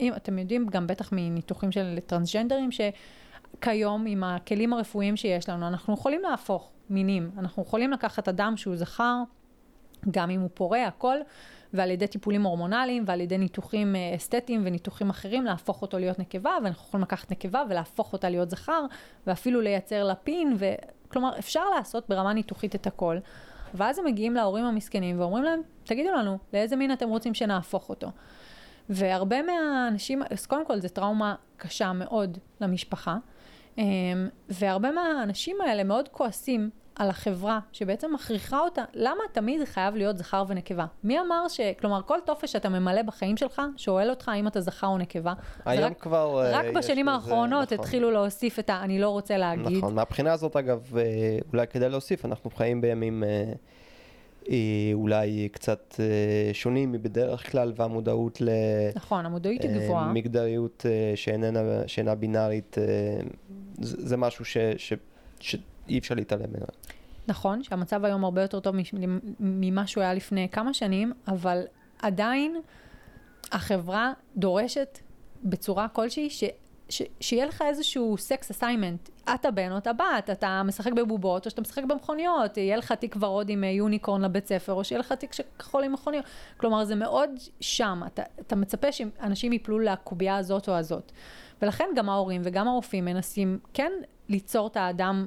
אם 0.00 0.12
אתם 0.16 0.38
יודעים 0.38 0.66
גם 0.66 0.86
בטח 0.86 1.12
מניתוחים 1.12 1.72
של 1.72 1.98
טרנסג'נדרים, 2.06 2.70
שכיום 2.72 4.06
עם 4.06 4.24
הכלים 4.24 4.72
הרפואיים 4.72 5.16
שיש 5.16 5.48
לנו, 5.48 5.68
אנחנו 5.68 5.94
יכולים 5.94 6.22
להפוך 6.22 6.70
מינים. 6.90 7.30
אנחנו 7.38 7.62
יכולים 7.62 7.90
לקחת 7.90 8.28
אדם 8.28 8.56
שהוא 8.56 8.76
זכר, 8.76 9.22
גם 10.10 10.30
אם 10.30 10.40
הוא 10.40 10.50
פורה, 10.54 10.86
הכל, 10.86 11.16
ועל 11.74 11.90
ידי 11.90 12.06
טיפולים 12.06 12.42
הורמונליים, 12.42 13.04
ועל 13.06 13.20
ידי 13.20 13.38
ניתוחים 13.38 13.96
אה, 13.96 14.16
אסתטיים 14.16 14.62
וניתוחים 14.64 15.10
אחרים, 15.10 15.44
להפוך 15.44 15.82
אותו 15.82 15.98
להיות 15.98 16.18
נקבה, 16.18 16.50
ואנחנו 16.64 16.88
יכולים 16.88 17.02
לקחת 17.02 17.30
נקבה 17.30 17.62
ולהפוך 17.68 18.12
אותה 18.12 18.28
להיות 18.28 18.50
זכר, 18.50 18.84
ואפילו 19.26 19.60
לייצר 19.60 20.04
לה 20.04 20.14
פין, 20.14 20.56
ו... 20.58 20.74
כלומר, 21.08 21.38
אפשר 21.38 21.70
לעשות 21.76 22.08
ברמה 22.08 22.32
ניתוחית 22.32 22.74
את 22.74 22.86
הכל. 22.86 23.18
ואז 23.74 23.98
הם 23.98 24.04
מגיעים 24.04 24.34
להורים 24.34 24.64
המסכנים 24.64 25.20
ואומרים 25.20 25.44
להם, 25.44 25.60
תגידו 25.84 26.10
לנו, 26.10 26.38
לאיזה 26.52 26.76
מין 26.76 26.92
אתם 26.92 27.08
רוצים 27.08 27.34
שנהפוך 27.34 27.88
אותו? 27.88 28.08
והרבה 28.88 29.36
מהאנשים, 29.42 30.22
אז 30.30 30.46
קודם 30.46 30.66
כל 30.66 30.80
זו 30.80 30.88
טראומה 30.88 31.34
קשה 31.56 31.92
מאוד 31.92 32.38
למשפחה, 32.60 33.16
אמ, 33.78 33.84
והרבה 34.48 34.90
מהאנשים 34.90 35.56
האלה 35.60 35.84
מאוד 35.84 36.08
כועסים 36.08 36.70
על 36.96 37.10
החברה 37.10 37.58
שבעצם 37.72 38.14
מכריחה 38.14 38.60
אותה, 38.60 38.84
למה 38.94 39.20
תמיד 39.32 39.64
חייב 39.64 39.96
להיות 39.96 40.18
זכר 40.18 40.44
ונקבה? 40.48 40.86
מי 41.04 41.20
אמר 41.20 41.48
ש... 41.48 41.60
כלומר, 41.80 42.02
כל 42.02 42.18
טופס 42.26 42.50
שאתה 42.50 42.68
ממלא 42.68 43.02
בחיים 43.02 43.36
שלך, 43.36 43.62
שואל 43.76 44.10
אותך 44.10 44.28
האם 44.28 44.46
אתה 44.46 44.60
זכר 44.60 44.86
או 44.86 44.98
נקבה. 44.98 45.32
היום 45.64 45.84
רק, 45.84 46.00
כבר... 46.00 46.42
אה, 46.42 46.58
רק 46.58 46.66
בשנים 46.74 47.08
האחרונות 47.08 47.72
נכון. 47.72 47.84
התחילו 47.84 48.10
להוסיף 48.10 48.58
את 48.58 48.70
ה... 48.70 48.80
אני 48.82 48.98
לא 48.98 49.08
רוצה 49.08 49.36
להגיד. 49.36 49.78
נכון, 49.78 49.94
מהבחינה 49.94 50.32
הזאת 50.32 50.56
אגב, 50.56 50.96
אה, 50.96 51.02
אולי 51.52 51.66
כדאי 51.66 51.88
להוסיף, 51.88 52.24
אנחנו 52.24 52.50
חיים 52.50 52.80
בימים 52.80 53.24
אה, 53.24 54.54
אולי 54.92 55.48
קצת 55.52 55.94
שונים 56.52 56.92
מבדרך 56.92 57.50
כלל, 57.52 57.72
והמודעות 57.76 58.42
נכון, 58.94 59.26
המודעות 59.26 59.62
היא 59.62 59.70
גבוהה. 59.70 60.08
למגדריות 60.08 60.86
אה, 60.88 61.12
שאיננה, 61.16 61.60
שאינה 61.86 62.14
בינארית, 62.14 62.76
זה, 63.80 64.08
זה 64.08 64.16
משהו 64.16 64.44
ש, 64.44 64.56
ש, 64.76 64.92
שאי 65.86 65.98
אפשר 65.98 66.14
להתעלם 66.14 66.50
ממנו. 66.50 66.66
נכון, 67.28 67.62
שהמצב 67.62 68.04
היום 68.04 68.24
הרבה 68.24 68.42
יותר 68.42 68.60
טוב 68.60 68.74
ממה 69.40 69.86
שהוא 69.86 70.02
היה 70.02 70.14
לפני 70.14 70.48
כמה 70.48 70.74
שנים, 70.74 71.12
אבל 71.28 71.62
עדיין 72.02 72.56
החברה 73.52 74.12
דורשת 74.36 74.98
בצורה 75.44 75.88
כלשהי 75.88 76.30
ש... 76.30 76.44
ש, 76.88 77.02
שיהיה 77.20 77.46
לך 77.46 77.62
איזשהו 77.62 78.16
סקס 78.18 78.50
אסיימנט. 78.50 79.08
אתה 79.34 79.50
בן 79.50 79.72
או 79.72 79.78
אתה 79.78 79.92
בת, 79.92 80.30
אתה 80.32 80.62
משחק 80.64 80.92
בבובות 80.92 81.46
או 81.46 81.50
שאתה 81.50 81.60
משחק 81.60 81.84
במכוניות, 81.84 82.56
יהיה 82.56 82.76
לך 82.76 82.92
תיק 82.92 83.16
ורוד 83.20 83.48
עם 83.48 83.64
אה, 83.64 83.68
יוניקורן 83.68 84.22
לבית 84.22 84.46
ספר, 84.46 84.72
או 84.72 84.84
שיהיה 84.84 84.98
לך 84.98 85.12
תיק 85.12 85.34
כחול 85.58 85.84
עם 85.84 85.92
מכוניות. 85.92 86.24
כלומר, 86.56 86.84
זה 86.84 86.94
מאוד 86.94 87.30
שם, 87.60 88.02
אתה, 88.06 88.22
אתה 88.40 88.56
מצפה 88.56 88.92
שאנשים 88.92 89.52
יפלו 89.52 89.78
לקובייה 89.78 90.36
הזאת 90.36 90.68
או 90.68 90.74
הזאת. 90.74 91.12
ולכן 91.62 91.84
גם 91.96 92.08
ההורים 92.08 92.40
וגם 92.44 92.68
הרופאים 92.68 93.04
מנסים 93.04 93.58
כן 93.74 93.92
ליצור 94.28 94.66
את 94.66 94.76
האדם 94.76 95.26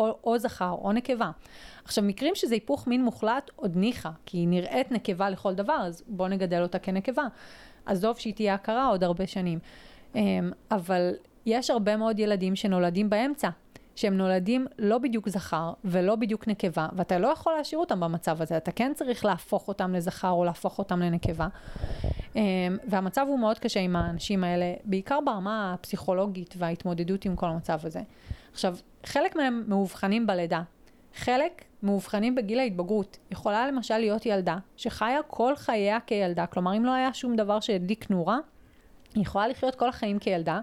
או, 0.00 0.18
או 0.24 0.38
זכר 0.38 0.76
או 0.82 0.92
נקבה. 0.92 1.30
עכשיו, 1.84 2.04
מקרים 2.04 2.34
שזה 2.34 2.54
היפוך 2.54 2.86
מין 2.86 3.04
מוחלט, 3.04 3.50
עוד 3.56 3.76
ניחא, 3.76 4.10
כי 4.26 4.38
היא 4.38 4.48
נראית 4.48 4.92
נקבה 4.92 5.30
לכל 5.30 5.54
דבר, 5.54 5.78
אז 5.86 6.02
בואו 6.06 6.28
נגדל 6.28 6.62
אותה 6.62 6.78
כנקבה. 6.78 7.24
עזוב 7.86 8.18
שהיא 8.18 8.34
תהיה 8.34 8.54
הכרה 8.54 8.86
עוד 8.86 9.04
הרבה 9.04 9.26
שנים. 9.26 9.58
אמ, 10.14 10.52
אבל 10.70 11.10
יש 11.46 11.70
הרבה 11.70 11.96
מאוד 11.96 12.18
ילדים 12.18 12.56
שנולדים 12.56 13.10
באמצע, 13.10 13.48
שהם 13.96 14.16
נולדים 14.16 14.66
לא 14.78 14.98
בדיוק 14.98 15.28
זכר 15.28 15.72
ולא 15.84 16.16
בדיוק 16.16 16.48
נקבה, 16.48 16.88
ואתה 16.92 17.18
לא 17.18 17.28
יכול 17.28 17.52
להשאיר 17.58 17.80
אותם 17.80 18.00
במצב 18.00 18.42
הזה, 18.42 18.56
אתה 18.56 18.72
כן 18.72 18.92
צריך 18.94 19.24
להפוך 19.24 19.68
אותם 19.68 19.94
לזכר 19.94 20.30
או 20.30 20.44
להפוך 20.44 20.78
אותם 20.78 21.00
לנקבה. 21.00 21.48
אמ, 22.36 22.42
והמצב 22.88 23.26
הוא 23.28 23.38
מאוד 23.38 23.58
קשה 23.58 23.80
עם 23.80 23.96
האנשים 23.96 24.44
האלה, 24.44 24.74
בעיקר 24.84 25.18
ברמה 25.24 25.74
הפסיכולוגית 25.74 26.54
וההתמודדות 26.58 27.24
עם 27.24 27.36
כל 27.36 27.46
המצב 27.46 27.78
הזה. 27.82 28.00
עכשיו, 28.52 28.76
חלק 29.06 29.36
מהם 29.36 29.64
מאובחנים 29.66 30.26
בלידה, 30.26 30.62
חלק 31.14 31.64
מאובחנים 31.82 32.34
בגיל 32.34 32.58
ההתבגרות. 32.58 33.18
יכולה 33.30 33.66
למשל 33.66 33.98
להיות 33.98 34.26
ילדה 34.26 34.56
שחיה 34.76 35.22
כל 35.26 35.56
חייה 35.56 36.00
כילדה, 36.00 36.46
כלומר 36.46 36.76
אם 36.76 36.84
לא 36.84 36.90
היה 36.90 37.14
שום 37.14 37.36
דבר 37.36 37.60
שהדליק 37.60 38.10
נורה, 38.10 38.38
היא 39.14 39.22
יכולה 39.22 39.48
לחיות 39.48 39.74
כל 39.74 39.88
החיים 39.88 40.18
כילדה, 40.18 40.60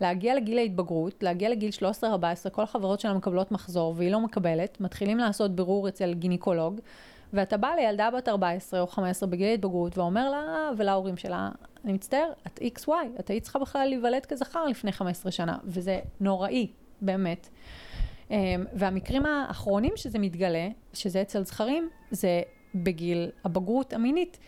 להגיע 0.00 0.34
לגיל 0.34 0.58
ההתבגרות, 0.58 1.22
להגיע 1.22 1.48
לגיל 1.48 1.70
13-14, 2.02 2.50
כל 2.52 2.62
החברות 2.62 3.00
שלה 3.00 3.14
מקבלות 3.14 3.52
מחזור 3.52 3.94
והיא 3.96 4.12
לא 4.12 4.20
מקבלת, 4.20 4.80
מתחילים 4.80 5.18
לעשות 5.18 5.50
בירור 5.56 5.88
אצל 5.88 6.14
גינקולוג, 6.14 6.80
ואתה 7.32 7.56
בא 7.56 7.68
לילדה 7.68 8.10
בת 8.10 8.28
14 8.28 8.80
או 8.80 8.86
15 8.86 9.28
בגיל 9.28 9.46
ההתבגרות 9.46 9.98
ואומר 9.98 10.30
לה 10.30 10.70
ולהורים 10.76 11.16
שלה, 11.16 11.50
אני 11.84 11.92
מצטער, 11.92 12.32
את 12.46 12.60
XY, 12.78 12.90
את 13.20 13.30
היית 13.30 13.42
צריכה 13.42 13.58
בכלל 13.58 13.88
להיוולד 13.88 14.26
כזכר 14.26 14.66
לפני 14.66 14.92
15 14.92 15.32
שנה, 15.32 15.58
וזה 15.64 16.00
נוראי, 16.20 16.68
באמת. 17.00 17.48
אמ, 18.30 18.64
והמקרים 18.72 19.26
האחרונים 19.26 19.92
שזה 19.96 20.18
מתגלה, 20.18 20.68
שזה 20.92 21.22
אצל 21.22 21.44
זכרים, 21.44 21.88
זה 22.10 22.42
בגיל 22.74 23.30
הבגרות 23.44 23.92
המינית. 23.92 24.38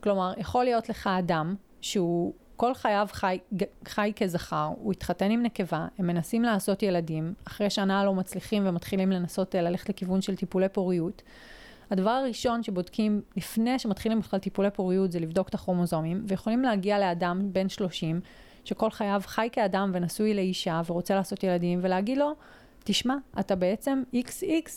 כלומר, 0.00 0.32
יכול 0.36 0.64
להיות 0.64 0.88
לך 0.88 1.06
אדם 1.06 1.54
שהוא 1.80 2.32
כל 2.56 2.74
חייו 2.74 3.08
חי, 3.12 3.38
חי 3.88 4.12
כזכר, 4.16 4.70
הוא 4.78 4.92
התחתן 4.92 5.30
עם 5.30 5.42
נקבה, 5.42 5.86
הם 5.98 6.06
מנסים 6.06 6.42
לעשות 6.42 6.82
ילדים, 6.82 7.34
אחרי 7.44 7.70
שנה 7.70 8.04
לא 8.04 8.14
מצליחים 8.14 8.66
ומתחילים 8.66 9.10
לנסות 9.10 9.54
אה, 9.54 9.62
ללכת 9.62 9.88
לכיוון 9.88 10.22
של 10.22 10.36
טיפולי 10.36 10.68
פוריות. 10.68 11.22
הדבר 11.90 12.10
הראשון 12.10 12.62
שבודקים 12.62 13.22
לפני 13.36 13.78
שמתחילים 13.78 14.20
בכלל 14.20 14.40
טיפולי 14.40 14.70
פוריות 14.70 15.12
זה 15.12 15.20
לבדוק 15.20 15.48
את 15.48 15.54
הכרומוזומים, 15.54 16.24
ויכולים 16.28 16.62
להגיע 16.62 16.98
לאדם 16.98 17.52
בן 17.52 17.68
30, 17.68 18.20
שכל 18.66 18.90
חייו 18.90 19.22
חי 19.24 19.48
כאדם 19.52 19.90
ונשוי 19.94 20.34
לאישה 20.34 20.80
ורוצה 20.86 21.14
לעשות 21.14 21.44
ילדים, 21.44 21.78
ולהגיד 21.82 22.18
לו, 22.18 22.32
תשמע, 22.84 23.14
אתה 23.40 23.56
בעצם 23.56 24.02
XX, 24.14 24.70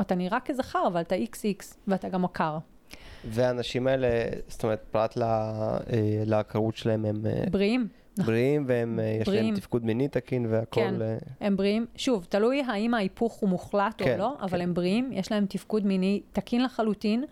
אתה 0.00 0.14
נראה 0.14 0.40
כזכר, 0.40 0.86
אבל 0.86 1.00
אתה 1.00 1.14
XX, 1.16 1.64
ואתה 1.88 2.08
גם 2.08 2.24
עקר. 2.24 2.58
והאנשים 3.24 3.86
האלה, 3.86 4.08
זאת 4.48 4.62
אומרת, 4.64 4.84
פרט 4.90 5.16
ל- 5.16 5.22
אה, 5.22 5.80
לעקרות 6.26 6.76
שלהם, 6.76 7.04
הם 7.04 7.26
אה, 7.26 7.44
בריאים. 7.50 7.88
בריאים 8.18 8.64
והם, 8.66 9.00
אה, 9.02 9.18
יש 9.20 9.28
להם. 9.28 9.54
תפקוד 9.56 9.84
מיני 9.84 10.08
תקין 10.08 10.46
והכל. 10.50 10.80
כן. 10.80 10.94
הם 11.40 11.56
בריאים, 11.56 11.86
שוב, 11.96 12.26
תלוי 12.28 12.62
האם 12.68 12.94
ההיפוך 12.94 13.32
הוא 13.32 13.48
מוחלט 13.48 13.94
כן, 13.98 14.12
או 14.12 14.18
לא, 14.18 14.36
אבל 14.40 14.48
כן. 14.58 14.60
הם 14.60 14.74
בריאים, 14.74 15.10
יש 15.12 15.32
להם 15.32 15.46
תפקוד 15.46 15.86
מיני 15.86 16.20
תקין 16.32 16.62
לחלוטין. 16.64 17.24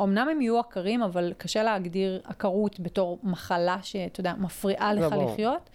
אמנם 0.00 0.28
הם 0.30 0.40
יהיו 0.40 0.58
עקרים, 0.58 1.02
אבל 1.02 1.32
קשה 1.38 1.62
להגדיר 1.62 2.20
עקרות 2.24 2.80
בתור 2.80 3.18
מחלה 3.22 3.78
שאתה 3.82 4.20
יודע, 4.20 4.34
מפריעה 4.38 4.94
לא, 4.94 5.06
לך 5.06 5.12
ברור. 5.12 5.32
לחיות. 5.32 5.70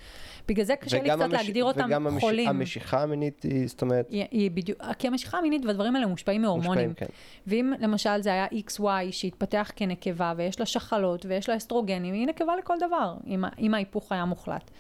בגלל 0.48 0.66
זה 0.66 0.76
קשה 0.76 0.98
לי 0.98 1.04
וגם 1.04 1.20
קצת 1.20 1.26
המש- 1.30 1.34
להגדיר 1.34 1.66
אותם 1.66 1.86
וגם 1.88 2.08
המש- 2.08 2.20
חולים. 2.22 2.50
המשיכה 2.50 3.02
המינית 3.04 3.44
היא, 3.44 3.68
זאת 3.68 3.82
אומרת, 3.82 4.08
היא, 4.10 4.26
היא 4.32 4.52
בדיוק, 4.52 4.80
כי 5.00 5.08
המשיכה 5.08 5.38
המינית 5.38 5.66
והדברים 5.66 5.96
האלה 5.96 6.08
מושפעים 6.08 6.42
מהורמונים. 6.42 6.88
מושפעים, 6.90 7.10
כן. 7.10 7.14
ואם 7.48 7.74
למשל 7.80 8.22
זה 8.22 8.30
היה 8.30 8.46
XY 8.48 8.82
שהתפתח 9.12 9.72
כנקבה 9.76 10.34
ויש 10.38 10.60
לה 10.60 10.66
שחלות 10.66 11.26
ויש 11.26 11.50
לה 11.50 11.58
אסטרוגנים, 11.58 12.14
היא 12.14 12.28
נקבה 12.28 12.56
לכל 12.56 12.76
דבר, 12.88 13.16
אם, 13.28 13.44
אם 13.60 13.74
ההיפוך 13.74 14.12
היה 14.12 14.26
מוחלט. 14.26 14.72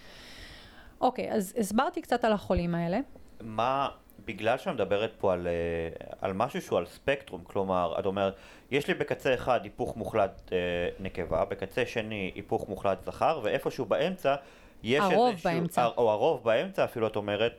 אוקיי, 1.01 1.31
אז 1.31 1.53
הסברתי 1.57 2.01
קצת 2.01 2.25
על 2.25 2.33
החולים 2.33 2.75
האלה. 2.75 2.99
מה, 3.41 3.87
בגלל 4.25 4.57
שאת 4.57 4.73
מדברת 4.73 5.11
פה 5.17 5.33
על, 5.33 5.47
אה, 5.47 6.05
על 6.21 6.33
משהו 6.33 6.61
שהוא 6.61 6.77
על 6.77 6.85
ספקטרום, 6.85 7.43
כלומר, 7.43 7.95
את 7.99 8.05
אומרת, 8.05 8.35
יש 8.71 8.87
לי 8.87 8.93
בקצה 8.93 9.33
אחד 9.33 9.59
היפוך 9.63 9.97
מוחלט 9.97 10.49
אה, 10.51 10.57
נקבה, 10.99 11.45
בקצה 11.45 11.85
שני 11.85 12.31
היפוך 12.35 12.69
מוחלט 12.69 13.03
זכר, 13.05 13.39
ואיפאשהו 13.43 13.85
באמצע 13.85 14.35
יש 14.83 14.99
הרוב 14.99 15.29
איזשהו, 15.31 15.51
באמצע. 15.51 15.87
או 15.97 16.11
הרוב 16.11 16.43
באמצע 16.43 16.83
אפילו, 16.83 17.07
את 17.07 17.15
אומרת, 17.15 17.53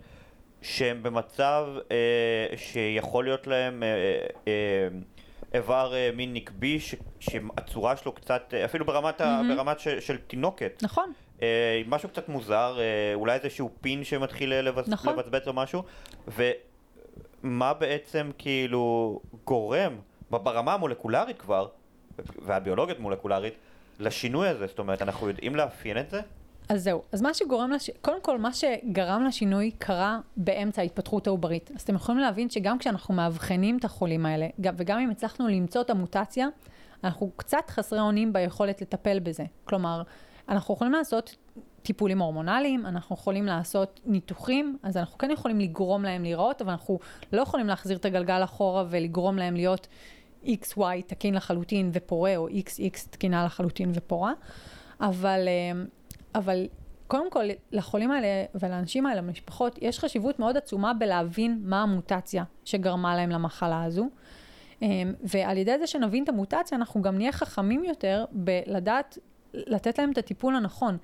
שהם 0.63 1.03
במצב 1.03 1.67
אה, 1.91 2.57
שיכול 2.57 3.25
להיות 3.25 3.47
להם 3.47 3.83
אה, 3.83 3.89
אה, 4.49 4.89
איבר 5.55 5.95
אה, 5.95 6.11
מין 6.15 6.35
נקבי, 6.35 6.81
ש, 6.81 6.95
שהצורה 7.21 7.97
שלו 7.97 8.13
קצת, 8.13 8.55
אה, 8.55 8.65
אפילו 8.65 8.85
ברמת, 8.85 9.21
ה, 9.21 9.25
מהמם. 9.25 9.57
ברמת 9.57 9.81
של, 9.81 10.01
של 10.01 10.17
תינוקת. 10.19 10.81
נכון, 10.83 11.13
אה, 11.43 11.83
משהו 11.87 12.09
קצת 12.09 12.29
מוזר, 12.29 12.77
אה, 12.81 12.85
אולי 13.15 13.35
איזשהו 13.35 13.71
פין 13.81 14.05
שמתחיל 14.05 14.55
לבצ... 14.55 14.89
נכון. 14.89 15.13
לבצבץ 15.13 15.49
או 15.49 15.53
משהו, 15.53 15.83
ומה 17.43 17.75
בעצם 17.75 18.31
כאילו 18.39 19.21
גורם 19.45 19.97
ברמה 20.31 20.75
המולקולרית 20.75 21.39
כבר, 21.39 21.69
והביולוגית 22.43 22.99
מולקולרית, 22.99 23.55
לשינוי 24.01 24.49
הזה, 24.49 24.67
זאת 24.67 24.79
אומרת, 24.79 25.03
אנחנו 25.03 25.29
יודעים 25.29 25.57
לאפיין 25.57 25.99
את 25.99 26.11
זה? 26.11 26.21
אז 26.69 26.83
זהו. 26.83 27.03
אז 27.13 27.23
מה 27.23 27.35
שגורם, 27.35 27.71
לש... 27.73 27.91
קודם 28.01 28.23
כל, 28.23 28.39
מה 28.39 28.53
שגרם 28.53 29.25
לשינוי 29.25 29.71
קרה 29.79 30.19
באמצע 30.37 30.83
ההתפתחות 30.83 31.27
העוברית. 31.27 31.71
אז 31.77 31.83
אתם 31.83 31.95
יכולים 31.95 32.21
להבין 32.21 32.51
שגם 32.51 32.79
כשאנחנו 32.79 33.15
מאבחנים 33.15 33.79
את 33.79 33.85
החולים 33.85 34.27
האלה, 34.27 34.47
גם- 34.61 34.75
וגם 34.77 34.99
אם 34.99 35.11
הצלחנו 35.11 35.49
למצוא 35.49 35.81
את 35.81 35.91
המוטציה, 35.91 36.49
אנחנו 37.05 37.31
קצת 37.37 37.71
חסרי 37.71 38.01
אונים 38.01 38.33
ביכולת 38.33 38.83
לטפל 38.83 39.19
בזה. 39.19 39.45
כלומר, 39.65 40.03
אנחנו 40.49 40.75
יכולים 40.75 40.93
לעשות 40.93 41.37
טיפולים 41.83 42.19
הורמונליים, 42.19 42.87
אנחנו 42.87 43.17
יכולים 43.17 43.47
לעשות 43.47 44.01
ניתוחים, 44.05 44.79
אז 44.83 44.97
אנחנו 44.97 45.19
כן 45.19 45.31
יכולים 45.31 45.61
לגרום 45.61 46.03
להם 46.03 46.23
להיראות, 46.23 46.63
אבל 46.63 46.71
אנחנו 46.71 46.99
לא 47.33 47.43
יכולים 47.43 47.67
להחזיר 47.67 47.97
את 47.97 48.05
הגלגל 48.05 48.45
אחורה 48.45 48.85
ולגרום 48.91 49.39
להם 49.39 49.55
להיות 49.55 49.89
XY 50.45 51.03
תקין 51.07 51.35
לחלוטין 51.35 51.91
ופורה, 51.93 52.37
או 52.37 52.49
XX 52.49 53.09
תקינה 53.11 53.45
לחלוטין 53.45 53.91
ופורה. 53.95 54.33
אבל, 55.01 55.49
אמ, 55.49 55.87
אבל 56.35 56.67
קודם 57.07 57.31
כל, 57.31 57.45
לחולים 57.73 58.11
האלה 58.11 58.27
ולאנשים 58.55 59.07
האלה, 59.07 59.21
למשפחות, 59.21 59.79
יש 59.83 59.99
חשיבות 59.99 60.39
מאוד 60.39 60.57
עצומה 60.57 60.95
בלהבין 60.95 61.61
מה 61.65 61.83
המוטציה 61.83 62.45
שגרמה 62.65 63.17
להם 63.17 63.31
למחלה 63.31 63.85
הזו. 63.85 64.09
אמ, 64.83 65.15
ועל 65.23 65.57
ידי 65.57 65.79
זה 65.79 65.87
שנבין 65.87 66.25
את 66.25 66.29
המוטציה, 66.29 66.79
אנחנו 66.79 67.03
גם 67.03 67.17
נהיה 67.17 67.33
חכמים 67.33 67.85
יותר 67.85 68.25
בלדעת 68.33 69.19
לתת 69.55 69.99
להם 69.99 70.13
את 70.13 70.19
הטיפול 70.19 70.57
הנכון. 70.57 70.97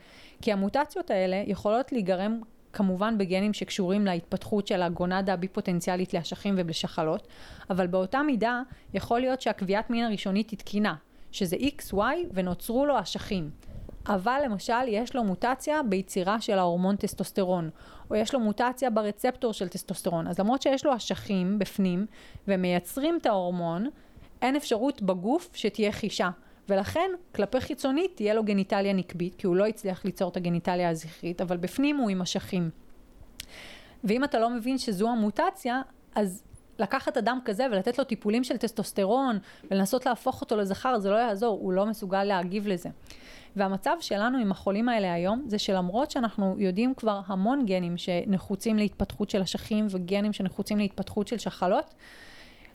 כי 0.42 0.52
המוטציות 0.52 1.10
האלה 1.10 1.42
יכולות 1.46 1.92
להיגרם 1.92 2.40
כמובן 2.72 3.18
בגנים 3.18 3.52
שקשורים 3.52 4.06
להתפתחות 4.06 4.66
של 4.66 4.82
הגונדה 4.82 5.32
הביפוטנציאלית 5.32 6.14
לאשכים 6.14 6.54
ולשחלות, 6.58 7.28
אבל 7.70 7.86
באותה 7.86 8.22
מידה 8.22 8.62
יכול 8.94 9.20
להיות 9.20 9.40
שהקביעת 9.40 9.90
מין 9.90 10.04
הראשונית 10.04 10.50
היא 10.50 10.58
תקינה, 10.58 10.94
שזה 11.32 11.56
XY 11.56 12.02
ונוצרו 12.32 12.86
לו 12.86 13.00
אשכים. 13.00 13.50
אבל 14.06 14.40
למשל 14.44 14.88
יש 14.88 15.16
לו 15.16 15.24
מוטציה 15.24 15.82
ביצירה 15.82 16.40
של 16.40 16.58
ההורמון 16.58 16.96
טסטוסטרון, 16.96 17.70
או 18.10 18.16
יש 18.16 18.34
לו 18.34 18.40
מוטציה 18.40 18.90
ברצפטור 18.90 19.52
של 19.52 19.68
טסטוסטרון. 19.68 20.26
אז 20.26 20.38
למרות 20.38 20.62
שיש 20.62 20.84
לו 20.84 20.96
אשכים 20.96 21.58
בפנים 21.58 22.06
ומייצרים 22.48 23.18
את 23.20 23.26
ההורמון, 23.26 23.86
אין 24.42 24.56
אפשרות 24.56 25.02
בגוף 25.02 25.50
שתהיה 25.54 25.92
חישה. 25.92 26.30
ולכן 26.70 27.10
כלפי 27.34 27.60
חיצונית 27.60 28.16
תהיה 28.16 28.34
לו 28.34 28.44
גניטליה 28.44 28.92
נקבית, 28.92 29.34
כי 29.34 29.46
הוא 29.46 29.56
לא 29.56 29.66
הצליח 29.66 30.04
ליצור 30.04 30.30
את 30.30 30.36
הגניטליה 30.36 30.90
הזכרית, 30.90 31.40
אבל 31.40 31.56
בפנים 31.56 31.96
הוא 31.96 32.10
עם 32.10 32.22
אשכים. 32.22 32.70
ואם 34.04 34.24
אתה 34.24 34.38
לא 34.38 34.50
מבין 34.50 34.78
שזו 34.78 35.08
המוטציה, 35.08 35.82
אז 36.14 36.42
לקחת 36.78 37.16
אדם 37.16 37.38
כזה 37.44 37.66
ולתת 37.72 37.98
לו 37.98 38.04
טיפולים 38.04 38.44
של 38.44 38.56
טסטוסטרון 38.56 39.38
ולנסות 39.70 40.06
להפוך 40.06 40.40
אותו 40.40 40.56
לזכר, 40.56 40.98
זה 40.98 41.10
לא 41.10 41.16
יעזור, 41.16 41.58
הוא 41.60 41.72
לא 41.72 41.86
מסוגל 41.86 42.24
להגיב 42.24 42.68
לזה. 42.68 42.88
והמצב 43.56 43.96
שלנו 44.00 44.38
עם 44.38 44.50
החולים 44.50 44.88
האלה 44.88 45.12
היום, 45.12 45.44
זה 45.46 45.58
שלמרות 45.58 46.10
שאנחנו 46.10 46.56
יודעים 46.58 46.94
כבר 46.94 47.20
המון 47.26 47.66
גנים 47.66 47.96
שנחוצים 47.96 48.76
להתפתחות 48.76 49.30
של 49.30 49.40
אשכים 49.42 49.86
וגנים 49.90 50.32
שנחוצים 50.32 50.78
להתפתחות 50.78 51.28
של 51.28 51.38
שחלות, 51.38 51.94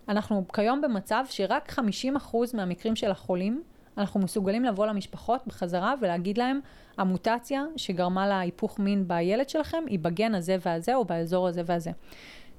אנחנו 0.10 0.46
כיום 0.54 0.82
במצב 0.82 1.26
שרק 1.30 1.80
50% 1.80 2.36
מהמקרים 2.54 2.96
של 2.96 3.12
החולים 3.12 3.64
אנחנו 3.98 4.20
מסוגלים 4.20 4.64
לבוא 4.64 4.86
למשפחות 4.86 5.42
בחזרה 5.48 5.94
ולהגיד 6.02 6.38
להם, 6.38 6.60
המוטציה 6.98 7.64
שגרמה 7.78 8.28
להיפוך 8.28 8.80
מין 8.80 9.08
בילד 9.08 9.50
שלכם 9.50 9.84
היא 9.88 10.00
בגן 10.00 10.36
הזה 10.36 10.58
והזה 10.66 10.96
או 10.96 11.06
באזור 11.06 11.48
הזה 11.48 11.62
והזה. 11.66 11.92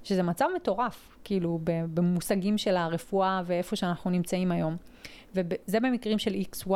שזה 0.04 0.22
מצב 0.22 0.46
מטורף, 0.56 1.16
כאילו, 1.24 1.58
במושגים 1.64 2.58
של 2.58 2.76
הרפואה 2.76 3.42
ואיפה 3.46 3.76
שאנחנו 3.76 4.10
נמצאים 4.10 4.52
היום. 4.52 4.76
וזה 5.34 5.80
במקרים 5.80 6.18
של 6.18 6.34
XY, 6.52 6.70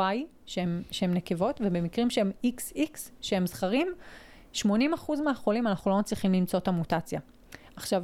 שהם, 0.45 0.81
שהם 0.91 1.13
נקבות, 1.13 1.61
ובמקרים 1.63 2.09
שהם 2.09 2.31
XX, 2.45 2.99
שהם 3.21 3.47
זכרים, 3.47 3.87
80% 4.55 4.65
מהחולים 5.23 5.67
אנחנו 5.67 5.91
לא 5.91 5.99
מצליחים 5.99 6.33
למצוא 6.33 6.59
את 6.59 6.67
המוטציה. 6.67 7.19
עכשיו, 7.75 8.03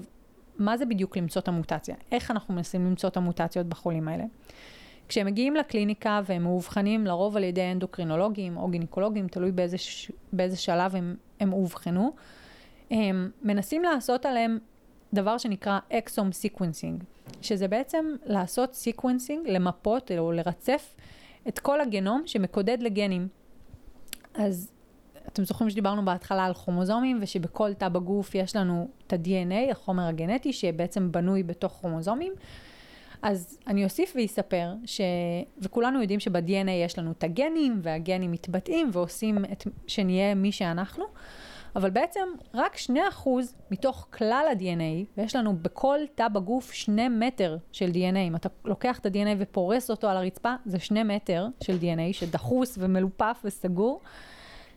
מה 0.58 0.78
זה 0.78 0.86
בדיוק 0.86 1.18
למצוא 1.18 1.42
את 1.42 1.48
המוטציה? 1.48 1.96
איך 2.12 2.32
אנחנו 2.32 2.54
מנסים 2.54 2.86
למצוא 2.86 3.10
את 3.10 3.18
המוטציות 3.18 3.66
בחולים 3.66 4.08
האלה? 4.08 4.24
כשהם 5.08 5.28
מגיעים 5.28 5.56
לקליניקה 5.56 6.22
והם 6.26 6.44
מאובחנים 6.44 7.06
לרוב 7.06 7.38
על 7.38 7.44
ידי 7.44 7.72
אנדוקרינולוגים 7.72 8.58
או 8.58 8.68
גינקולוגים, 8.68 9.28
תלוי 9.28 9.52
באיזה, 9.52 9.78
ש... 9.78 10.12
באיזה 10.34 10.58
שלב 10.58 10.96
הם, 10.96 11.16
הם 11.40 11.54
אובחנו, 11.54 12.12
הם 12.92 13.32
מנסים 13.42 13.84
לעשות 13.84 14.26
עליהם 14.26 14.58
דבר 15.14 15.38
שנקרא 15.38 15.80
exome 15.94 16.32
sequencing, 16.32 17.04
שזה 17.42 17.68
בעצם 17.68 18.16
לעשות 18.26 18.74
sequencing, 18.74 19.48
למפות 19.50 20.12
או 20.18 20.32
לרצף 20.32 20.96
את 21.48 21.60
כל 21.60 21.82
הגנום 21.82 22.24
שמקודד 22.26 22.78
לגנים. 22.82 23.28
אז 24.34 24.72
אתם 25.28 25.46
זוכרים 25.46 25.70
שדיברנו 25.70 26.06
בהתחלה 26.06 26.46
על 26.46 26.54
כרומוזומים 26.54 27.20
ושבכל 27.22 27.74
תא 27.74 27.90
בגוף 27.90 28.36
יש 28.36 28.56
לנו 28.56 28.88
את 29.08 29.14
ה-DNA, 29.14 29.72
החומר 29.72 30.04
הגנטי, 30.04 30.54
שבעצם 30.54 31.12
בנוי 31.12 31.44
בתוך 31.44 31.72
כרומוזומים. 31.82 32.34
אז 33.22 33.58
אני 33.68 33.84
אוסיף 33.84 34.14
ואספר, 34.16 34.74
ש... 34.86 35.02
וכולנו 35.60 36.02
יודעים 36.02 36.20
שב-DNA 36.20 36.70
יש 36.86 37.00
לנו 37.00 37.12
את 37.12 37.24
הגנים, 37.24 37.80
והגנים 37.84 38.32
מתבטאים 38.32 38.90
ועושים 38.94 39.46
את... 39.52 39.68
שנהיה 39.88 40.36
מי 40.36 40.52
שאנחנו, 40.52 41.04
אבל 41.76 41.90
בעצם 41.90 42.28
רק 42.54 42.76
2% 42.76 43.30
מתוך 43.72 44.08
כלל 44.18 44.46
ה-DNA, 44.52 45.06
ויש 45.18 45.36
לנו 45.36 45.58
בכל 45.62 46.00
תא 46.16 46.28
בגוף 46.28 46.72
2 46.72 47.20
מטר 47.20 47.58
של 47.72 47.90
DNA. 47.90 48.18
אם 48.18 48.36
אתה 48.36 48.50
לוקח 48.66 49.00
את 49.00 49.06
ה-DNA 49.06 49.36
ופורס 49.38 49.92
אותו 49.92 50.10
על 50.10 50.18
הרצפה, 50.18 50.56
זה 50.66 50.80
2 50.80 51.08
מטר 51.08 51.48
של 51.64 51.78
DNA 51.82 52.14
שדחוס 52.14 52.78
ומלופף 52.82 53.42
וסגור. 53.44 54.02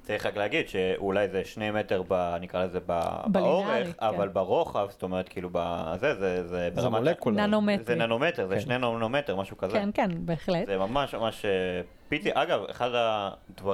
צריך 0.03 0.27
רק 0.27 0.37
להגיד 0.37 0.69
שאולי 0.69 1.29
זה 1.29 1.45
שני 1.45 1.71
מטר, 1.71 2.03
ב, 2.09 2.37
נקרא 2.41 2.65
לזה 2.65 2.79
ב, 2.87 3.01
באורך, 3.27 3.87
כן. 3.87 4.07
אבל 4.07 4.29
ברוחב, 4.29 4.87
זאת 4.91 5.03
אומרת, 5.03 5.29
כאילו, 5.29 5.49
בזה, 5.53 6.15
זה, 6.15 6.47
זה 6.47 6.69
ברמת... 6.75 6.83
זה 6.83 6.89
מולקולה. 6.89 7.47
ננומטרי. 7.47 7.85
זה 7.85 7.95
ננומטר, 7.95 8.47
זה 8.47 8.55
כן. 8.55 8.61
שני 8.61 8.79
ננומטר, 8.79 9.37
משהו 9.37 9.57
כזה. 9.57 9.73
כן, 9.73 9.89
כן, 9.95 10.11
בהחלט. 10.15 10.67
זה 10.67 10.79
ממש 10.79 11.15
ממש 11.15 11.45
אה, 11.45 11.51
פיצי. 12.09 12.31
אגב, 12.35 12.61
אחת 12.71 12.91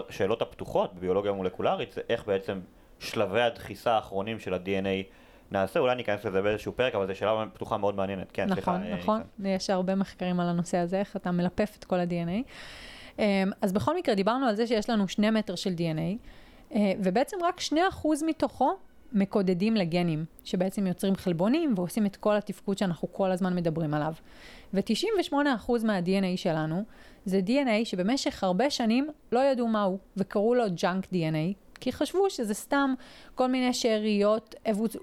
השאלות 0.09 0.43
הפתוחות 0.43 0.95
בביולוגיה 0.95 1.33
מולקולרית 1.33 1.93
זה 1.93 2.01
איך 2.09 2.27
בעצם 2.27 2.61
שלבי 2.99 3.43
הדחיסה 3.43 3.93
האחרונים 3.93 4.39
של 4.39 4.55
ה-DNA 4.55 5.13
נעשה, 5.51 5.81
אולי 5.81 5.95
ניכנס 5.95 6.25
לזה 6.25 6.43
באיזשהו 6.43 6.73
פרק, 6.73 6.95
אבל 6.95 7.07
זו 7.07 7.15
שאלה 7.15 7.45
פתוחה 7.53 7.77
מאוד 7.77 7.95
מעניינת. 7.95 8.33
כן, 8.33 8.45
נכון, 8.45 8.55
סליחה. 8.55 8.79
נכון, 8.79 8.99
נכון. 8.99 9.47
יש 9.47 9.71
הרבה 9.71 9.95
מחקרים 9.95 10.41
על 10.41 10.49
הנושא 10.49 10.79
הזה, 10.79 10.99
איך 10.99 11.17
אתה 11.17 11.31
מלפף 11.31 11.77
את 11.79 11.85
כל 11.85 12.01
ה-DNA. 12.01 12.43
אמ, 13.19 13.25
אז 13.63 13.73
בכל 13.73 13.97
מקרה, 13.97 14.15
דיברנו 14.15 14.47
על 14.47 14.57
זה 14.57 14.67
שיש 14.67 14.91
לנו 14.91 15.09
שני 15.09 15.31
מטר 15.31 15.55
של 15.55 15.71
DNA. 15.71 16.29
אה, 16.75 16.93
ובעצם 16.99 17.37
רק 17.43 17.61
2% 17.61 17.75
מתוכו 18.27 18.77
מקודדים 19.13 19.75
לגנים, 19.75 20.25
שבעצם 20.45 20.87
יוצרים 20.87 21.17
חלבונים 21.17 21.75
ועושים 21.77 22.07
את 22.07 22.17
כל 22.17 22.37
התפקוד 22.37 22.79
שאנחנו 22.79 23.13
כל 23.13 23.31
הזמן 23.31 23.57
מדברים 23.57 23.95
עליו. 23.95 24.13
ו-98% 24.75 25.37
מה-DNA 25.85 26.37
שלנו 26.37 26.83
זה 27.25 27.41
DNA 27.47 27.85
שבמשך 27.85 28.45
הרבה 28.45 28.71
שנים 28.71 29.09
לא 29.33 29.41
ידעו 29.41 29.69
מהו, 29.69 29.99
וקראו 30.17 30.55
לו 30.55 30.65
junk 30.75 31.05
DNA, 31.05 31.55
כי 31.81 31.93
חשבו 31.93 32.31
שזה 32.31 32.55
סתם 32.55 32.95
כל 33.35 33.47
מיני 33.47 33.75
שאריות 33.75 34.55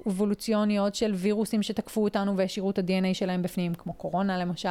אבולוציוניות 0.07 0.95
של 0.95 1.11
וירוסים 1.13 1.63
שתקפו 1.63 2.03
אותנו 2.03 2.37
והשאירו 2.37 2.69
את 2.69 2.79
ה-DNA 2.79 3.13
שלהם 3.13 3.41
בפנים, 3.41 3.73
כמו 3.73 3.93
קורונה 3.93 4.37
למשל, 4.37 4.69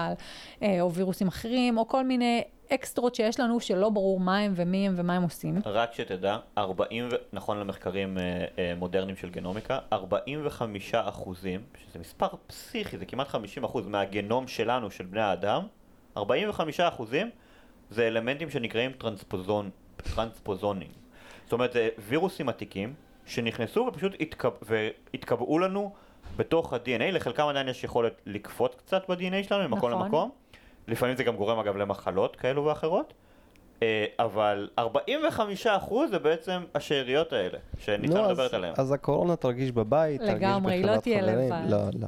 אה, 0.62 0.80
או 0.80 0.92
וירוסים 0.92 1.28
אחרים, 1.28 1.78
או 1.78 1.88
כל 1.88 2.04
מיני 2.04 2.42
אקסטרות 2.74 3.14
שיש 3.14 3.40
לנו 3.40 3.60
שלא 3.60 3.90
ברור 3.90 4.20
מה 4.20 4.38
הם 4.38 4.52
ומי 4.56 4.86
הם 4.86 4.94
ומה 4.96 5.16
הם 5.16 5.22
עושים. 5.22 5.58
רק 5.64 5.92
שתדע, 5.92 6.38
40, 6.58 7.08
נכון 7.32 7.58
למחקרים 7.58 8.18
אה, 8.18 8.44
אה, 8.58 8.74
מודרניים 8.76 9.16
של 9.16 9.30
גנומיקה, 9.30 9.78
45 9.92 10.94
אחוזים, 10.94 11.60
שזה 11.76 11.98
מספר 11.98 12.26
פסיכי, 12.46 12.98
זה 12.98 13.06
כמעט 13.06 13.28
50 13.28 13.64
אחוז 13.64 13.86
מהגנום 13.86 14.46
שלנו, 14.46 14.90
של 14.90 15.04
בני 15.04 15.20
האדם, 15.20 15.62
45 16.16 16.80
אחוזים 16.80 17.30
זה 17.90 18.06
אלמנטים 18.06 18.50
שנקראים 18.50 18.92
טרנספוזון, 18.92 19.70
טרנספוזונים. 19.96 20.88
זאת 21.44 21.52
אומרת, 21.52 21.72
זה 21.72 21.88
וירוסים 21.98 22.48
עתיקים 22.48 22.94
שנכנסו 23.26 23.80
ופשוט 23.88 24.12
התקב... 24.20 24.50
והתקבעו 24.62 25.58
לנו 25.58 25.92
בתוך 26.36 26.72
ה-DNA, 26.72 27.12
לחלקם 27.12 27.46
עדיין 27.46 27.68
יש 27.68 27.84
יכולת 27.84 28.22
לקפוט 28.26 28.74
קצת 28.74 29.10
ב-DNA 29.10 29.48
שלנו 29.48 29.68
ממקום 29.68 29.90
נכון. 29.90 30.04
למקום. 30.04 30.30
לפעמים 30.88 31.16
זה 31.16 31.24
גם 31.24 31.36
גורם 31.36 31.58
אגב 31.58 31.76
למחלות 31.76 32.36
כאלו 32.36 32.64
ואחרות. 32.64 33.12
אה, 33.82 34.04
אבל 34.18 34.68
45% 34.78 34.80
זה 36.10 36.18
בעצם 36.18 36.62
השאריות 36.74 37.32
האלה, 37.32 37.58
שניתן 37.78 38.16
לא, 38.16 38.28
מדברת 38.28 38.54
עליהן. 38.54 38.74
אז 38.78 38.92
הקורונה 38.92 39.36
תרגיש 39.36 39.72
בבית, 39.72 40.20
לגמרי, 40.20 40.74
היא 40.74 40.84
לא 40.84 40.96
תהיה 40.96 41.22
לבד. 41.22 41.62
לא, 41.68 41.78
לא. 42.00 42.06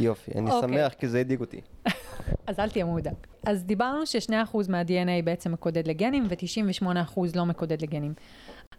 יופי, 0.00 0.32
אני 0.34 0.50
okay. 0.50 0.52
אוקיי. 0.52 0.68
שמח 0.68 0.92
כי 0.92 1.08
זה 1.08 1.20
הדאיג 1.20 1.40
אותי. 1.40 1.60
אז 2.46 2.60
אל 2.60 2.70
תהיה 2.70 2.84
מודאג. 2.84 3.14
אז 3.46 3.64
דיברנו 3.64 4.06
ש-2% 4.06 4.56
מה-DNA 4.68 5.24
בעצם 5.24 5.52
מקודד 5.52 5.88
לגנים 5.88 6.26
ו-98% 6.30 7.20
לא 7.34 7.46
מקודד 7.46 7.82
לגנים. 7.82 8.14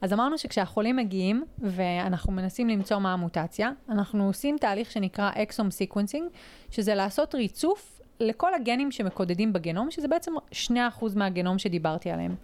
אז 0.02 0.14
אמרנו 0.14 0.38
שכשהחולים 0.38 0.96
מגיעים 0.96 1.46
ואנחנו 1.60 2.32
מנסים 2.32 2.70
למצוא 2.70 2.98
מה 2.98 3.14
המוטציה, 3.14 3.72
אנחנו 3.90 4.28
עושים 4.28 4.58
תהליך 4.58 4.92
שנקרא 4.92 5.32
exome 5.36 5.72
sequencing, 5.72 6.30
שזה 6.70 6.96
לעשות 6.96 7.36
ריצוף 7.36 8.01
לכל 8.22 8.54
הגנים 8.54 8.92
שמקודדים 8.92 9.54
בגנום, 9.54 9.92
שזה 9.92 10.08
בעצם 10.08 10.32
2% 10.52 10.76
מהגנום 11.16 11.60
שדיברתי 11.60 12.12
עליהם. 12.12 12.36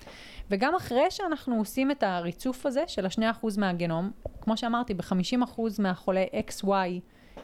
וגם 0.51 0.75
אחרי 0.75 1.05
שאנחנו 1.09 1.55
עושים 1.55 1.91
את 1.91 2.03
הריצוף 2.03 2.65
הזה 2.65 2.83
של 2.87 3.05
ה-2% 3.05 3.47
מהגנום, 3.57 4.11
כמו 4.41 4.57
שאמרתי, 4.57 4.93
ב-50% 4.93 5.61
מהחולי 5.79 6.25
XY 6.49 6.67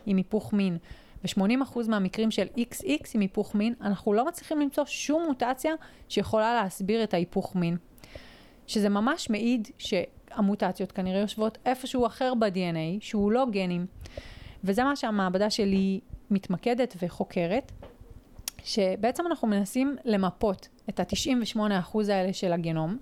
עם 0.06 0.18
היפוך 0.18 0.54
מין, 0.54 0.78
ו-80% 1.24 1.80
מהמקרים 1.88 2.32
של 2.32 2.48
XX 2.58 3.10
עם 3.14 3.22
היפוך 3.22 3.56
מין, 3.56 3.74
אנחנו 3.82 4.14
לא 4.14 4.26
מצליחים 4.26 4.60
למצוא 4.60 4.86
שום 4.86 5.26
מוטציה 5.28 5.74
שיכולה 6.10 6.54
להסביר 6.54 7.04
את 7.04 7.14
ההיפוך 7.14 7.56
מין. 7.56 7.78
שזה 8.68 8.90
ממש 8.90 9.30
מעיד 9.30 9.68
שהמוטציות 9.78 10.92
כנראה 10.92 11.20
יושבות 11.20 11.58
איפשהו 11.66 12.06
אחר 12.06 12.34
ב-DNA, 12.34 12.98
שהוא 13.00 13.32
לא 13.32 13.46
גנים. 13.52 13.86
וזה 14.64 14.84
מה 14.84 14.96
שהמעבדה 14.96 15.50
שלי 15.50 16.00
מתמקדת 16.32 16.96
וחוקרת. 17.02 17.72
שבעצם 18.64 19.28
אנחנו 19.28 19.48
מנסים 19.48 19.96
למפות 20.06 20.68
את 20.90 21.00
ה-98% 21.00 21.98
האלה 22.10 22.34
של 22.34 22.54
הגנום, 22.54 22.98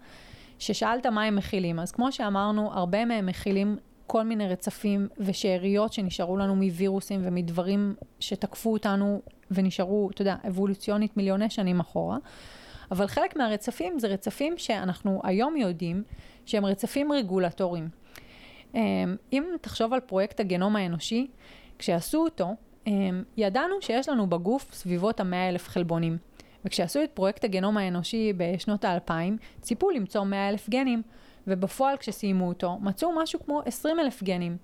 ששאלת 0.60 1.06
מה 1.06 1.24
הם 1.24 1.36
מכילים. 1.36 1.80
אז 1.80 1.92
כמו 1.92 2.12
שאמרנו, 2.12 2.74
הרבה 2.74 3.06
מהם 3.06 3.26
מכילים 3.26 3.78
כל 4.08 4.24
מיני 4.24 4.48
רצפים 4.48 5.08
ושאריות 5.18 5.94
שנשארו 5.94 6.38
לנו 6.38 6.56
מווירוסים 6.56 7.22
ומדברים 7.24 7.96
שתקפו 8.20 8.74
אותנו 8.74 9.22
ונשארו, 9.52 10.10
אתה 10.10 10.22
יודע, 10.22 10.36
אבולוציונית 10.48 11.18
מיליוני 11.18 11.50
שנים 11.50 11.80
אחורה. 11.80 12.18
אבל 12.92 13.08
חלק 13.08 13.36
מהרצפים 13.36 14.00
זה 14.00 14.08
רצפים 14.08 14.58
שאנחנו 14.58 15.22
היום 15.24 15.58
יודעים 15.58 16.04
שהם 16.46 16.66
רצפים 16.66 17.12
רגולטוריים. 17.12 17.90
אמ, 18.74 19.16
אם 19.34 19.44
תחשוב 19.62 19.94
על 19.94 20.00
פרויקט 20.00 20.40
הגנום 20.40 20.76
האנושי, 20.76 21.28
כשעשו 21.80 22.18
אותו, 22.18 22.50
ידענו 23.38 23.76
שיש 23.82 24.10
לנו 24.10 24.28
בגוף 24.28 24.74
סביבות 24.74 25.20
המאה 25.20 25.50
אלף 25.50 25.68
חלבונים. 25.68 26.18
וכשעשו 26.66 27.04
את 27.04 27.12
פרויקט 27.14 27.44
הגנום 27.44 27.78
האנושי 27.78 28.34
בשנות 28.38 28.86
האלפיים, 28.86 29.38
ציפו 29.62 29.90
למצוא 29.90 30.24
מאה 30.24 30.50
אלף 30.50 30.70
גנים, 30.70 31.02
ובפועל 31.48 31.98
כשסיימו 31.98 32.48
אותו, 32.48 32.78
מצאו 32.82 33.12
משהו 33.16 33.40
כמו 33.46 33.62
עשרים 33.66 34.00
אלף 34.00 34.24
גנים. 34.24 34.58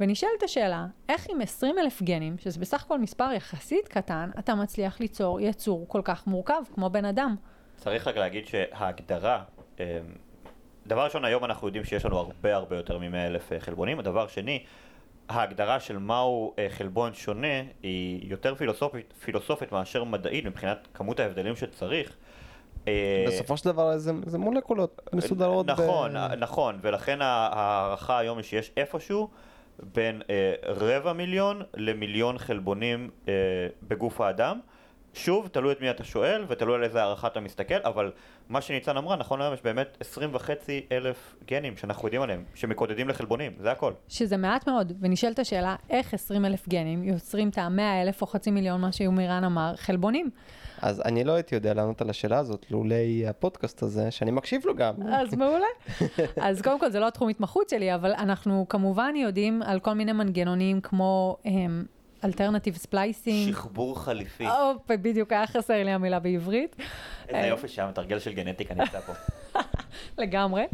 ונשאלת 0.00 0.42
השאלה, 0.42 0.86
איך 1.08 1.26
עם 1.30 1.40
עשרים 1.40 1.78
אלף 1.78 2.02
גנים, 2.02 2.38
שזה 2.38 2.60
בסך 2.60 2.84
הכל 2.84 2.98
מספר 2.98 3.32
יחסית 3.32 3.88
קטן, 3.88 4.30
אתה 4.38 4.54
מצליח 4.54 5.00
ליצור 5.00 5.40
יצור 5.40 5.88
כל 5.88 6.00
כך 6.04 6.26
מורכב 6.26 6.62
כמו 6.74 6.90
בן 6.90 7.04
אדם? 7.04 7.36
צריך 7.76 8.06
רק 8.06 8.16
להגיד 8.16 8.46
שההגדרה, 8.46 9.42
אמ, 9.80 9.84
דבר 10.86 11.04
ראשון, 11.04 11.24
היום 11.24 11.44
אנחנו 11.44 11.68
יודעים 11.68 11.84
שיש 11.84 12.04
לנו 12.04 12.18
הרבה 12.18 12.54
הרבה 12.54 12.76
יותר 12.76 12.98
מ-100 12.98 13.16
אלף 13.16 13.52
אה, 13.52 13.60
חלבונים. 13.60 13.98
הדבר 13.98 14.26
שני, 14.26 14.64
ההגדרה 15.28 15.80
של 15.80 15.98
מהו 15.98 16.54
אה, 16.58 16.66
חלבון 16.70 17.14
שונה 17.14 17.62
היא 17.82 18.30
יותר 18.30 18.54
פילוסופית, 18.54 19.14
פילוסופית 19.24 19.72
מאשר 19.72 20.04
מדעית 20.04 20.44
מבחינת 20.44 20.88
כמות 20.94 21.20
ההבדלים 21.20 21.56
שצריך. 21.56 22.16
אה, 22.88 23.24
בסופו 23.28 23.56
של 23.56 23.64
דבר 23.64 23.98
זה, 23.98 24.12
זה 24.26 24.38
מולקולות 24.38 25.00
מסודרות. 25.12 25.66
נכון, 25.66 26.12
ב... 26.14 26.34
נכון, 26.38 26.78
ולכן 26.82 27.22
ההערכה 27.22 28.18
היום 28.18 28.38
היא 28.38 28.44
שיש 28.44 28.72
איפשהו 28.76 29.28
בין 29.94 30.22
אה, 30.30 30.54
רבע 30.64 31.12
מיליון 31.12 31.62
למיליון 31.74 32.38
חלבונים 32.38 33.10
אה, 33.28 33.32
בגוף 33.82 34.20
האדם. 34.20 34.60
שוב, 35.14 35.48
תלוי 35.48 35.72
את 35.72 35.80
מי 35.80 35.90
אתה 35.90 36.04
שואל 36.04 36.44
ותלוי 36.48 36.74
על 36.74 36.84
איזה 36.84 37.02
הערכה 37.02 37.26
אתה 37.26 37.40
מסתכל, 37.40 37.74
אבל 37.84 38.12
מה 38.48 38.60
שניצן 38.60 38.96
אמרה, 38.96 39.16
נכון 39.16 39.40
היום 39.40 39.54
יש 39.54 39.62
באמת 39.62 39.96
20 40.00 40.30
וחצי 40.34 40.86
אלף 40.92 41.36
גנים 41.48 41.76
שאנחנו 41.76 42.08
יודעים 42.08 42.22
עליהם, 42.22 42.44
שמקודדים 42.54 43.08
לחלבונים, 43.08 43.52
זה 43.58 43.72
הכל. 43.72 43.92
שזה 44.08 44.36
מעט 44.36 44.68
מאוד, 44.68 44.92
ונשאלת 45.00 45.38
השאלה, 45.38 45.76
איך 45.90 46.14
20 46.14 46.44
אלף 46.44 46.68
גנים 46.68 47.04
יוצרים 47.04 47.48
את 47.48 47.58
ה-100 47.58 48.02
אלף 48.02 48.22
או 48.22 48.26
חצי 48.26 48.50
מיליון, 48.50 48.80
מה 48.80 48.92
שיומירן 48.92 49.44
אמר, 49.44 49.72
חלבונים? 49.76 50.30
אז 50.82 51.02
אני 51.04 51.24
לא 51.24 51.32
הייתי 51.32 51.54
יודע 51.54 51.74
לענות 51.74 52.00
על 52.00 52.10
השאלה 52.10 52.38
הזאת, 52.38 52.66
לולי 52.70 53.26
הפודקאסט 53.28 53.82
הזה, 53.82 54.10
שאני 54.10 54.30
מקשיב 54.30 54.66
לו 54.66 54.74
גם. 54.74 54.94
אז 55.12 55.34
מעולה. 55.34 55.66
אז 56.48 56.62
קודם 56.62 56.80
כל, 56.80 56.90
זה 56.90 57.00
לא 57.00 57.08
התחום 57.08 57.28
התמחות 57.28 57.68
שלי, 57.68 57.94
אבל 57.94 58.12
אנחנו 58.12 58.66
כמובן 58.68 59.14
יודעים 59.16 59.62
על 59.62 59.80
כל 59.80 59.92
מיני 59.92 60.12
מנגנונים 60.12 60.80
כמו... 60.80 61.36
הם, 61.44 61.84
alternative 62.24 62.76
splicing. 62.76 63.52
שחבור 63.52 64.00
חליפי. 64.00 64.46
או, 64.46 64.72
בדיוק, 64.88 65.32
היה 65.32 65.46
חסר 65.46 65.84
לי 65.84 65.90
המילה 65.90 66.18
בעברית. 66.18 66.76
איזה 67.28 67.40
אה, 67.40 67.46
יופי 67.46 67.68
שהמתרגל 67.68 68.18
של 68.18 68.32
גנטיקה 68.32 68.74
נמצא 68.74 69.00
פה. 69.00 69.12
לגמרי. 70.22 70.64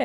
אמ, 0.00 0.04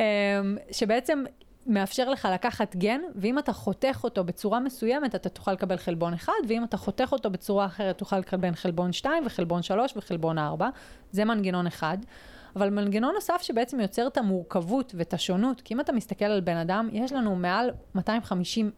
שבעצם 0.72 1.24
מאפשר 1.66 2.10
לך 2.10 2.28
לקחת 2.32 2.76
גן, 2.76 3.00
ואם 3.14 3.38
אתה 3.38 3.52
חותך 3.52 4.00
אותו 4.04 4.24
בצורה 4.24 4.60
מסוימת, 4.60 5.14
אתה 5.14 5.28
תוכל 5.28 5.52
לקבל 5.52 5.76
חלבון 5.76 6.14
אחד, 6.14 6.32
ואם 6.48 6.64
אתה 6.64 6.76
חותך 6.76 7.08
אותו 7.12 7.30
בצורה 7.30 7.66
אחרת, 7.66 7.98
תוכל 7.98 8.18
לקבל 8.18 8.54
חלבון 8.54 8.92
2 8.92 9.26
וחלבון 9.26 9.62
3 9.62 9.96
וחלבון 9.96 10.38
4. 10.38 10.68
זה 11.10 11.24
מנגנון 11.24 11.66
אחד. 11.66 11.98
אבל 12.56 12.70
מנגנון 12.70 13.14
נוסף 13.14 13.42
שבעצם 13.42 13.80
יוצר 13.80 14.06
את 14.06 14.16
המורכבות 14.16 14.94
ואת 14.96 15.14
השונות, 15.14 15.60
כי 15.60 15.74
אם 15.74 15.80
אתה 15.80 15.92
מסתכל 15.92 16.24
על 16.24 16.40
בן 16.40 16.56
אדם, 16.56 16.88
יש 16.92 17.12
לנו 17.12 17.36
מעל 17.36 17.70
250 17.94 18.70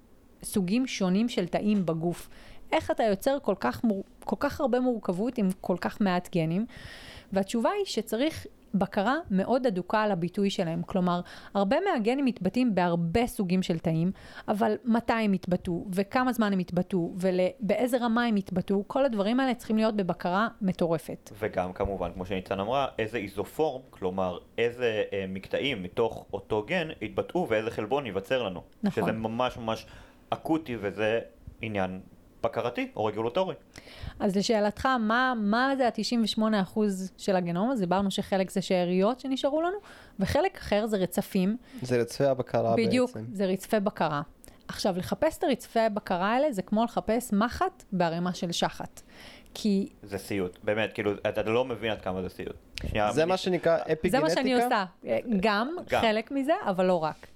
סוגים 0.42 0.86
שונים 0.86 1.28
של 1.28 1.46
תאים 1.46 1.86
בגוף. 1.86 2.28
איך 2.72 2.90
אתה 2.90 3.02
יוצר 3.02 3.38
כל 3.42 3.54
כך, 3.60 3.84
מור... 3.84 4.04
כל 4.24 4.36
כך 4.40 4.60
הרבה 4.60 4.80
מורכבות 4.80 5.38
עם 5.38 5.48
כל 5.60 5.76
כך 5.80 6.00
מעט 6.00 6.28
גנים? 6.34 6.66
והתשובה 7.32 7.70
היא 7.70 7.84
שצריך 7.84 8.46
בקרה 8.78 9.16
מאוד 9.30 9.66
אדוקה 9.66 10.02
על 10.02 10.12
הביטוי 10.12 10.50
שלהם. 10.50 10.82
כלומר, 10.82 11.20
הרבה 11.54 11.76
מהגנים 11.80 12.24
מתבטאים 12.24 12.74
בהרבה 12.74 13.26
סוגים 13.26 13.62
של 13.62 13.78
תאים, 13.78 14.12
אבל 14.48 14.74
מתי 14.84 15.12
הם 15.12 15.34
יתבטאו, 15.34 15.86
וכמה 15.92 16.32
זמן 16.32 16.52
הם 16.52 16.60
יתבטאו, 16.60 17.14
ובאיזה 17.16 17.98
רמה 18.00 18.24
הם 18.24 18.36
יתבטאו, 18.36 18.84
כל 18.86 19.04
הדברים 19.04 19.40
האלה 19.40 19.54
צריכים 19.54 19.76
להיות 19.76 19.96
בבקרה 19.96 20.48
מטורפת. 20.60 21.30
וגם 21.38 21.72
כמובן, 21.72 22.12
כמו 22.14 22.26
שניצן 22.26 22.60
אמרה, 22.60 22.86
איזה 22.98 23.18
איזופורם, 23.18 23.82
כלומר, 23.90 24.38
איזה 24.58 25.02
אה, 25.12 25.24
מקטעים 25.28 25.82
מתוך 25.82 26.26
אותו 26.32 26.64
גן 26.66 26.88
יתבטאו 27.00 27.46
ואיזה 27.48 27.70
חלבון 27.70 28.06
ייווצר 28.06 28.42
לנו. 28.42 28.62
נכון. 28.82 29.02
שזה 29.02 29.12
ממש 29.12 29.56
ממש 29.56 29.86
אקוטי 30.30 30.76
וזה 30.80 31.20
עניין 31.62 32.00
בקרתי 32.42 32.88
או 32.96 33.04
רגולטורי. 33.04 33.54
אז 34.20 34.36
לשאלתך, 34.36 34.86
מה, 34.86 35.34
מה 35.36 35.74
זה 35.76 35.86
ה-98% 35.86 36.78
של 37.16 37.36
הגנום? 37.36 37.70
אז 37.70 37.80
דיברנו 37.80 38.10
שחלק 38.10 38.50
זה 38.50 38.62
שאריות 38.62 39.20
שנשארו 39.20 39.62
לנו, 39.62 39.76
וחלק 40.20 40.56
אחר 40.56 40.86
זה 40.86 40.96
רצפים. 40.96 41.56
זה 41.82 42.00
רצפי 42.00 42.24
הבקרה 42.24 42.76
בדיוק, 42.76 43.10
בעצם. 43.10 43.20
בדיוק, 43.20 43.36
זה 43.36 43.46
רצפי 43.46 43.80
בקרה. 43.80 44.22
עכשיו, 44.68 44.98
לחפש 44.98 45.38
את 45.38 45.44
הרצפי 45.44 45.80
הבקרה 45.80 46.32
האלה 46.32 46.52
זה 46.52 46.62
כמו 46.62 46.84
לחפש 46.84 47.32
מחט 47.32 47.84
בערימה 47.92 48.34
של 48.34 48.52
שחת. 48.52 49.02
כי... 49.54 49.88
זה 50.02 50.18
סיוט, 50.18 50.58
באמת, 50.64 50.92
כאילו, 50.92 51.12
אתה 51.28 51.42
לא 51.42 51.64
מבין 51.64 51.90
עד 51.90 52.00
כמה 52.00 52.22
זה 52.22 52.28
סיוט. 52.28 52.56
שנייה, 52.86 53.12
זה 53.12 53.24
מי... 53.24 53.28
מה 53.28 53.36
שנקרא 53.36 53.76
אפיגנטיקה? 53.76 54.10
זה 54.10 54.20
מה 54.20 54.30
שאני 54.30 54.54
עושה, 54.54 54.84
גם, 55.40 55.76
גם, 55.90 56.00
חלק 56.00 56.30
מזה, 56.30 56.52
אבל 56.66 56.86
לא 56.86 57.02
רק. 57.02 57.26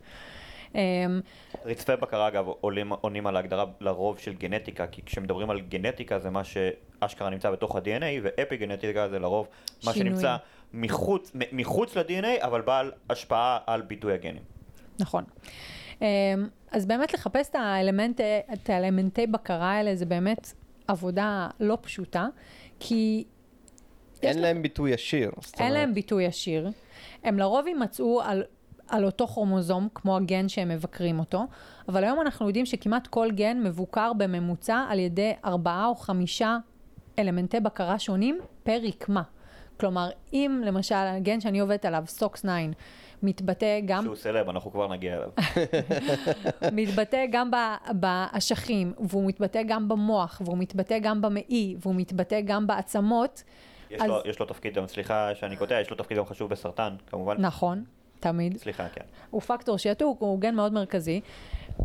אמ, 0.74 1.20
רצפי 1.64 1.92
בקרה 1.96 2.28
אגב 2.28 2.46
עולים, 2.60 2.92
עונים 2.92 3.26
על 3.26 3.36
ההגדרה 3.36 3.64
לרוב 3.80 4.18
של 4.18 4.34
גנטיקה, 4.34 4.86
כי 4.86 5.02
כשמדברים 5.06 5.50
על 5.50 5.60
גנטיקה 5.60 6.18
זה 6.18 6.30
מה 6.30 6.42
שאשכרה 6.44 7.30
נמצא 7.30 7.50
בתוך 7.50 7.76
ה-DNA, 7.76 8.20
ואפי 8.22 8.56
גנטיקה 8.56 9.08
זה 9.08 9.18
לרוב 9.18 9.48
מה 9.84 9.92
שנמצא 9.92 10.36
מחוץ, 10.72 11.32
מחוץ 11.52 11.96
ל-DNA, 11.96 12.44
אבל 12.44 12.60
בעל 12.60 12.92
השפעה 13.10 13.58
על 13.66 13.82
ביטוי 13.82 14.14
הגנים. 14.14 14.42
נכון. 14.98 15.24
אמ, 16.02 16.06
אז 16.70 16.86
באמת 16.86 17.14
לחפש 17.14 17.48
את, 17.50 17.54
האלמנט, 17.54 18.20
את 18.52 18.70
האלמנטי 18.70 19.26
בקרה 19.26 19.72
האלה 19.72 19.96
זה 19.96 20.06
באמת 20.06 20.52
עבודה 20.88 21.48
לא 21.60 21.78
פשוטה, 21.80 22.26
כי... 22.80 23.24
אין 24.22 24.38
להם 24.38 24.62
ביטוי 24.62 24.90
ישיר. 24.90 25.30
אין 25.60 25.72
להם 25.72 25.94
ביטוי 25.94 26.24
ישיר. 26.24 26.70
הם 27.24 27.38
לרוב 27.38 27.66
יימצאו 27.66 28.22
על 28.22 28.44
על 28.90 29.04
אותו 29.04 29.26
כרומוזום, 29.26 29.88
כמו 29.94 30.16
הגן 30.16 30.48
שהם 30.48 30.68
מבקרים 30.68 31.18
אותו, 31.18 31.46
אבל 31.88 32.04
היום 32.04 32.20
אנחנו 32.20 32.46
יודעים 32.46 32.66
שכמעט 32.66 33.06
כל 33.06 33.30
גן 33.30 33.62
מבוקר 33.62 34.12
בממוצע 34.12 34.84
על 34.88 34.98
ידי 34.98 35.32
ארבעה 35.44 35.86
או 35.86 35.94
חמישה 35.94 36.58
אלמנטי 37.18 37.60
בקרה 37.60 37.98
שונים 37.98 38.38
פר 38.62 38.78
רקמה. 38.82 39.22
כלומר, 39.80 40.10
אם 40.32 40.62
למשל 40.64 40.94
הגן 40.94 41.40
שאני 41.40 41.60
עובדת 41.60 41.84
עליו, 41.84 42.04
סוקס 42.06 42.40
9, 42.40 42.52
מתבטא 43.22 43.80
גם... 43.84 44.04
שהוא 44.04 44.16
סלב, 44.16 44.48
אנחנו 44.48 44.72
כבר 44.72 44.88
נגיע 44.88 45.16
אליו. 45.16 45.30
מתבטא 46.72 47.24
גם 47.30 47.50
באשכים, 47.90 48.92
והוא 48.98 49.28
מתבטא 49.28 49.62
גם 49.68 49.88
במוח, 49.88 50.42
והוא 50.44 50.58
מתבטא 50.58 50.98
גם 50.98 51.20
במעי, 51.20 51.76
והוא 51.80 51.94
מתבטא 51.94 52.40
גם 52.40 52.66
בעצמות. 52.66 53.42
יש, 53.90 54.00
אז... 54.00 54.08
לו, 54.08 54.20
יש 54.24 54.40
לו 54.40 54.46
תפקיד 54.46 54.74
גם, 54.74 54.86
סליחה 54.86 55.34
שאני 55.34 55.56
קוטע, 55.56 55.80
יש 55.80 55.90
לו 55.90 55.96
תפקיד 55.96 56.16
גם 56.16 56.26
חשוב 56.26 56.50
בסרטן, 56.50 56.94
כמובן. 57.06 57.36
נכון, 57.38 57.84
תמיד. 58.20 58.56
סליחה, 58.56 58.88
כן. 58.88 59.04
הוא 59.30 59.40
פקטור 59.40 59.76
שיתוק, 59.76 60.20
הוא 60.20 60.40
גן 60.40 60.54
מאוד 60.54 60.72
מרכזי. 60.72 61.20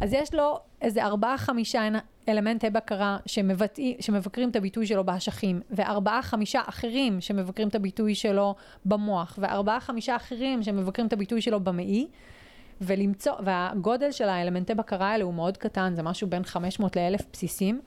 אז 0.02 0.14
יש 0.14 0.34
לו 0.34 0.60
איזה 0.82 1.04
ארבעה-חמישה 1.04 1.88
אלמנטי 2.30 2.70
בקרה 2.70 3.18
שמבטאי, 3.26 3.98
שמבקרים 4.00 4.50
את 4.50 4.56
הביטוי 4.56 4.88
שלו 4.88 5.04
באשכים, 5.04 5.62
וארבעה-חמישה 5.72 6.62
אחרים 6.66 7.22
שמבקרים 7.22 7.68
את 7.68 7.76
הביטוי 7.76 8.16
שלו 8.16 8.56
במוח, 8.86 9.40
וארבעה-חמישה 9.42 10.16
אחרים 10.16 10.64
שמבקרים 10.64 11.08
את 11.08 11.14
הביטוי 11.14 11.42
שלו 11.42 11.60
במעי. 11.60 12.08
ולמצוא, 12.82 13.34
והגודל 13.44 14.12
של 14.12 14.30
האלמנטי 14.30 14.74
בקרה 14.74 15.08
האלה 15.08 15.24
הוא 15.24 15.34
מאוד 15.34 15.58
קטן, 15.58 15.94
זה 15.96 16.04
משהו 16.04 16.28
בין 16.28 16.44
500 16.44 16.98
ל-1000 16.98 17.24
בסיסים. 17.34 17.82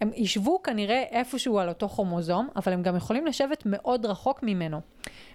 הם 0.00 0.10
ישבו 0.14 0.62
כנראה 0.62 1.02
איפשהו 1.10 1.58
על 1.58 1.68
אותו 1.68 1.88
כרומוזום, 1.88 2.48
אבל 2.56 2.72
הם 2.72 2.82
גם 2.82 2.96
יכולים 2.96 3.26
לשבת 3.26 3.62
מאוד 3.66 4.06
רחוק 4.06 4.42
ממנו. 4.42 4.80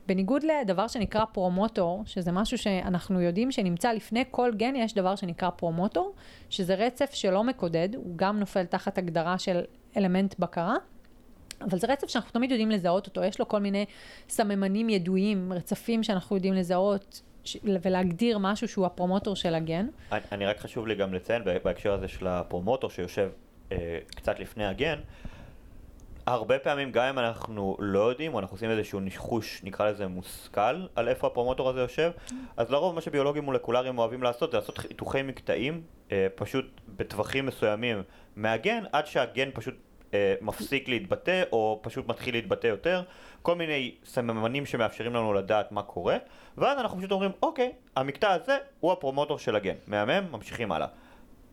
בניגוד 0.07 0.43
לדבר 0.43 0.87
שנקרא 0.87 1.25
פרומוטור, 1.25 2.03
שזה 2.05 2.31
משהו 2.31 2.57
שאנחנו 2.57 3.21
יודעים 3.21 3.51
שנמצא 3.51 3.91
לפני 3.91 4.23
כל 4.31 4.51
גן, 4.55 4.75
יש 4.75 4.93
דבר 4.93 5.15
שנקרא 5.15 5.49
פרומוטור, 5.49 6.13
שזה 6.49 6.75
רצף 6.75 7.13
שלא 7.13 7.43
מקודד, 7.43 7.89
הוא 7.95 8.13
גם 8.15 8.39
נופל 8.39 8.65
תחת 8.65 8.97
הגדרה 8.97 9.37
של 9.37 9.61
אלמנט 9.97 10.35
בקרה. 10.39 10.75
אבל 11.61 11.77
זה 11.77 11.87
רצף 11.89 12.07
שאנחנו 12.07 12.31
תמיד 12.31 12.51
יודעים 12.51 12.71
לזהות 12.71 13.07
אותו, 13.07 13.23
יש 13.23 13.39
לו 13.39 13.47
כל 13.47 13.59
מיני 13.59 13.85
סממנים 14.29 14.89
ידועים, 14.89 15.53
רצפים 15.53 16.03
שאנחנו 16.03 16.35
יודעים 16.35 16.53
לזהות 16.53 17.21
ולהגדיר 17.63 18.37
משהו 18.37 18.67
שהוא 18.67 18.85
הפרומוטור 18.85 19.35
של 19.35 19.55
הגן. 19.55 19.87
אני, 20.11 20.21
אני 20.31 20.45
רק 20.45 20.57
חשוב 20.59 20.87
לי 20.87 20.95
גם 20.95 21.13
לציין 21.13 21.41
בהקשר 21.63 21.93
הזה 21.93 22.07
של 22.07 22.27
הפרומוטור 22.27 22.89
שיושב 22.89 23.29
קצת 24.15 24.39
לפני 24.39 24.65
הגן, 24.65 24.99
הרבה 26.25 26.59
פעמים 26.59 26.91
גם 26.91 27.03
אם 27.03 27.19
אנחנו 27.19 27.77
לא 27.79 28.09
יודעים, 28.09 28.33
או 28.33 28.39
אנחנו 28.39 28.55
עושים 28.55 28.69
איזשהו 28.69 28.99
ניחוש, 28.99 29.61
נקרא 29.63 29.89
לזה 29.89 30.07
מושכל, 30.07 30.85
על 30.95 31.07
איפה 31.07 31.27
הפרומוטור 31.27 31.69
הזה 31.69 31.79
יושב, 31.79 32.11
אז 32.57 32.71
לרוב 32.71 32.95
מה 32.95 33.01
שביולוגים 33.01 33.43
מולקולריים 33.43 33.97
אוהבים 33.97 34.23
לעשות 34.23 34.51
זה 34.51 34.57
לעשות 34.57 34.77
חיתוכי 34.77 35.21
מקטעים, 35.21 35.81
אה, 36.11 36.27
פשוט 36.35 36.65
בטווחים 36.95 37.45
מסוימים 37.45 38.03
מהגן, 38.35 38.83
עד 38.91 39.07
שהגן 39.07 39.49
פשוט 39.53 39.75
אה, 40.13 40.35
מפסיק 40.41 40.87
להתבטא, 40.87 41.43
או 41.51 41.79
פשוט 41.83 42.07
מתחיל 42.07 42.35
להתבטא 42.35 42.67
יותר, 42.67 43.03
כל 43.41 43.55
מיני 43.55 43.95
סממנים 44.05 44.65
שמאפשרים 44.65 45.13
לנו 45.13 45.33
לדעת 45.33 45.71
מה 45.71 45.83
קורה, 45.83 46.17
ואז 46.57 46.79
אנחנו 46.79 46.97
פשוט 46.97 47.11
אומרים, 47.11 47.31
אוקיי, 47.41 47.71
המקטע 47.95 48.31
הזה 48.31 48.57
הוא 48.79 48.91
הפרומוטור 48.91 49.39
של 49.39 49.55
הגן, 49.55 49.75
מהמם, 49.87 50.31
ממשיכים 50.31 50.71
הלאה. 50.71 50.87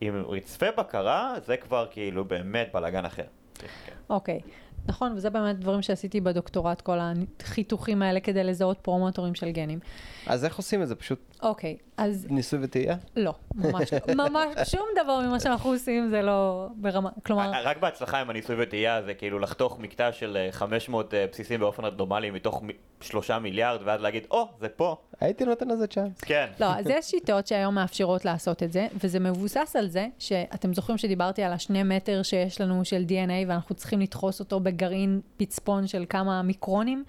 עם 0.00 0.22
רצפי 0.28 0.66
בקרה 0.78 1.34
זה 1.44 1.56
כבר 1.56 1.86
כאילו 1.90 2.24
באמת 2.24 2.68
בלאגן 2.72 3.04
אחר. 3.04 3.24
אוקיי. 4.10 4.40
נכון, 4.90 5.12
וזה 5.16 5.30
באמת 5.30 5.58
דברים 5.58 5.82
שעשיתי 5.82 6.20
בדוקטורט, 6.20 6.80
כל 6.80 6.98
החיתוכים 7.40 8.02
האלה 8.02 8.20
כדי 8.20 8.44
לזהות 8.44 8.78
פרומוטורים 8.78 9.34
של 9.34 9.50
גנים. 9.50 9.78
אז 10.26 10.44
איך 10.44 10.56
עושים 10.56 10.82
את 10.82 10.88
זה? 10.88 10.94
פשוט 10.94 11.18
אוקיי, 11.42 11.76
אז 11.96 12.26
ניסוי 12.30 12.58
וטעייה? 12.62 12.96
לא, 13.16 13.34
ממש 13.54 13.92
לא. 13.92 14.14
ממש 14.28 14.70
שום 14.70 14.86
דבר 15.04 15.20
ממה 15.20 15.40
שאנחנו 15.40 15.70
עושים 15.70 16.08
זה 16.08 16.22
לא 16.22 16.68
ברמה, 16.76 17.10
כלומר, 17.26 17.52
רק 17.64 17.76
בהצלחה 17.76 18.20
עם 18.20 18.30
הניסוי 18.30 18.56
וטעייה 18.58 19.02
זה 19.02 19.14
כאילו 19.14 19.38
לחתוך 19.38 19.78
מקטע 19.78 20.12
של 20.12 20.36
אה, 20.36 20.52
500 20.52 21.14
אה, 21.14 21.26
בסיסים 21.32 21.60
באופן 21.60 21.84
רנדומלי 21.84 22.30
מתוך 22.30 22.62
שלושה 23.00 23.38
מיליארד 23.38 23.80
ואז 23.84 24.00
להגיד, 24.00 24.26
או, 24.30 24.48
זה 24.60 24.68
פה. 24.68 24.96
הייתי 25.20 25.44
נותן 25.44 25.68
לזה 25.68 25.86
צ'אנס. 25.86 26.20
כן. 26.20 26.46
לא, 26.60 26.66
אז 26.66 26.86
יש 26.86 27.06
שיטות 27.06 27.46
שהיום 27.46 27.74
מאפשרות 27.74 28.24
לעשות 28.24 28.62
את 28.62 28.72
זה, 28.72 28.86
וזה 29.04 29.20
מבוסס 29.20 29.76
על 29.78 29.88
זה 29.88 30.06
שאתם 30.18 30.74
זוכרים 30.74 30.98
שדיברתי 30.98 31.42
על 31.42 31.52
השני 31.52 31.82
מטר 31.82 32.22
שיש 32.22 32.60
לנו 32.60 32.84
של 32.84 33.04
DNA 33.08 33.48
ואנחנו 33.48 33.74
צריכים 33.74 34.00
לדחוס 34.00 34.40
אותו 34.40 34.60
בגרעין 34.80 35.20
פצפון 35.36 35.86
של 35.86 36.04
כמה 36.08 36.42
מיקרונים? 36.42 37.04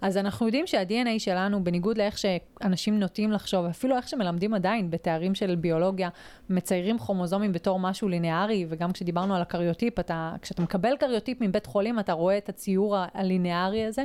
אז 0.00 0.16
אנחנו 0.16 0.46
יודעים 0.46 0.66
שה-DNA 0.66 1.18
שלנו, 1.18 1.64
בניגוד 1.64 1.98
לאיך 1.98 2.18
שאנשים 2.18 3.00
נוטים 3.00 3.32
לחשוב, 3.32 3.66
אפילו 3.66 3.96
איך 3.96 4.08
שמלמדים 4.08 4.54
עדיין 4.54 4.90
בתארים 4.90 5.34
של 5.34 5.54
ביולוגיה, 5.54 6.08
מציירים 6.50 6.98
כרומוזומים 6.98 7.52
בתור 7.52 7.80
משהו 7.80 8.08
ליניארי, 8.08 8.66
וגם 8.68 8.92
כשדיברנו 8.92 9.34
על 9.36 9.42
הקריוטיפ, 9.42 9.98
אתה, 9.98 10.34
כשאתה 10.42 10.62
מקבל 10.62 10.96
קריוטיפ 10.96 11.40
מבית 11.40 11.66
חולים, 11.66 11.98
אתה 11.98 12.12
רואה 12.12 12.38
את 12.38 12.48
הציור 12.48 12.96
ה- 12.96 13.06
הליניארי 13.14 13.84
הזה. 13.84 14.04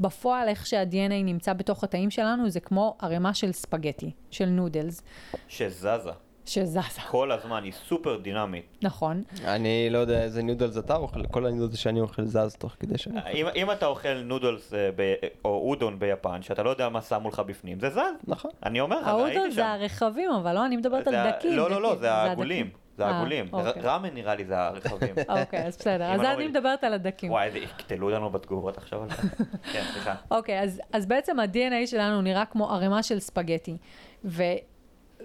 בפועל, 0.00 0.48
איך 0.48 0.66
שה-DNA 0.66 1.24
נמצא 1.24 1.52
בתוך 1.52 1.84
התאים 1.84 2.10
שלנו, 2.10 2.50
זה 2.50 2.60
כמו 2.60 2.96
ערימה 3.00 3.34
של 3.34 3.52
ספגטי, 3.52 4.10
של 4.30 4.46
נודלס, 4.46 5.02
שזזה 5.48 6.10
שזזה. 6.46 6.80
כל 7.10 7.32
הזמן, 7.32 7.62
היא 7.64 7.72
סופר 7.72 8.16
דינמית. 8.16 8.64
נכון. 8.82 9.22
אני 9.44 9.88
לא 9.90 9.98
יודע 9.98 10.22
איזה 10.22 10.42
נודלס 10.42 10.78
אתה 10.78 10.96
אוכל, 10.96 11.26
כל 11.26 11.46
הנודלס 11.46 11.78
שאני 11.78 12.00
אוכל 12.00 12.24
זז 12.24 12.56
תוך 12.58 12.76
כדי 12.80 12.98
שאני 12.98 13.18
אוכל. 13.18 13.28
אם, 13.28 13.46
אם 13.54 13.70
אתה 13.70 13.86
אוכל 13.86 14.14
נודלס 14.22 14.74
אה, 14.74 14.90
ב, 14.96 15.14
או 15.44 15.68
אודון 15.70 15.98
ביפן, 15.98 16.42
שאתה 16.42 16.62
לא 16.62 16.70
יודע 16.70 16.88
מה 16.88 17.00
שמו 17.02 17.28
לך 17.28 17.40
בפנים, 17.40 17.80
זה 17.80 17.90
זז. 17.90 17.98
נכון. 18.26 18.50
אני 18.66 18.80
אומר 18.80 19.00
לך, 19.00 19.08
הייתי 19.08 19.50
זה 19.50 19.56
שם. 19.56 19.62
הרחבים, 19.62 20.30
אבל 20.30 20.54
לא, 20.54 20.66
אני 20.66 20.76
מדברת 20.76 21.06
על 21.06 21.14
זה 21.14 21.30
דקים. 21.38 21.56
לא, 21.56 21.70
לא, 21.70 21.82
לא. 21.82 21.96
זה 22.00 22.12
העגולים. 22.12 22.70
זה 22.96 23.04
אה, 23.04 23.10
העגולים. 23.10 23.48
אוקיי. 23.52 23.82
ראמן 23.82 24.14
נראה 24.14 24.34
לי 24.34 24.44
זה 24.44 24.58
הרחבים. 24.58 25.14
אוקיי, 25.40 25.66
אז 25.66 25.76
בסדר. 25.76 26.04
אז 26.12 26.20
אני 26.20 26.28
מוריד- 26.32 26.50
מדברת 26.50 26.84
על 26.84 26.92
הדקים. 26.94 27.30
וואי, 27.30 27.46
איזה 27.46 27.58
יקטלו 27.58 28.10
לנו 28.10 28.30
בתגובות 28.30 28.78
עכשיו 28.78 29.02
על 29.02 29.08
זה. 29.08 29.14
כן, 29.72 29.82
סליחה. 29.92 30.14
אוקיי, 30.30 30.60
אז 30.92 31.06
בעצם 31.06 31.40
ה-DNA 31.40 31.86
שלנו 31.86 32.22
נראה 32.22 32.44
כמו 32.44 32.70
ערימה 32.72 33.02
של 33.02 33.20
ספגטי. 33.20 33.76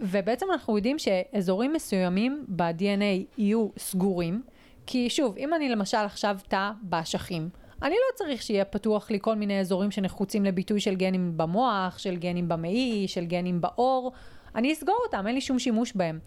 ובעצם 0.01 0.45
אנחנו 0.51 0.77
יודעים 0.77 0.99
שאזורים 0.99 1.73
מסוימים 1.73 2.45
ב-DNA 2.47 3.25
יהיו 3.37 3.67
סגורים, 3.77 4.41
כי 4.85 5.09
שוב, 5.09 5.37
אם 5.37 5.53
אני 5.53 5.69
למשל 5.69 5.97
עכשיו 5.97 6.37
תא 6.47 6.71
באשכים, 6.81 7.49
אני 7.81 7.95
לא 7.95 8.15
צריך 8.15 8.41
שיהיה 8.41 8.65
פתוח 8.65 9.11
לי 9.11 9.17
כל 9.21 9.35
מיני 9.35 9.59
אזורים 9.59 9.91
שנחוצים 9.91 10.45
לביטוי 10.45 10.79
של 10.79 10.95
גנים 10.95 11.37
במוח, 11.37 11.97
של 11.97 12.15
גנים 12.15 12.47
במעי, 12.47 13.05
של 13.07 13.25
גנים 13.25 13.61
בעור, 13.61 14.11
אני 14.55 14.73
אסגור 14.73 14.99
אותם, 15.05 15.27
אין 15.27 15.35
לי 15.35 15.41
שום 15.41 15.59
שימוש 15.59 15.93
בהם. 15.95 16.19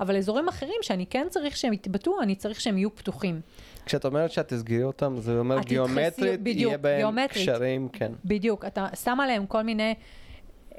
אבל 0.00 0.16
אזורים 0.16 0.48
אחרים 0.48 0.76
שאני 0.82 1.06
כן 1.06 1.26
צריך 1.30 1.56
שהם 1.56 1.72
יתבטאו, 1.72 2.22
אני 2.22 2.34
צריך 2.34 2.60
שהם 2.60 2.78
יהיו 2.78 2.94
פתוחים. 2.94 3.40
כשאת 3.86 4.04
אומרת 4.04 4.32
שאת 4.32 4.48
תסגרי 4.48 4.82
אותם, 4.82 5.14
זה 5.18 5.38
אומר 5.38 5.60
גיאומטרית, 5.60 6.40
בדיוק, 6.40 6.68
יהיה 6.68 6.78
בהם 6.78 6.98
גיאומטרית. 6.98 7.48
קשרים, 7.48 7.88
כן. 7.88 8.12
בדיוק, 8.24 8.64
אתה 8.64 8.86
שם 9.04 9.20
עליהם 9.20 9.46
כל 9.46 9.62
מיני, 9.62 9.94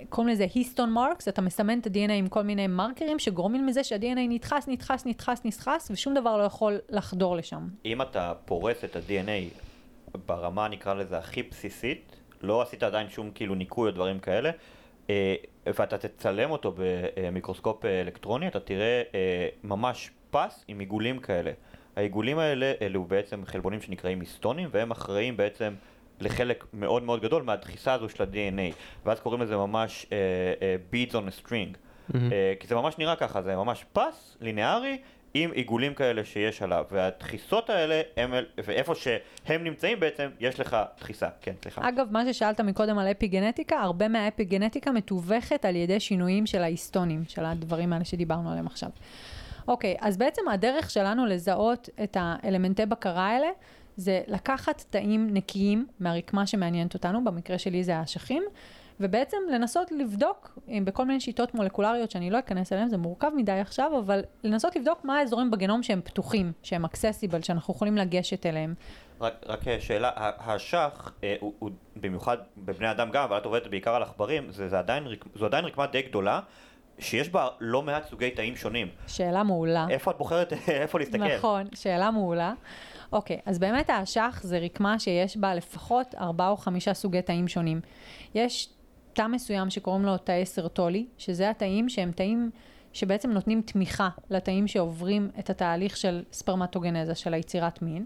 קוראים 0.10 0.34
לזה 0.34 0.46
היסטון 0.54 0.92
מרקס, 0.92 1.28
אתה 1.28 1.42
מסמן 1.42 1.80
את 1.80 1.88
ה-DNA 1.88 2.12
עם 2.12 2.28
כל 2.28 2.42
מיני 2.42 2.68
מרקרים 2.68 3.20
שגורמים 3.20 3.68
לזה 3.68 3.84
שה-DNA 3.84 4.20
נדחס, 4.30 4.68
נדחס, 4.68 5.06
נדחס, 5.06 5.46
נדחס, 5.46 5.92
ושום 5.92 6.14
דבר 6.14 6.38
לא 6.38 6.44
יכול 6.44 6.80
לחדור 6.90 7.36
לשם. 7.36 7.68
אם 7.86 8.02
אתה 8.02 8.34
פורס 8.46 8.84
את 8.84 8.96
ה-DNA 8.96 9.58
ברמה 10.26 10.68
נקרא 10.68 10.94
לזה 10.94 11.18
הכי 11.18 11.44
בסיסית, 11.44 12.16
לא 12.42 12.62
עשית 12.62 12.84
עדיין 12.84 13.10
שום 13.10 13.32
כאילו 13.36 13.56
ניקוי 13.56 13.90
או 13.90 13.96
דברים 13.96 14.20
כאלה, 14.20 14.52
אה, 15.10 15.36
ואתה 15.66 15.98
תצלם 15.98 16.52
אותו 16.52 16.74
במיקרוסקופ 16.78 17.86
אה, 17.86 18.02
אלקטרוני, 18.02 18.48
אתה 18.48 18.60
תראה 18.60 19.04
אה, 19.16 19.48
ממש 19.64 20.12
פס 20.32 20.66
עם 20.68 20.80
עיגולים 20.80 21.20
כאלה. 21.20 21.52
העיגולים 21.96 22.40
האלה 22.40 22.74
אלו 22.82 23.04
בעצם 23.04 23.46
חלבונים 23.46 23.82
שנקראים 23.82 24.20
היסטונים, 24.20 24.70
והם 24.72 24.92
אחראים 24.92 25.38
בעצם 25.38 25.74
לחלק 26.22 26.66
מאוד 26.74 27.04
מאוד 27.04 27.22
גדול 27.22 27.44
מהדחיסה 27.44 27.94
הזו 27.94 28.10
של 28.10 28.24
ה-DNA, 28.24 28.74
ואז 29.06 29.20
קוראים 29.20 29.42
לזה 29.42 29.58
ממש 29.58 30.06
אה, 30.12 30.18
אה, 30.62 30.76
beads 30.92 31.12
on 31.12 31.14
a 31.14 31.48
string. 31.48 31.78
אה, 32.16 32.54
כי 32.60 32.68
זה 32.68 32.76
ממש 32.76 32.98
נראה 32.98 33.16
ככה, 33.16 33.42
זה 33.42 33.56
ממש 33.56 33.86
פס 33.94 34.38
ליניארי 34.42 34.98
עם 35.34 35.52
עיגולים 35.52 35.94
כאלה 35.94 36.26
שיש 36.26 36.62
עליו, 36.62 36.86
והדחיסות 36.92 37.70
האלה, 37.70 38.02
הם, 38.18 38.34
ואיפה 38.58 38.96
שהם 38.96 39.64
נמצאים 39.64 40.00
בעצם, 40.00 40.30
יש 40.40 40.60
לך 40.60 40.78
דחיסה. 41.00 41.28
כן, 41.42 41.54
סליחה. 41.62 41.90
אגב, 41.90 42.08
מה 42.12 42.34
ששאלת 42.34 42.62
מקודם 42.62 42.98
על 42.98 43.12
אפיגנטיקה, 43.12 43.80
הרבה 43.80 44.08
מהאפיגנטיקה 44.08 44.92
מתווכת 44.92 45.66
על 45.66 45.76
ידי 45.76 46.00
שינויים 46.00 46.46
של 46.46 46.64
ההיסטונים, 46.64 47.24
של 47.28 47.46
הדברים 47.46 47.94
האלה 47.94 48.06
שדיברנו 48.06 48.50
עליהם 48.50 48.68
עכשיו. 48.68 48.90
אוקיי, 49.68 49.96
אז 50.00 50.18
בעצם 50.18 50.42
הדרך 50.48 50.90
שלנו 50.90 51.26
לזהות 51.26 51.90
את 52.04 52.18
האלמנטי 52.20 52.86
בקרה 52.86 53.28
האלה, 53.28 53.48
זה 53.98 54.22
לקחת 54.28 54.84
תאים 54.90 55.30
נקיים 55.34 55.88
מהרקמה 56.00 56.48
שמעניינת 56.48 56.94
אותנו, 56.94 57.24
במקרה 57.24 57.58
שלי 57.58 57.84
זה 57.84 57.98
האשכים, 57.98 58.44
ובעצם 59.00 59.38
לנסות 59.52 59.92
לבדוק 59.92 60.60
אם 60.68 60.86
בכל 60.86 61.06
מיני 61.06 61.20
שיטות 61.20 61.54
מולקולריות 61.54 62.12
שאני 62.12 62.30
לא 62.30 62.40
אכנס 62.40 62.74
אליהן, 62.74 62.90
זה 62.90 62.98
מורכב 62.98 63.32
מדי 63.36 63.52
עכשיו, 63.52 64.00
אבל 64.00 64.22
לנסות 64.44 64.76
לבדוק 64.76 65.06
מה 65.06 65.18
האזורים 65.18 65.52
בגנום 65.52 65.84
שהם 65.84 66.02
פתוחים, 66.04 66.52
שהם 66.64 66.86
אקססיבל, 66.86 67.42
שאנחנו 67.42 67.74
יכולים 67.74 67.98
לגשת 67.98 68.46
אליהם. 68.46 68.74
רק, 69.22 69.34
רק 69.46 69.68
אה, 69.68 69.78
שאלה, 69.80 70.12
האשך, 70.16 71.12
אה, 71.24 71.36
הוא, 71.40 71.54
הוא 71.60 71.72
במיוחד 71.96 72.38
בבני 72.58 72.92
אדם 72.92 73.10
גם, 73.12 73.24
אבל 73.24 73.38
את 73.38 73.46
עובדת 73.46 73.68
בעיקר 73.68 73.96
על 73.96 74.04
עכברים, 74.04 74.52
זה, 74.52 74.70
זה 74.70 74.80
עדיין, 74.80 75.08
זו 75.36 75.46
עדיין 75.46 75.66
רקמה 75.66 75.88
די 75.88 76.02
גדולה, 76.02 76.40
שיש 77.00 77.30
בה 77.30 77.48
לא 77.60 77.82
מעט 77.82 78.10
סוגי 78.10 78.32
תאים 78.32 78.56
שונים. 78.56 78.88
שאלה 79.08 79.44
מעולה. 79.44 79.86
איפה 79.90 80.12
את 80.12 80.18
בוחרת, 80.18 80.54
איפה 80.84 81.00
להסתכל? 81.00 81.36
נכון, 81.38 81.68
שאלה 81.76 82.12
מעולה. 82.12 82.54
אוקיי, 83.12 83.40
אז 83.46 83.60
באמת 83.60 83.90
האשך 83.90 84.40
זה 84.44 84.60
רקמה 84.60 85.00
שיש 85.00 85.38
בה 85.38 85.56
לפחות 85.56 86.16
ארבעה 86.16 86.50
או 86.50 86.58
חמישה 86.58 86.94
סוגי 86.94 87.22
תאים 87.22 87.48
שונים. 87.48 87.82
יש 88.36 88.70
תא 89.14 89.28
מסוים 89.28 89.70
שקוראים 89.70 90.06
לו 90.06 90.18
תאי 90.18 90.46
סרטולי, 90.46 91.06
שזה 91.18 91.50
התאים 91.50 91.90
שהם 91.90 92.12
תאים 92.12 92.52
שבעצם 92.94 93.32
נותנים 93.32 93.62
תמיכה 93.62 94.10
לתאים 94.30 94.68
שעוברים 94.68 95.30
את 95.40 95.50
התהליך 95.50 95.98
של 95.98 96.24
ספרמטוגנזה, 96.32 97.16
של 97.16 97.34
היצירת 97.34 97.82
מין. 97.82 98.06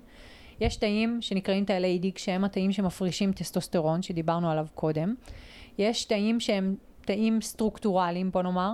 יש 0.61 0.75
תאים 0.75 1.17
שנקראים 1.21 1.65
תאי 1.65 1.79
ליידיג, 1.79 2.17
שהם 2.17 2.43
התאים 2.43 2.71
שמפרישים 2.71 3.31
טסטוסטרון, 3.31 4.01
שדיברנו 4.01 4.51
עליו 4.51 4.65
קודם. 4.73 5.15
יש 5.77 6.05
תאים 6.05 6.39
שהם 6.39 6.75
תאים 7.01 7.41
סטרוקטורליים, 7.41 8.31
בוא 8.31 8.41
נאמר, 8.41 8.71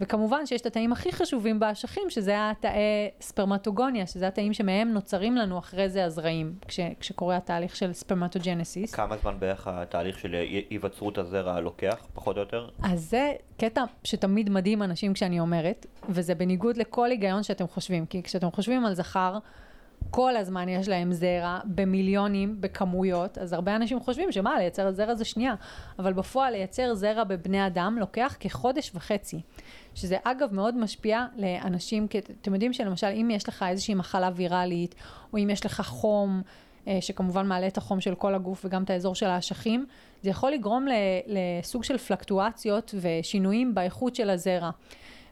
וכמובן 0.00 0.46
שיש 0.46 0.60
את 0.60 0.66
התאים 0.66 0.92
הכי 0.92 1.12
חשובים 1.12 1.60
באשכים, 1.60 2.10
שזה 2.10 2.50
התאי 2.50 2.80
spermatogonia, 3.20 4.06
שזה 4.06 4.28
התאים 4.28 4.52
שמהם 4.52 4.88
נוצרים 4.92 5.36
לנו 5.36 5.58
אחרי 5.58 5.88
זה 5.88 6.04
הזרעים, 6.04 6.54
כש, 6.68 6.80
כשקורה 7.00 7.36
התהליך 7.36 7.76
של 7.76 7.92
spermatogenesis. 7.92 8.94
כמה 8.94 9.16
זמן 9.16 9.36
בערך 9.38 9.66
התהליך 9.68 10.18
של 10.18 10.34
הי- 10.34 10.64
היווצרות 10.70 11.18
הזרע 11.18 11.60
לוקח, 11.60 12.06
פחות 12.14 12.36
או 12.36 12.40
יותר? 12.40 12.68
אז 12.82 13.00
זה 13.10 13.32
קטע 13.58 13.84
שתמיד 14.04 14.50
מדהים 14.50 14.82
אנשים 14.82 15.12
כשאני 15.12 15.40
אומרת, 15.40 15.86
וזה 16.08 16.34
בניגוד 16.34 16.76
לכל 16.76 17.10
היגיון 17.10 17.42
שאתם 17.42 17.66
חושבים, 17.66 18.06
כי 18.06 18.22
כשאתם 18.22 18.50
חושבים 18.50 18.86
על 18.86 18.94
זכר, 18.94 19.38
כל 20.10 20.36
הזמן 20.36 20.68
יש 20.68 20.88
להם 20.88 21.12
זרע 21.12 21.58
במיליונים, 21.64 22.56
בכמויות, 22.60 23.38
אז 23.38 23.52
הרבה 23.52 23.76
אנשים 23.76 24.00
חושבים 24.00 24.32
שמה, 24.32 24.58
לייצר 24.58 24.92
זרע 24.92 25.14
זה 25.14 25.24
שנייה, 25.24 25.54
אבל 25.98 26.12
בפועל 26.12 26.52
לייצר 26.52 26.94
זרע 26.94 27.24
בבני 27.24 27.66
אדם 27.66 27.96
לוקח 28.00 28.36
כחודש 28.40 28.90
וחצי, 28.94 29.40
שזה 29.94 30.16
אגב 30.24 30.54
מאוד 30.54 30.76
משפיע 30.76 31.26
לאנשים, 31.36 32.08
כי 32.08 32.18
אתם 32.18 32.54
יודעים 32.54 32.72
שלמשל 32.72 33.06
אם 33.06 33.30
יש 33.32 33.48
לך 33.48 33.64
איזושהי 33.68 33.94
מחלה 33.94 34.30
ויראלית, 34.34 34.94
או 35.32 35.38
אם 35.38 35.50
יש 35.50 35.66
לך 35.66 35.80
חום, 35.80 36.42
אה, 36.88 36.98
שכמובן 37.00 37.46
מעלה 37.46 37.66
את 37.66 37.78
החום 37.78 38.00
של 38.00 38.14
כל 38.14 38.34
הגוף 38.34 38.64
וגם 38.64 38.82
את 38.82 38.90
האזור 38.90 39.14
של 39.14 39.26
האשכים, 39.26 39.86
זה 40.22 40.30
יכול 40.30 40.52
לגרום 40.52 40.86
לסוג 41.26 41.84
של 41.84 41.98
פלקטואציות 41.98 42.94
ושינויים 43.00 43.74
באיכות 43.74 44.14
של 44.14 44.30
הזרע. 44.30 44.70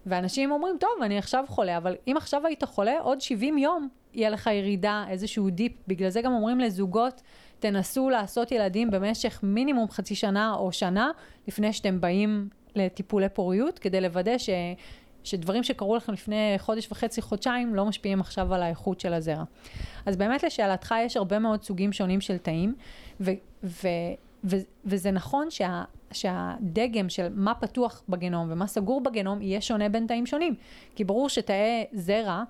ואנשים 0.06 0.50
אומרים, 0.50 0.76
טוב, 0.80 0.90
אני 1.02 1.18
עכשיו 1.18 1.44
חולה, 1.48 1.76
אבל 1.76 1.96
אם 2.08 2.16
עכשיו 2.16 2.46
היית 2.46 2.64
חולה, 2.64 3.00
עוד 3.00 3.20
70 3.20 3.58
יום 3.58 3.88
יהיה 4.14 4.30
לך 4.30 4.46
ירידה, 4.46 5.04
איזשהו 5.08 5.50
דיפ. 5.50 5.72
בגלל 5.88 6.08
זה 6.08 6.22
גם 6.22 6.32
אומרים 6.32 6.60
לזוגות, 6.60 7.22
תנסו 7.58 8.10
לעשות 8.10 8.52
ילדים 8.52 8.90
במשך 8.90 9.40
מינימום 9.42 9.90
חצי 9.90 10.14
שנה 10.14 10.54
או 10.54 10.72
שנה, 10.72 11.10
לפני 11.48 11.72
שאתם 11.72 12.00
באים 12.00 12.48
לטיפולי 12.74 13.28
פוריות, 13.28 13.78
כדי 13.78 14.00
לוודא 14.00 14.38
ש... 14.38 14.50
שדברים 15.24 15.62
שקרו 15.62 15.96
לכם 15.96 16.12
לפני 16.12 16.54
חודש 16.58 16.88
וחצי, 16.92 17.22
חודשיים, 17.22 17.74
לא 17.74 17.84
משפיעים 17.84 18.20
עכשיו 18.20 18.54
על 18.54 18.62
האיכות 18.62 19.00
של 19.00 19.12
הזרע. 19.14 19.44
אז 20.06 20.16
באמת 20.16 20.42
לשאלתך, 20.42 20.94
יש 21.00 21.16
הרבה 21.16 21.38
מאוד 21.38 21.62
סוגים 21.62 21.92
שונים 21.92 22.20
של 22.20 22.38
תאים, 22.38 22.74
ו- 23.20 23.30
ו- 23.64 23.88
ו- 24.44 24.56
וזה 24.84 25.10
נכון 25.10 25.50
שה- 25.50 25.84
שהדגם 26.12 27.08
של 27.08 27.28
מה 27.34 27.54
פתוח 27.54 28.02
בגנום 28.08 28.46
ומה 28.50 28.66
סגור 28.66 29.00
בגנום 29.00 29.42
יהיה 29.42 29.60
שונה 29.60 29.88
בין 29.88 30.06
תאים 30.06 30.26
שונים. 30.26 30.54
כי 30.94 31.04
ברור 31.04 31.28
שתאי 31.28 31.84
זרע, 31.92 32.42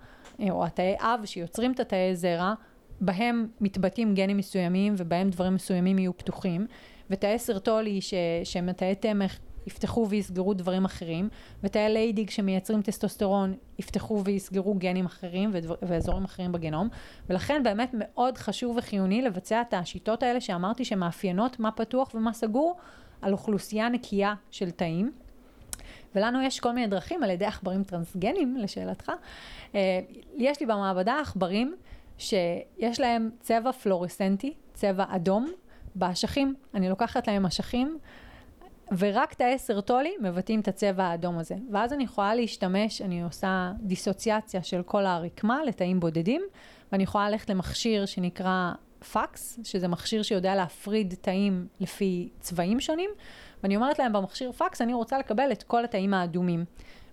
או 0.51 0.64
התאי 0.64 0.95
אב 1.01 1.20
שיוצרים 1.24 1.72
את 1.72 1.80
התאי 1.80 2.16
זרע, 2.16 2.55
בהם 3.01 3.47
מתבטאים 3.61 4.14
גנים 4.14 4.37
מסוימים 4.37 4.95
ובהם 4.97 5.30
דברים 5.30 5.55
מסוימים 5.55 5.99
יהיו 5.99 6.18
פתוחים, 6.18 6.66
ותאי 7.11 7.39
סרטולי 7.39 8.01
ש- 8.01 8.14
שהם 8.45 8.72
תאי 8.72 8.95
תמך 8.95 9.39
יפתחו 9.66 10.07
ויסגרו 10.09 10.55
דברים 10.55 10.85
אחרים, 10.85 11.28
ותאי 11.62 11.89
ליידיג 11.89 12.30
שמייצרים 12.30 12.82
טסטוסטרון 12.82 13.55
יפתחו 13.78 14.24
ויסגרו 14.24 14.74
גנים 14.74 15.07
אחרים 15.07 15.51
ודבר, 15.53 15.74
ואזורים 15.82 16.24
אחרים 16.24 16.53
בגנום, 16.53 16.89
ולכן 17.28 17.62
באמת 17.62 17.91
מאוד 17.93 18.39
חשוב 18.39 18.76
וחיוני 18.76 19.22
לבצע 19.22 19.61
את 19.61 19.74
השיטות 19.74 20.22
האלה 20.22 20.41
שאמרתי 20.41 20.85
שמאפיינות 20.85 21.61
מה 21.61 21.70
פתוח 21.70 22.14
ומה 22.14 22.32
סגור 22.32 22.76
על 23.22 23.32
אוכלוסייה 23.32 23.89
נקייה 23.89 24.35
של 24.51 24.70
תאים. 24.70 25.12
ולנו 26.14 26.42
יש 26.42 26.60
כל 26.60 26.72
מיני 26.72 26.86
דרכים 26.86 27.22
על 27.22 27.30
ידי 27.30 27.44
עכברים 27.44 27.84
טרנסגנים, 27.84 28.56
לשאלתך. 28.56 29.12
אה, 29.74 30.00
יש 30.36 30.60
לי 30.60 30.66
במעבדה 30.66 31.20
עכברים 31.20 31.76
שיש 32.18 33.00
להם 33.00 33.30
צבע 33.40 33.72
פלורסנטי, 33.72 34.54
צבע 34.74 35.04
אדום, 35.08 35.52
באשכים, 35.94 36.54
אני 36.74 36.88
לוקחת 36.88 37.28
להם 37.28 37.46
אשכים, 37.46 37.98
ורק 38.98 39.34
תאי 39.34 39.58
סרטולי 39.58 40.14
מבטאים 40.20 40.60
את 40.60 40.68
הצבע 40.68 41.04
האדום 41.04 41.38
הזה. 41.38 41.54
ואז 41.72 41.92
אני 41.92 42.04
יכולה 42.04 42.34
להשתמש, 42.34 43.02
אני 43.02 43.22
עושה 43.22 43.72
דיסוציאציה 43.80 44.62
של 44.62 44.82
כל 44.82 45.06
הרקמה 45.06 45.64
לתאים 45.64 46.00
בודדים, 46.00 46.42
ואני 46.92 47.02
יכולה 47.02 47.30
ללכת 47.30 47.50
למכשיר 47.50 48.06
שנקרא 48.06 48.72
פקס, 49.12 49.58
שזה 49.64 49.88
מכשיר 49.88 50.22
שיודע 50.22 50.54
להפריד 50.54 51.14
תאים 51.20 51.66
לפי 51.80 52.28
צבעים 52.40 52.80
שונים, 52.80 53.10
ואני 53.64 53.76
אומרת 53.76 53.98
להם 53.98 54.12
במכשיר 54.12 54.52
פקס, 54.52 54.82
אני 54.82 54.94
רוצה 54.94 55.18
לקבל 55.18 55.52
את 55.52 55.62
כל 55.62 55.84
התאים 55.84 56.14
האדומים. 56.14 56.64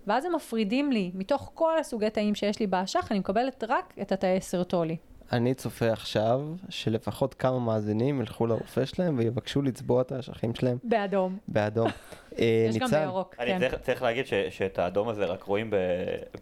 ואז 0.06 0.24
הם 0.24 0.34
מפרידים 0.34 0.92
לי, 0.92 1.10
מתוך 1.14 1.50
כל 1.54 1.78
הסוגי 1.78 2.10
תאים 2.10 2.34
שיש 2.34 2.60
לי 2.60 2.66
באשך, 2.66 3.08
אני 3.10 3.18
מקבלת 3.18 3.64
רק 3.68 3.94
את 4.02 4.12
התאי 4.12 4.40
סרטולי. 4.40 4.96
אני 5.32 5.54
צופה 5.54 5.92
עכשיו 5.92 6.40
שלפחות 6.68 7.34
כמה 7.34 7.58
מאזינים 7.58 8.20
ילכו 8.20 8.46
לרופא 8.46 8.84
שלהם 8.84 9.18
ויבקשו 9.18 9.62
לצבוע 9.62 10.02
את 10.02 10.12
האשכים 10.12 10.54
שלהם 10.54 10.78
באדום. 10.84 11.38
באדום. 11.48 11.88
אה, 12.38 12.66
יש 12.68 12.76
גם 12.76 12.88
בירוק, 12.88 13.34
אני 13.38 13.50
כן. 13.50 13.58
צריך, 13.58 13.74
צריך 13.74 14.02
להגיד 14.02 14.26
ש, 14.26 14.34
שאת 14.34 14.78
האדום 14.78 15.08
הזה 15.08 15.24
רק 15.24 15.42
רואים 15.42 15.70
ב, 15.70 15.76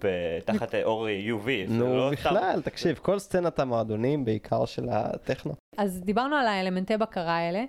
ב, 0.05 0.09
תחת 0.45 0.75
אור 0.75 1.07
UV. 1.07 1.49
נו 1.69 1.97
לא 1.97 2.11
בכלל, 2.11 2.61
תקשיב, 2.65 2.99
כל 3.03 3.19
סצנת 3.19 3.59
המועדונים, 3.59 4.25
בעיקר 4.25 4.65
של 4.65 4.89
הטכנו. 4.91 5.55
אז 5.77 6.01
דיברנו 6.01 6.37
על 6.37 6.47
האלמנטי 6.47 6.97
בקרה 6.97 7.37
האלה. 7.37 7.65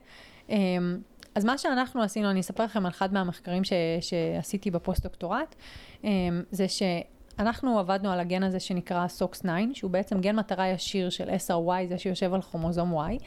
אז 1.35 1.45
מה 1.45 1.57
שאנחנו 1.57 2.01
עשינו, 2.01 2.29
אני 2.29 2.39
אספר 2.39 2.63
לכם 2.63 2.85
על 2.85 2.91
אחד 2.91 3.13
מהמחקרים 3.13 3.63
ש, 3.63 3.73
שעשיתי 4.01 4.71
בפוסט-דוקטורט, 4.71 5.55
אמ, 6.03 6.09
זה 6.51 6.65
שאנחנו 6.67 7.79
עבדנו 7.79 8.11
על 8.11 8.19
הגן 8.19 8.43
הזה 8.43 8.59
שנקרא 8.59 9.05
SOX9, 9.19 9.47
שהוא 9.73 9.91
בעצם 9.91 10.21
גן 10.21 10.35
מטרה 10.35 10.67
ישיר 10.67 11.09
של 11.09 11.29
SRY, 11.29 11.87
זה 11.89 11.97
שיושב 11.97 12.33
על 12.33 12.41
כרומוזום 12.41 12.99
Y, 12.99 13.23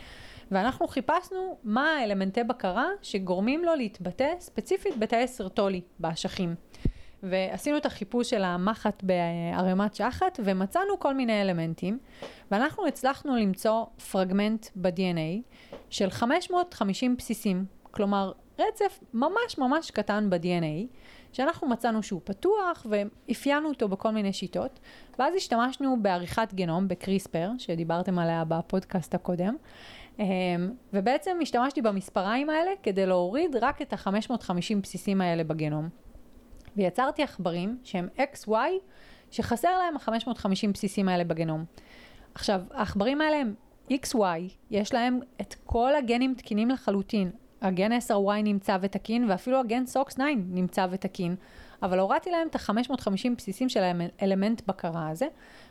ואנחנו 0.50 0.88
חיפשנו 0.88 1.58
מה 1.64 1.90
האלמנטי 1.90 2.44
בקרה 2.44 2.86
שגורמים 3.02 3.64
לו 3.64 3.74
להתבטא 3.74 4.32
ספציפית 4.40 4.98
בתאי 4.98 5.28
סרטולי 5.28 5.80
באשכים. 5.98 6.54
ועשינו 7.22 7.76
את 7.76 7.86
החיפוש 7.86 8.30
של 8.30 8.44
המחט 8.44 9.02
בערימת 9.02 9.94
שחת, 9.94 10.40
ומצאנו 10.44 10.98
כל 10.98 11.14
מיני 11.14 11.42
אלמנטים, 11.42 11.98
ואנחנו 12.50 12.86
הצלחנו 12.86 13.36
למצוא 13.36 13.84
פרגמנט 14.10 14.66
ב-DNA 14.76 15.54
של 15.90 16.10
550 16.10 17.16
בסיסים, 17.16 17.64
כלומר 17.94 18.32
רצף 18.58 19.00
ממש 19.14 19.58
ממש 19.58 19.90
קטן 19.90 20.30
ב-DNA, 20.30 20.96
שאנחנו 21.32 21.68
מצאנו 21.68 22.02
שהוא 22.02 22.20
פתוח 22.24 22.86
ואפיינו 22.90 23.68
אותו 23.68 23.88
בכל 23.88 24.10
מיני 24.10 24.32
שיטות, 24.32 24.80
ואז 25.18 25.34
השתמשנו 25.34 25.96
בעריכת 26.02 26.54
גנום, 26.54 26.88
בקריספר, 26.88 27.50
שדיברתם 27.58 28.18
עליה 28.18 28.44
בפודקאסט 28.44 29.14
הקודם, 29.14 29.56
אמ, 30.18 30.24
ובעצם 30.92 31.38
השתמשתי 31.42 31.82
במספריים 31.82 32.50
האלה 32.50 32.70
כדי 32.82 33.06
להוריד 33.06 33.56
רק 33.56 33.82
את 33.82 33.92
ה-550 33.92 34.76
בסיסים 34.82 35.20
האלה 35.20 35.44
בגנום. 35.44 35.88
ויצרתי 36.76 37.22
עכברים 37.22 37.78
שהם 37.84 38.08
XY, 38.18 38.50
שחסר 39.30 39.78
להם 39.78 39.96
ה-550 39.96 40.68
בסיסים 40.72 41.08
האלה 41.08 41.24
בגנום. 41.24 41.64
עכשיו, 42.34 42.60
העכברים 42.70 43.20
האלה 43.20 43.36
הם 43.36 43.54
XY, 43.90 44.54
יש 44.70 44.94
להם 44.94 45.20
את 45.40 45.54
כל 45.64 45.94
הגנים 45.94 46.34
תקינים 46.34 46.70
לחלוטין. 46.70 47.30
הגן 47.64 47.92
SRY 47.92 48.42
נמצא 48.44 48.76
ותקין, 48.80 49.30
ואפילו 49.30 49.60
הגן 49.60 49.84
SOX9 49.92 50.20
נמצא 50.36 50.86
ותקין. 50.90 51.36
אבל 51.82 51.98
הורדתי 51.98 52.30
להם 52.30 52.48
את 52.48 52.56
ה-550 52.56 53.30
בסיסים 53.36 53.68
של 53.68 53.82
האלמנט 54.20 54.62
בקרה 54.66 55.08
הזה, 55.08 55.26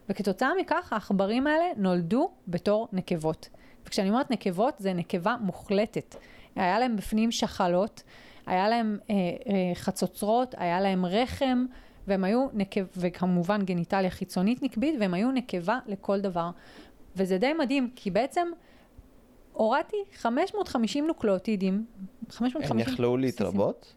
וכתוצאה 0.09 0.49
מכך 0.61 0.93
העכברים 0.93 1.47
האלה 1.47 1.65
נולדו 1.77 2.29
בתור 2.47 2.87
נקבות. 2.93 3.49
וכשאני 3.85 4.09
אומרת 4.09 4.31
נקבות, 4.31 4.73
זה 4.77 4.93
נקבה 4.93 5.35
מוחלטת. 5.41 6.15
היה 6.55 6.79
להם 6.79 6.95
בפנים 6.95 7.31
שחלות, 7.31 8.03
היה 8.45 8.69
להם 8.69 8.97
אה, 9.09 9.15
אה, 9.15 9.75
חצוצרות, 9.75 10.55
היה 10.57 10.81
להם 10.81 11.05
רחם, 11.05 11.65
והם 12.07 12.23
היו 12.23 12.47
נקב... 12.53 12.81
וכמובן 12.97 13.61
גניטליה 13.65 14.09
חיצונית 14.09 14.63
נקבית, 14.63 14.95
והם 14.99 15.13
היו 15.13 15.31
נקבה 15.31 15.79
לכל 15.87 16.21
דבר. 16.21 16.49
וזה 17.15 17.37
די 17.37 17.53
מדהים, 17.53 17.89
כי 17.95 18.11
בעצם 18.11 18.47
הורדתי 19.53 19.97
550 20.15 21.07
נוקלאוטידים, 21.07 21.85
550 22.29 22.71
הם 22.71 22.79
יכלו. 22.79 23.17
להתרבות? 23.17 23.93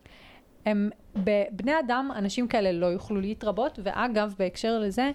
הם, 0.66 0.90
בבני 1.16 1.78
אדם, 1.86 2.10
אנשים 2.16 2.48
כאלה 2.48 2.72
לא 2.72 2.86
יוכלו 2.86 3.20
להתרבות, 3.20 3.78
ואגב, 3.82 4.34
בהקשר 4.38 4.78
לזה, 4.78 5.10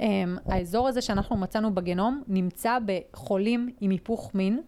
הם, 0.00 0.38
האזור 0.46 0.88
הזה 0.88 1.00
שאנחנו 1.00 1.36
מצאנו 1.36 1.74
בגנום 1.74 2.22
נמצא 2.28 2.78
בחולים 2.86 3.70
עם 3.80 3.90
היפוך 3.90 4.34
מין, 4.34 4.60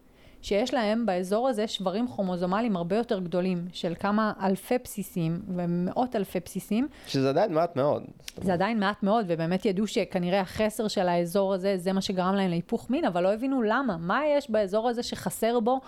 שיש 0.42 0.74
להם 0.74 1.06
באזור 1.06 1.48
הזה 1.48 1.66
שברים 1.66 2.08
כרומוזומליים 2.08 2.76
הרבה 2.76 2.96
יותר 2.96 3.18
גדולים, 3.18 3.64
של 3.72 3.94
כמה 4.00 4.32
אלפי 4.42 4.78
בסיסים 4.84 5.40
ומאות 5.56 6.16
אלפי 6.16 6.40
בסיסים, 6.44 6.88
שזה 7.06 7.28
עדיין 7.28 7.54
מעט 7.54 7.76
מאוד. 7.76 8.02
זה 8.42 8.52
עדיין 8.52 8.80
מעט 8.80 9.02
מאוד, 9.02 9.24
ובאמת 9.28 9.64
ידעו 9.64 9.86
שכנראה 9.86 10.40
החסר 10.40 10.88
של 10.88 11.08
האזור 11.08 11.54
הזה, 11.54 11.76
זה 11.76 11.92
מה 11.92 12.00
שגרם 12.00 12.34
להם 12.34 12.50
להיפוך 12.50 12.90
מין, 12.90 13.04
אבל 13.04 13.22
לא 13.22 13.32
הבינו 13.32 13.62
למה. 13.62 13.96
מה 13.96 14.20
יש 14.36 14.50
באזור 14.50 14.88
הזה 14.88 15.02
שחסר 15.02 15.60
בו, 15.60 15.80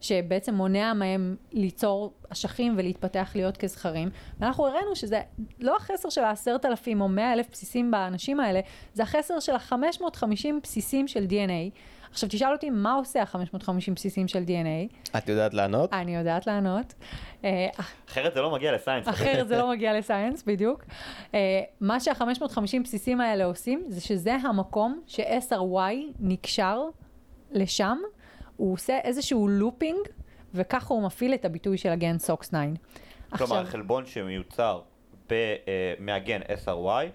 שבעצם 0.00 0.54
מונע 0.54 0.92
מהם 0.92 1.36
ליצור 1.52 2.12
אשכים 2.28 2.74
ולהתפתח 2.76 3.32
להיות 3.34 3.56
כזכרים. 3.56 4.10
ואנחנו 4.40 4.66
הראינו 4.66 4.96
שזה 4.96 5.20
לא 5.60 5.76
החסר 5.76 6.08
של 6.08 6.20
העשרת 6.20 6.64
אלפים 6.64 7.00
או 7.00 7.08
מאה 7.08 7.32
אלף 7.32 7.46
בסיסים 7.52 7.90
באנשים 7.90 8.40
האלה, 8.40 8.60
זה 8.94 9.02
החסר 9.02 9.40
של 9.40 9.52
ה-550 9.54 10.48
בסיסים 10.62 11.08
של 11.08 11.26
DNA. 11.28 11.76
עכשיו 12.16 12.28
תשאל 12.28 12.52
אותי, 12.52 12.70
מה 12.70 12.94
עושה 12.94 13.22
ה-550 13.22 13.92
בסיסים 13.94 14.28
של 14.28 14.42
DNA? 14.42 15.16
את 15.18 15.28
יודעת 15.28 15.54
לענות? 15.54 15.92
אני 15.92 16.16
יודעת 16.16 16.46
לענות. 16.46 16.94
אה, 17.44 17.68
אחרת 18.08 18.34
זה 18.34 18.40
לא 18.40 18.50
מגיע 18.50 18.72
לסיינס. 18.72 19.08
אחרת 19.08 19.48
זה 19.48 19.56
לא 19.56 19.70
מגיע 19.70 19.98
לסייאנס, 19.98 20.42
בדיוק. 20.42 20.84
Uh, 21.32 21.34
מה 21.80 22.00
שה-550 22.00 22.82
בסיסים 22.84 23.20
האלה 23.20 23.44
עושים, 23.44 23.84
זה 23.88 24.00
שזה 24.00 24.34
המקום 24.34 25.00
ש-SRY 25.06 25.94
נקשר 26.20 26.82
לשם, 27.50 27.98
הוא 28.56 28.72
עושה 28.72 28.98
איזשהו 28.98 29.48
לופינג, 29.48 29.98
וככה 30.54 30.94
הוא 30.94 31.02
מפעיל 31.02 31.34
את 31.34 31.44
הביטוי 31.44 31.78
של 31.78 31.88
הגן 31.88 32.16
SOX9. 32.26 32.54
כלומר, 33.36 33.64
חלבון 33.64 34.06
שמיוצר 34.06 34.80
אה, 35.32 35.36
מהגן 35.98 36.40
SRY, 36.42 37.06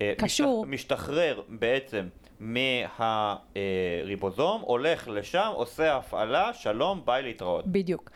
אה, 0.00 0.12
קשור. 0.18 0.66
משתח, 0.66 0.94
משתחרר 0.94 1.42
בעצם 1.48 2.08
מהריבוזום, 2.40 4.60
הולך 4.60 5.08
לשם, 5.08 5.50
עושה 5.54 5.96
הפעלה, 5.96 6.52
שלום, 6.52 7.02
ביי 7.04 7.22
להתראות. 7.22 7.66
בדיוק. 7.66 8.10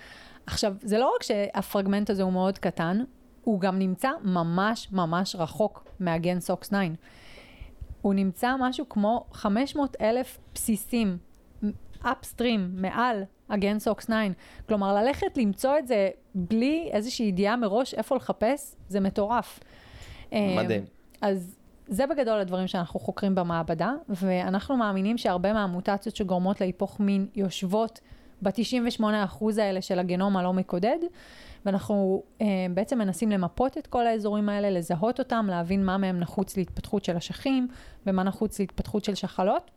עכשיו, 0.47 0.75
זה 0.81 0.99
לא 0.99 1.13
רק 1.17 1.23
שהפרגמנט 1.23 2.11
הזה 2.11 2.23
הוא 2.23 2.33
מאוד 2.33 2.59
קטן, 2.59 3.05
הוא 3.45 3.61
גם 3.61 3.79
נמצא 3.79 4.11
ממש 4.25 4.89
ממש 4.93 5.37
רחוק 5.37 5.85
מהגן 6.01 6.39
SOX9. 6.39 6.75
הוא 8.03 8.15
נמצא 8.15 8.55
משהו 8.59 8.89
כמו 8.89 9.27
500 9.33 9.97
אלף 10.01 10.39
בסיסים 10.55 11.19
אפסטרים, 12.03 12.71
מעל 12.75 13.23
הגן 13.49 13.77
SOX9. 13.77 14.13
כלומר, 14.69 14.95
ללכת 14.95 15.39
למצוא 15.39 15.79
את 15.79 15.87
זה 15.87 16.09
בלי 16.35 16.89
איזושהי 16.93 17.27
ידיעה 17.27 17.57
מראש 17.57 17.95
איפה 17.95 18.17
לחפש, 18.17 18.77
זה 18.89 19.01
מטורף. 19.01 19.61
מדהים. 20.33 20.85
אז 21.23 21.60
זה 21.91 22.07
בגדול 22.07 22.41
הדברים 22.41 22.67
שאנחנו 22.67 23.01
חוקרים 23.01 23.35
במעבדה, 23.35 23.93
ואנחנו 24.09 24.77
מאמינים 24.77 25.19
שהרבה 25.19 25.53
מהמוטציות 25.53 26.17
שגורמות 26.17 26.61
להיפוך 26.61 27.01
מין 27.01 27.27
יושבות 27.35 28.01
ב-98% 28.43 29.45
האלה 29.59 29.83
של 29.83 29.99
הגנום 29.99 30.37
הלא 30.37 30.53
מקודד, 30.53 30.99
ואנחנו 31.67 32.23
אה, 32.41 32.47
בעצם 32.75 32.99
מנסים 32.99 33.31
למפות 33.31 33.79
את 33.79 33.87
כל 33.87 34.07
האזורים 34.07 34.49
האלה, 34.49 34.71
לזהות 34.71 35.19
אותם, 35.19 35.47
להבין 35.49 35.85
מה 35.85 35.99
מהם 35.99 36.21
נחוץ 36.21 36.57
להתפתחות 36.57 37.05
של 37.05 37.17
אשכים 37.17 37.69
ומה 38.07 38.23
נחוץ 38.23 38.61
להתפתחות 38.61 39.05
של 39.05 39.15
שחלות. 39.15 39.71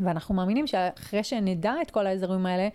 ואנחנו 0.00 0.34
מאמינים 0.34 0.66
שאחרי 0.66 1.24
שנדע 1.24 1.74
את 1.82 1.90
כל 1.90 2.06
האזורים 2.06 2.46
האלה, 2.46 2.68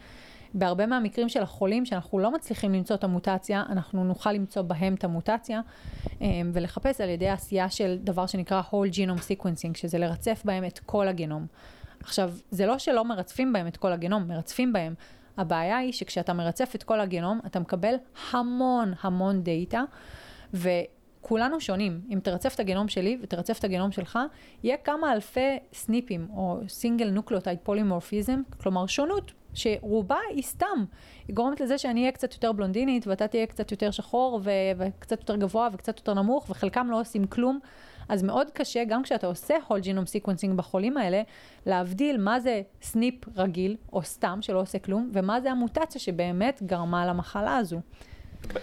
בהרבה 0.57 0.85
מהמקרים 0.85 1.29
של 1.29 1.43
החולים 1.43 1.85
שאנחנו 1.85 2.19
לא 2.19 2.31
מצליחים 2.31 2.73
למצוא 2.73 2.95
את 2.95 3.03
המוטציה, 3.03 3.63
אנחנו 3.69 4.03
נוכל 4.03 4.31
למצוא 4.31 4.61
בהם 4.61 4.93
את 4.93 5.03
המוטציה 5.03 5.61
אה, 6.21 6.27
ולחפש 6.53 7.01
על 7.01 7.09
ידי 7.09 7.29
עשייה 7.29 7.69
של 7.69 7.97
דבר 8.03 8.25
שנקרא 8.25 8.61
whole 8.71 8.93
genome 8.93 9.21
sequencing, 9.21 9.77
שזה 9.77 9.97
לרצף 9.97 10.41
בהם 10.45 10.65
את 10.65 10.79
כל 10.79 11.07
הגנום. 11.07 11.45
עכשיו, 12.03 12.33
זה 12.51 12.65
לא 12.65 12.77
שלא 12.77 13.05
מרצפים 13.05 13.53
בהם 13.53 13.67
את 13.67 13.77
כל 13.77 13.91
הגנום, 13.91 14.27
מרצפים 14.27 14.73
בהם. 14.73 14.93
הבעיה 15.37 15.77
היא 15.77 15.93
שכשאתה 15.93 16.33
מרצף 16.33 16.71
את 16.75 16.83
כל 16.83 16.99
הגנום, 16.99 17.39
אתה 17.45 17.59
מקבל 17.59 17.95
המון 18.31 18.93
המון 19.01 19.43
דאטה, 19.43 19.83
וכולנו 21.27 21.61
שונים. 21.61 22.01
אם 22.09 22.19
תרצף 22.23 22.55
את 22.55 22.59
הגנום 22.59 22.87
שלי 22.87 23.17
ותרצף 23.21 23.59
את 23.59 23.63
הגנום 23.63 23.91
שלך, 23.91 24.19
יהיה 24.63 24.77
כמה 24.77 25.13
אלפי 25.13 25.57
סניפים, 25.73 26.27
או 26.35 26.59
single 26.67 27.09
nucleotide 27.09 27.57
polymorphism, 27.63 28.41
כלומר 28.61 28.85
שונות, 28.85 29.31
שרובה 29.53 30.17
היא 30.29 30.43
סתם. 30.43 30.85
היא 31.27 31.35
גורמת 31.35 31.61
לזה 31.61 31.77
שאני 31.77 31.99
אהיה 32.01 32.11
קצת 32.11 32.33
יותר 32.33 32.51
בלונדינית, 32.51 33.07
ואתה 33.07 33.27
תהיה 33.27 33.45
קצת 33.45 33.71
יותר 33.71 33.91
שחור, 33.91 34.39
ו- 34.43 34.51
וקצת 34.77 35.19
יותר 35.19 35.35
גבוה 35.35 35.69
וקצת 35.73 35.97
יותר 35.97 36.13
נמוך, 36.13 36.49
וחלקם 36.49 36.87
לא 36.91 36.99
עושים 36.99 37.25
כלום. 37.27 37.59
אז 38.09 38.23
מאוד 38.23 38.51
קשה, 38.51 38.83
גם 38.83 39.03
כשאתה 39.03 39.27
עושה 39.27 39.55
whole 39.67 39.83
genome 39.83 40.25
sequencing 40.25 40.53
בחולים 40.55 40.97
האלה, 40.97 41.21
להבדיל 41.65 42.17
מה 42.17 42.39
זה 42.39 42.61
סניפ 42.81 43.37
רגיל, 43.37 43.75
או 43.93 44.03
סתם 44.03 44.39
שלא 44.41 44.61
עושה 44.61 44.79
כלום, 44.79 45.09
ומה 45.13 45.41
זה 45.41 45.51
המוטציה 45.51 46.01
שבאמת 46.01 46.63
גרמה 46.65 47.05
למחלה 47.05 47.57
הזו. 47.57 47.81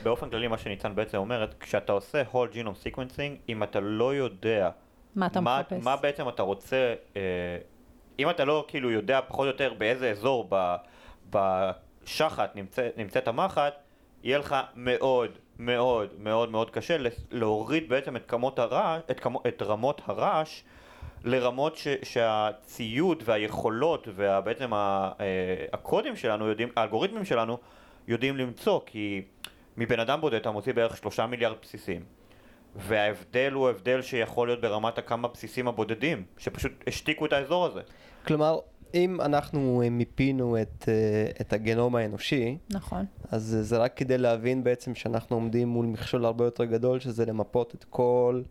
באופן 0.02 0.30
כללי 0.30 0.48
מה 0.48 0.58
שניצן 0.58 0.94
בעצם 0.94 1.18
אומרת, 1.18 1.54
כשאתה 1.60 1.92
עושה 1.92 2.22
whole 2.32 2.54
genome 2.54 2.86
sequencing, 2.86 3.48
אם 3.48 3.62
אתה 3.62 3.80
לא 3.80 4.14
יודע 4.14 4.70
מה 5.14 5.26
אתה 5.26 5.40
מה, 5.40 5.60
מחפש? 5.60 5.84
מה 5.84 5.96
בעצם 5.96 6.28
אתה 6.28 6.42
רוצה, 6.42 6.94
אה, 7.16 7.22
אם 8.18 8.30
אתה 8.30 8.44
לא 8.44 8.64
כאילו 8.68 8.90
יודע 8.90 9.20
פחות 9.28 9.40
או 9.40 9.46
יותר 9.46 9.74
באיזה 9.78 10.10
אזור 10.10 10.46
ב, 10.48 10.76
בשחת 11.30 12.56
נמצא, 12.56 12.88
נמצאת 12.96 13.28
המחט, 13.28 13.74
יהיה 14.22 14.38
לך 14.38 14.56
מאוד 14.74 15.30
מאוד 15.58 16.08
מאוד 16.18 16.50
מאוד 16.50 16.70
קשה 16.70 16.96
להוריד 17.30 17.88
בעצם 17.88 18.16
את, 18.16 18.22
כמות 18.28 18.58
הרעש, 18.58 19.02
את, 19.10 19.20
כמו, 19.20 19.42
את 19.48 19.62
רמות 19.62 20.02
הרעש 20.06 20.62
לרמות 21.24 21.76
ש, 21.76 21.88
שהציוד 22.02 23.22
והיכולות 23.26 24.08
ובעצם 24.14 24.74
אה, 24.74 25.10
הקודים 25.72 26.16
שלנו 26.16 26.48
יודעים, 26.48 26.68
האלגוריתמים 26.76 27.24
שלנו 27.24 27.58
יודעים 28.08 28.36
למצוא 28.36 28.80
כי 28.86 29.22
מבן 29.76 30.00
אדם 30.00 30.20
בודד 30.20 30.36
אתה 30.36 30.50
מוציא 30.50 30.72
בערך 30.72 30.96
שלושה 30.96 31.26
מיליארד 31.26 31.56
בסיסים 31.62 32.00
וההבדל 32.76 33.52
הוא 33.52 33.68
הבדל 33.68 34.02
שיכול 34.02 34.48
להיות 34.48 34.60
ברמת 34.60 34.98
הכמה 34.98 35.28
בסיסים 35.28 35.68
הבודדים 35.68 36.24
שפשוט 36.38 36.72
השתיקו 36.86 37.26
את 37.26 37.32
האזור 37.32 37.66
הזה 37.66 37.80
כלומר, 38.26 38.58
אם 38.94 39.20
אנחנו 39.20 39.82
אה, 39.84 39.90
מיפינו 39.90 40.62
את, 40.62 40.88
אה, 40.88 41.30
את 41.40 41.52
הגנום 41.52 41.96
האנושי, 41.96 42.58
נכון. 42.70 43.04
אז 43.30 43.54
אה, 43.58 43.62
זה 43.62 43.78
רק 43.78 43.96
כדי 43.96 44.18
להבין 44.18 44.64
בעצם 44.64 44.94
שאנחנו 44.94 45.36
עומדים 45.36 45.68
מול 45.68 45.86
מכשול 45.86 46.24
הרבה 46.24 46.44
יותר 46.44 46.64
גדול, 46.64 47.00
שזה 47.00 47.26
למפות 47.26 47.74
את 47.74 47.84
כל 47.90 48.42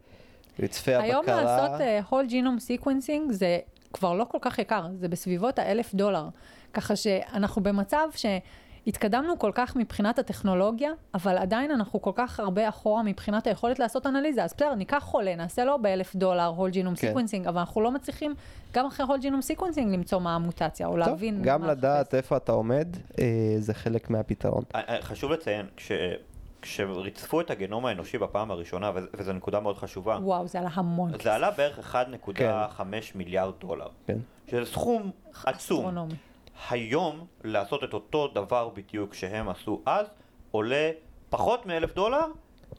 רצפי 0.60 0.94
הבקרה. 0.94 1.10
היום 1.10 1.26
לעשות 1.28 1.82
uh, 1.82 2.12
whole 2.12 2.32
genome 2.32 2.84
sequencing 2.84 3.32
זה 3.32 3.60
כבר 3.94 4.14
לא 4.14 4.24
כל 4.24 4.38
כך 4.42 4.60
יקר, 4.60 4.88
זה 4.96 5.08
בסביבות 5.08 5.60
האלף 5.60 5.94
דולר. 5.94 6.28
ככה 6.74 6.96
שאנחנו 6.96 7.64
במצב 7.64 8.08
שהתקדמנו 8.86 9.40
כל 9.40 9.52
כך 9.56 9.76
מבחינת 9.76 10.20
הטכנולוגיה, 10.20 10.92
אבל 11.14 11.38
עדיין 11.38 11.72
אנחנו 11.72 12.02
כל 12.02 12.12
כך 12.16 12.40
הרבה 12.40 12.70
אחורה 12.70 13.04
מבחינת 13.04 13.48
היכולת 13.48 13.80
לעשות 13.80 14.08
אנליזה. 14.08 14.44
אז 14.44 14.54
בסדר, 14.54 14.76
ניקח 14.76 15.04
חולה, 15.04 15.36
נעשה 15.36 15.66
לו 15.66 15.82
באלף 15.82 16.16
דולר 16.16 16.54
whole 16.58 16.74
genome 16.74 17.00
כן. 17.02 17.14
sequencing, 17.16 17.50
אבל 17.50 17.60
אנחנו 17.60 17.82
לא 17.82 17.92
מצליחים 17.92 18.36
גם 18.74 18.86
אחרי 18.86 19.06
whole 19.06 19.22
genome 19.22 19.58
sequencing 19.58 19.88
למצוא 19.94 20.20
מה 20.20 20.36
המוטציה, 20.36 20.88
או 20.88 20.92
טוב, 20.92 21.00
להבין 21.00 21.42
גם 21.44 21.62
מה 21.62 21.68
לדעת 21.68 22.06
לחפש. 22.06 22.14
איפה 22.16 22.38
אתה 22.38 22.52
עומד, 22.52 22.88
אה, 23.20 23.26
זה 23.60 23.74
חלק 23.74 24.10
מהפתרון. 24.10 24.64
אה, 24.76 24.82
אה, 24.90 25.02
חשוב 25.02 25.32
לציין, 25.32 25.66
כש, 25.78 25.92
כשריצפו 26.62 27.42
את 27.42 27.52
הגנום 27.52 27.86
האנושי 27.86 28.18
בפעם 28.18 28.52
הראשונה, 28.52 28.92
וז- 28.96 29.08
וזו 29.18 29.34
נקודה 29.34 29.60
מאוד 29.60 29.78
חשובה, 29.78 30.18
וואו, 30.22 30.48
זה 30.48 30.60
עלה 30.60 30.70
המון 30.74 31.14
כסף. 31.14 31.24
זה 31.24 31.34
עלה 31.36 31.52
בערך 31.52 31.96
1.5 31.96 32.82
מיליארד 33.16 33.54
דולר, 33.60 33.88
כן. 34.08 34.18
שזה 34.52 34.66
סכום 34.66 35.12
עצום. 35.46 35.78
אסטרונומי. 35.80 36.14
היום 36.70 37.26
לעשות 37.44 37.84
את 37.84 37.94
אותו 37.94 38.28
דבר 38.28 38.70
בדיוק 38.70 39.14
שהם 39.14 39.50
עשו 39.50 39.82
אז, 39.86 40.08
עולה 40.52 40.92
פחות 41.30 41.66
מאלף 41.66 41.94
דולר, 41.94 42.26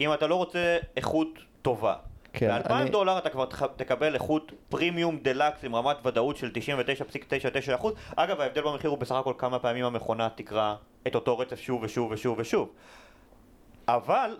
אם 0.00 0.12
אתה 0.14 0.26
לא 0.26 0.34
רוצה 0.34 0.78
איכות 0.96 1.28
טובה. 1.62 1.94
כן, 2.32 2.48
באלפיים 2.48 2.82
אני- 2.82 2.90
דולר 2.90 3.18
אתה 3.18 3.30
כבר 3.30 3.46
תקבל 3.76 4.14
איכות 4.14 4.52
פרימיום 4.68 5.18
דלקס 5.18 5.64
עם 5.64 5.74
רמת 5.74 5.96
ודאות 6.06 6.36
של 6.36 6.50
99.99%. 6.50 7.86
אגב, 8.16 8.40
ההבדל 8.40 8.62
במחיר 8.62 8.90
הוא 8.90 8.98
בסך 8.98 9.14
הכל 9.14 9.34
כמה 9.38 9.58
פעמים 9.58 9.84
המכונה 9.84 10.28
תקרא 10.34 10.74
את 11.06 11.14
אותו 11.14 11.38
רצף 11.38 11.60
שוב 11.60 11.82
ושוב 11.82 12.10
ושוב 12.12 12.38
ושוב. 12.38 12.68
אבל, 13.88 14.38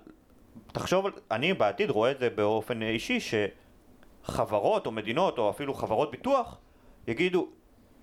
תחשוב, 0.72 1.07
אני 1.30 1.55
בעתיד 1.55 1.91
רואה 1.91 2.11
את 2.11 2.18
זה 2.18 2.30
באופן 2.30 2.82
אישי, 2.82 3.18
שחברות 4.24 4.87
או 4.87 4.91
מדינות 4.93 5.39
או 5.39 5.51
אפילו 5.51 5.74
חברות 5.74 6.11
ביטוח 6.11 6.59
יגידו, 7.09 7.49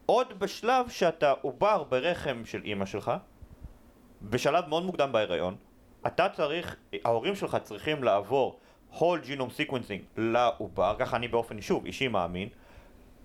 עוד 0.05 0.39
בשלב 0.39 0.89
שאתה 0.89 1.33
עובר 1.41 1.83
ברחם 1.83 2.41
של 2.45 2.61
אימא 2.63 2.85
שלך, 2.85 3.11
בשלב 4.21 4.67
מאוד 4.67 4.83
מוקדם 4.83 5.11
בהיריון, 5.11 5.55
אתה 6.07 6.29
צריך, 6.29 6.75
ההורים 7.05 7.35
שלך 7.35 7.57
צריכים 7.63 8.03
לעבור 8.03 8.59
whole 8.93 9.25
genome 9.25 9.69
sequencing 9.69 10.01
לעובר, 10.17 10.95
ככה 10.99 11.17
אני 11.17 11.27
באופן 11.27 11.61
שוב 11.61 11.85
אישי 11.85 12.07
מאמין, 12.07 12.49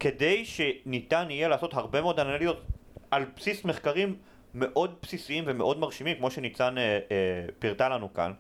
כדי 0.01 0.45
שניתן 0.45 1.27
יהיה 1.31 1.49
לעשות 1.49 1.75
הרבה 1.75 2.01
מאוד 2.01 2.21
אנליזות 2.21 2.63
על 3.11 3.25
בסיס 3.37 3.65
מחקרים 3.65 4.17
מאוד 4.55 4.95
בסיסיים 5.03 5.45
ומאוד 5.47 5.79
מרשימים, 5.79 6.17
כמו 6.17 6.31
שניצן 6.31 6.79
אה, 6.79 6.83
אה, 6.83 7.47
פירטה 7.59 7.89
לנו 7.89 8.15
כאן, 8.15 8.33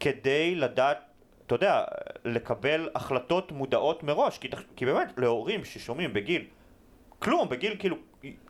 כדי 0.00 0.54
לדעת, 0.54 0.98
אתה 1.46 1.54
יודע, 1.54 1.84
לקבל 2.24 2.88
החלטות 2.94 3.52
מודעות 3.52 4.02
מראש, 4.02 4.38
כי, 4.38 4.48
כי 4.76 4.86
באמת, 4.86 5.18
להורים 5.18 5.64
ששומעים 5.64 6.12
בגיל 6.12 6.44
כלום, 7.22 7.48
בגיל 7.48 7.76
כאילו 7.78 7.96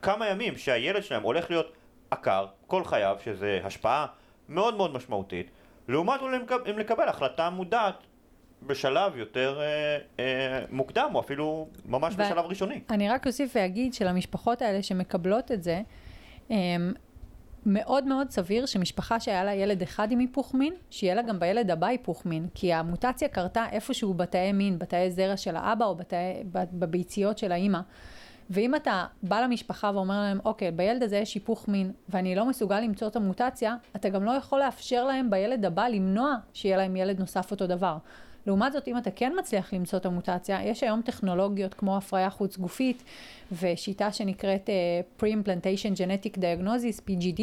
כמה 0.03 0.29
ימים 0.29 0.57
שהילד 0.57 1.03
שלהם 1.03 1.23
הולך 1.23 1.51
להיות 1.51 1.73
עקר 2.11 2.47
כל 2.67 2.85
חייו, 2.85 3.17
שזה 3.25 3.61
השפעה 3.65 4.07
מאוד 4.49 4.77
מאוד 4.77 4.93
משמעותית, 4.95 5.51
לעומת 5.89 6.21
אם 6.23 6.33
לקב- 6.47 6.69
אם 6.71 6.79
לקבל 6.79 7.09
החלטה 7.09 7.51
מודעת 7.51 7.95
בשלב 8.67 9.17
יותר 9.17 9.61
אה, 9.61 9.99
אה, 10.21 10.65
מוקדם, 10.71 11.11
או 11.15 11.21
אפילו 11.21 11.69
ממש 11.87 12.15
ו- 12.15 12.17
בשלב 12.19 12.45
ראשוני. 12.45 12.81
אני 12.91 13.09
רק 13.09 13.27
אוסיף 13.27 13.53
ואגיד 13.55 13.95
שלמשפחות 13.95 14.63
האלה 14.63 14.83
שמקבלות 14.83 15.53
את 15.53 15.63
זה, 15.63 15.81
הם, 16.51 16.93
מאוד 17.67 18.05
מאוד 18.05 18.31
סביר 18.31 18.67
שמשפחה 18.67 19.21
שהיה 19.21 19.45
לה 19.45 19.55
ילד 19.55 19.83
אחד 19.83 20.13
עם 20.13 20.19
היפוך 20.19 20.55
מין, 20.55 20.75
שיהיה 20.91 21.15
לה 21.15 21.23
גם 21.23 21.41
בילד 21.41 21.71
הבא 21.71 21.87
היפוך 21.87 22.27
מין, 22.27 22.47
כי 22.55 22.73
המוטציה 22.73 23.29
קרתה 23.29 23.67
איפשהו 23.73 24.15
בתאי 24.15 24.53
מין, 24.53 24.79
בתאי 24.79 25.11
זרע 25.11 25.37
של 25.37 25.57
האבא 25.57 25.85
או 25.85 25.95
בתאי, 25.95 26.43
בביציות 26.73 27.39
של 27.39 27.53
האימא. 27.53 27.81
ואם 28.51 28.75
אתה 28.75 29.07
בא 29.23 29.41
למשפחה 29.41 29.91
ואומר 29.95 30.21
להם, 30.21 30.39
אוקיי, 30.45 30.71
בילד 30.71 31.03
הזה 31.03 31.17
יש 31.17 31.35
היפוך 31.35 31.69
מין, 31.69 31.93
ואני 32.09 32.35
לא 32.35 32.47
מסוגל 32.47 32.81
למצוא 32.81 33.09
את 33.09 33.17
המוטציה, 33.17 33.77
אתה 33.97 34.09
גם 34.09 34.25
לא 34.25 34.31
יכול 34.31 34.61
לאפשר 34.61 35.05
להם 35.05 35.31
בילד 35.31 35.65
הבא 35.65 35.89
למנוע 35.89 36.35
שיהיה 36.53 36.77
להם 36.77 36.97
ילד 36.97 37.21
נוסף 37.21 37.51
אותו 37.51 37.67
דבר. 37.67 37.97
לעומת 38.47 38.73
זאת, 38.73 38.89
אם 38.89 38.99
אתה 38.99 39.11
כן 39.11 39.33
מצליח 39.39 39.73
למצוא 39.73 39.99
את 39.99 40.07
המוטציה, 40.07 40.65
יש 40.65 40.83
היום 40.83 41.03
טכנולוגיות 41.03 41.75
כמו 41.75 41.97
הפריה 41.97 42.31
חוץ 42.31 42.57
גופית 42.57 43.03
ושיטה 43.53 44.13
שנקראת 44.13 44.69
uh, 44.69 45.23
Pre-Implantation 45.23 45.97
Genetic 45.97 46.39
Diagnosis, 46.39 47.01
PGD, 47.09 47.43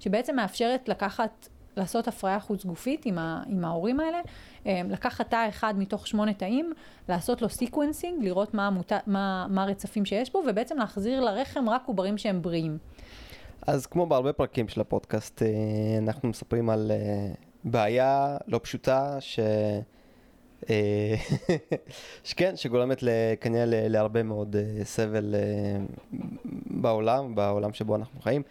שבעצם 0.00 0.36
מאפשרת 0.36 0.88
לקחת, 0.88 1.48
לעשות 1.78 2.08
הפריה 2.08 2.40
חוץ 2.40 2.64
גופית 2.64 3.06
עם, 3.06 3.18
ה, 3.18 3.42
עם 3.46 3.64
ההורים 3.64 4.00
האלה, 4.00 4.18
אמ, 4.64 4.66
לקחת 4.88 5.30
תא 5.30 5.48
אחד 5.48 5.74
מתוך 5.78 6.06
שמונה 6.06 6.34
תאים, 6.34 6.72
לעשות 7.08 7.42
לו 7.42 7.48
sequencing, 7.48 8.24
לראות 8.24 8.54
מה, 8.54 8.66
המוט... 8.66 8.92
מה, 9.06 9.46
מה 9.50 9.62
הרצפים 9.62 10.04
שיש 10.04 10.32
בו, 10.32 10.42
ובעצם 10.48 10.78
להחזיר 10.78 11.20
לרחם 11.20 11.68
רק 11.68 11.82
עוברים 11.86 12.18
שהם 12.18 12.42
בריאים. 12.42 12.78
אז 13.66 13.86
כמו 13.86 14.06
בהרבה 14.06 14.32
פרקים 14.32 14.68
של 14.68 14.80
הפודקאסט, 14.80 15.42
אה, 15.42 15.48
אנחנו 15.98 16.28
מספרים 16.28 16.70
על 16.70 16.90
אה, 16.90 17.32
בעיה 17.64 18.36
לא 18.46 18.60
פשוטה, 18.62 19.16
ש... 19.20 19.40
אה, 20.70 21.14
שכן, 22.24 22.56
שגורמת 22.56 23.04
כנראה 23.40 23.64
להרבה 23.66 24.22
מאוד 24.22 24.56
אה, 24.56 24.84
סבל 24.84 25.34
אה, 25.34 25.40
בעולם, 26.66 27.34
בעולם 27.34 27.72
שבו 27.72 27.96
אנחנו 27.96 28.20
חיים, 28.20 28.42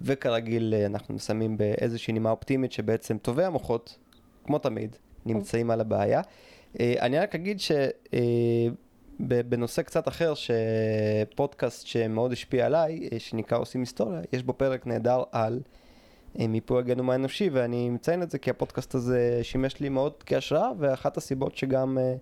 וכרגיל 0.00 0.74
אה, 0.76 0.86
אנחנו 0.86 1.14
מסיימים 1.14 1.56
באיזושהי 1.56 2.12
נימה 2.12 2.30
אופטימית 2.30 2.72
שבעצם 2.72 3.18
טובי 3.18 3.44
המוחות, 3.44 3.98
כמו 4.44 4.58
תמיד, 4.58 4.96
נמצאים 5.26 5.70
על 5.70 5.80
הבעיה. 5.80 6.20
אה, 6.80 6.94
אני 7.00 7.18
רק 7.18 7.34
אגיד 7.34 7.60
שבנושא 9.20 9.82
קצת 9.82 10.08
אחר, 10.08 10.32
שפודקאסט 10.34 11.86
שמאוד 11.86 12.32
השפיע 12.32 12.66
עליי, 12.66 13.08
אה, 13.12 13.18
שנקרא 13.18 13.58
עושים 13.58 13.80
היסטוריה, 13.80 14.20
יש 14.32 14.42
בו 14.42 14.52
פרק 14.52 14.86
נהדר 14.86 15.22
על 15.32 15.60
אה, 16.40 16.46
מיפוי 16.46 16.78
הגנום 16.78 17.10
האנושי, 17.10 17.50
ואני 17.52 17.90
מציין 17.90 18.22
את 18.22 18.30
זה 18.30 18.38
כי 18.38 18.50
הפודקאסט 18.50 18.94
הזה 18.94 19.40
שימש 19.42 19.80
לי 19.80 19.88
מאוד 19.88 20.12
כהשראה, 20.26 20.70
ואחת 20.78 21.16
הסיבות 21.16 21.56
שגם 21.56 21.98
אה, 21.98 22.14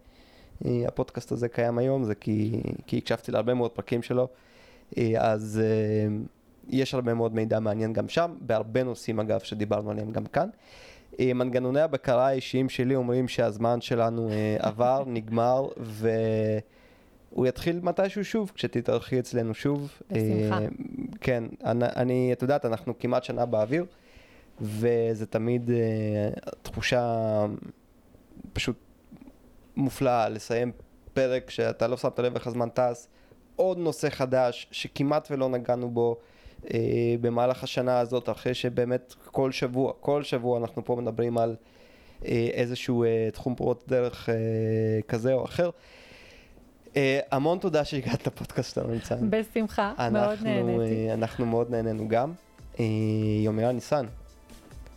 אה, 0.64 0.88
הפודקאסט 0.88 1.32
הזה 1.32 1.48
קיים 1.48 1.78
היום 1.78 2.04
זה 2.04 2.14
כי, 2.14 2.62
כי 2.86 2.98
הקשבתי 2.98 3.32
להרבה 3.32 3.54
מאוד 3.54 3.70
פרקים 3.70 4.02
שלו, 4.02 4.28
אה, 4.98 5.12
אז 5.16 5.60
אה, 5.64 6.16
יש 6.68 6.94
הרבה 6.94 7.14
מאוד 7.14 7.34
מידע 7.34 7.60
מעניין 7.60 7.92
גם 7.92 8.08
שם, 8.08 8.34
בהרבה 8.40 8.82
נושאים 8.82 9.20
אגב 9.20 9.40
שדיברנו 9.40 9.90
עליהם 9.90 10.12
גם 10.12 10.26
כאן. 10.26 10.48
אה, 11.20 11.34
מנגנוני 11.34 11.80
הבקרה 11.80 12.26
האישיים 12.26 12.68
שלי 12.68 12.94
אומרים 12.96 13.28
שהזמן 13.28 13.80
שלנו 13.80 14.30
אה, 14.30 14.56
עבר, 14.68 15.04
נגמר, 15.06 15.68
והוא 15.76 17.46
יתחיל 17.46 17.80
מתישהו 17.82 18.24
שוב, 18.24 18.52
כשתתארחי 18.54 19.18
אצלנו 19.18 19.54
שוב. 19.54 19.92
בשמחה. 20.10 20.58
אה, 20.58 20.66
כן, 21.20 21.44
אני, 21.64 21.84
אני, 21.96 22.32
את 22.32 22.42
יודעת, 22.42 22.64
אנחנו 22.64 22.98
כמעט 22.98 23.24
שנה 23.24 23.46
באוויר, 23.46 23.84
וזה 24.60 25.26
תמיד 25.26 25.70
תחושה 26.62 27.44
פשוט 28.52 28.76
מופלאה 29.76 30.28
לסיים 30.28 30.72
פרק 31.14 31.50
שאתה 31.50 31.86
לא 31.86 31.96
שמת 31.96 32.18
לב 32.18 32.34
איך 32.34 32.46
הזמן 32.46 32.68
טס, 32.68 33.08
עוד 33.56 33.78
נושא 33.78 34.10
חדש 34.10 34.66
שכמעט 34.70 35.28
ולא 35.30 35.48
נגענו 35.48 35.90
בו. 35.90 36.16
אה, 36.74 36.78
במהלך 37.20 37.64
השנה 37.64 38.00
הזאת, 38.00 38.28
אחרי 38.28 38.54
שבאמת 38.54 39.14
כל 39.26 39.52
שבוע, 39.52 39.92
כל 40.00 40.22
שבוע 40.22 40.58
אנחנו 40.58 40.84
פה 40.84 40.96
מדברים 40.96 41.38
על 41.38 41.56
אה, 42.24 42.48
איזשהו 42.52 43.04
אה, 43.04 43.28
תחום 43.32 43.54
פרוט 43.54 43.88
דרך 43.88 44.28
אה, 44.28 44.34
כזה 45.08 45.32
או 45.32 45.44
אחר. 45.44 45.70
אה, 46.96 47.20
המון 47.30 47.58
תודה 47.58 47.84
שהגעת 47.84 48.26
לפודקאסט 48.26 48.74
שלנו, 48.74 48.88
ניצן. 48.88 49.30
בשמחה, 49.30 49.92
מאוד 49.98 50.16
אנחנו, 50.16 50.44
נהניתי. 50.44 51.08
אה, 51.08 51.14
אנחנו 51.14 51.46
מאוד 51.46 51.70
נהנינו 51.70 52.08
גם. 52.08 52.32
אה, 52.80 52.84
יומיה 53.44 53.72
ניסן, 53.72 54.06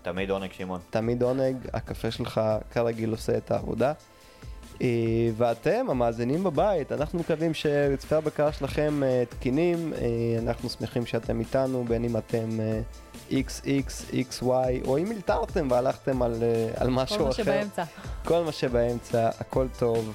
תמיד 0.01 0.30
עונג 0.30 0.51
שמעון. 0.51 0.80
תמיד 0.89 1.24
עונג, 1.24 1.55
הקפה 1.74 2.11
שלך 2.11 2.41
כרגיל 2.72 3.11
עושה 3.11 3.38
את 3.38 3.51
העבודה. 3.51 3.93
אה, 4.82 4.88
ואתם, 5.38 5.86
המאזינים 5.89 6.43
בבית, 6.43 6.91
אנחנו 6.91 7.19
מקווים 7.19 7.53
שרצפי 7.53 8.15
הבקרה 8.15 8.51
שלכם 8.51 9.03
אה, 9.03 9.23
תקינים, 9.30 9.93
אה, 9.93 10.07
אנחנו 10.39 10.69
שמחים 10.69 11.05
שאתם 11.05 11.39
איתנו, 11.39 11.86
בין 11.88 12.03
אם 12.03 12.17
אתם 12.17 12.59
אה, 12.59 12.82
XX, 13.32 14.13
XY, 14.13 14.45
או 14.86 14.97
אם 14.97 15.11
אלתרתם 15.11 15.67
והלכתם 15.71 16.21
על, 16.21 16.34
על 16.75 16.89
משהו 16.89 17.17
כל 17.17 17.23
מה 17.23 17.30
אחר. 17.30 17.43
שבאמצע. 17.43 17.84
כל 18.25 18.43
מה 18.43 18.51
שבאמצע, 18.51 19.30
הכל 19.39 19.67
טוב. 19.80 20.13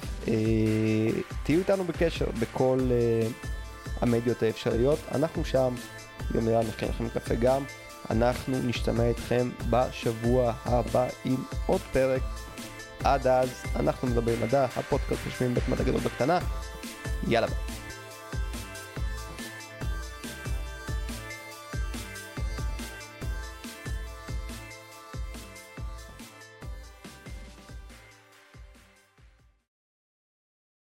תהיו 1.43 1.59
איתנו 1.59 1.83
בקשר 1.83 2.25
בכל 2.39 2.79
המדיות 4.01 4.43
האפשריות. 4.43 4.99
אנחנו 5.11 5.45
שם, 5.45 5.75
יום 6.35 6.49
יום 6.49 6.67
נכין 6.67 6.89
לכם 6.89 7.09
קפה 7.09 7.35
גם. 7.35 7.63
אנחנו 8.09 8.57
נשתמע 8.63 9.03
איתכם 9.03 9.49
בשבוע 9.69 10.53
הבא 10.65 11.07
עם 11.25 11.35
עוד 11.65 11.81
פרק. 11.93 12.21
עד 13.03 13.27
אז, 13.27 13.49
אנחנו 13.75 14.07
מדברים 14.07 14.41
מדע, 14.41 14.65
הפודקאסט 14.75 15.21
יושבים 15.25 15.53
בית 15.53 15.69
מדע 15.69 15.83
גדול 15.83 16.01
בקטנה. 16.01 16.39
יאללה 17.27 17.47
ביי. 17.47 17.82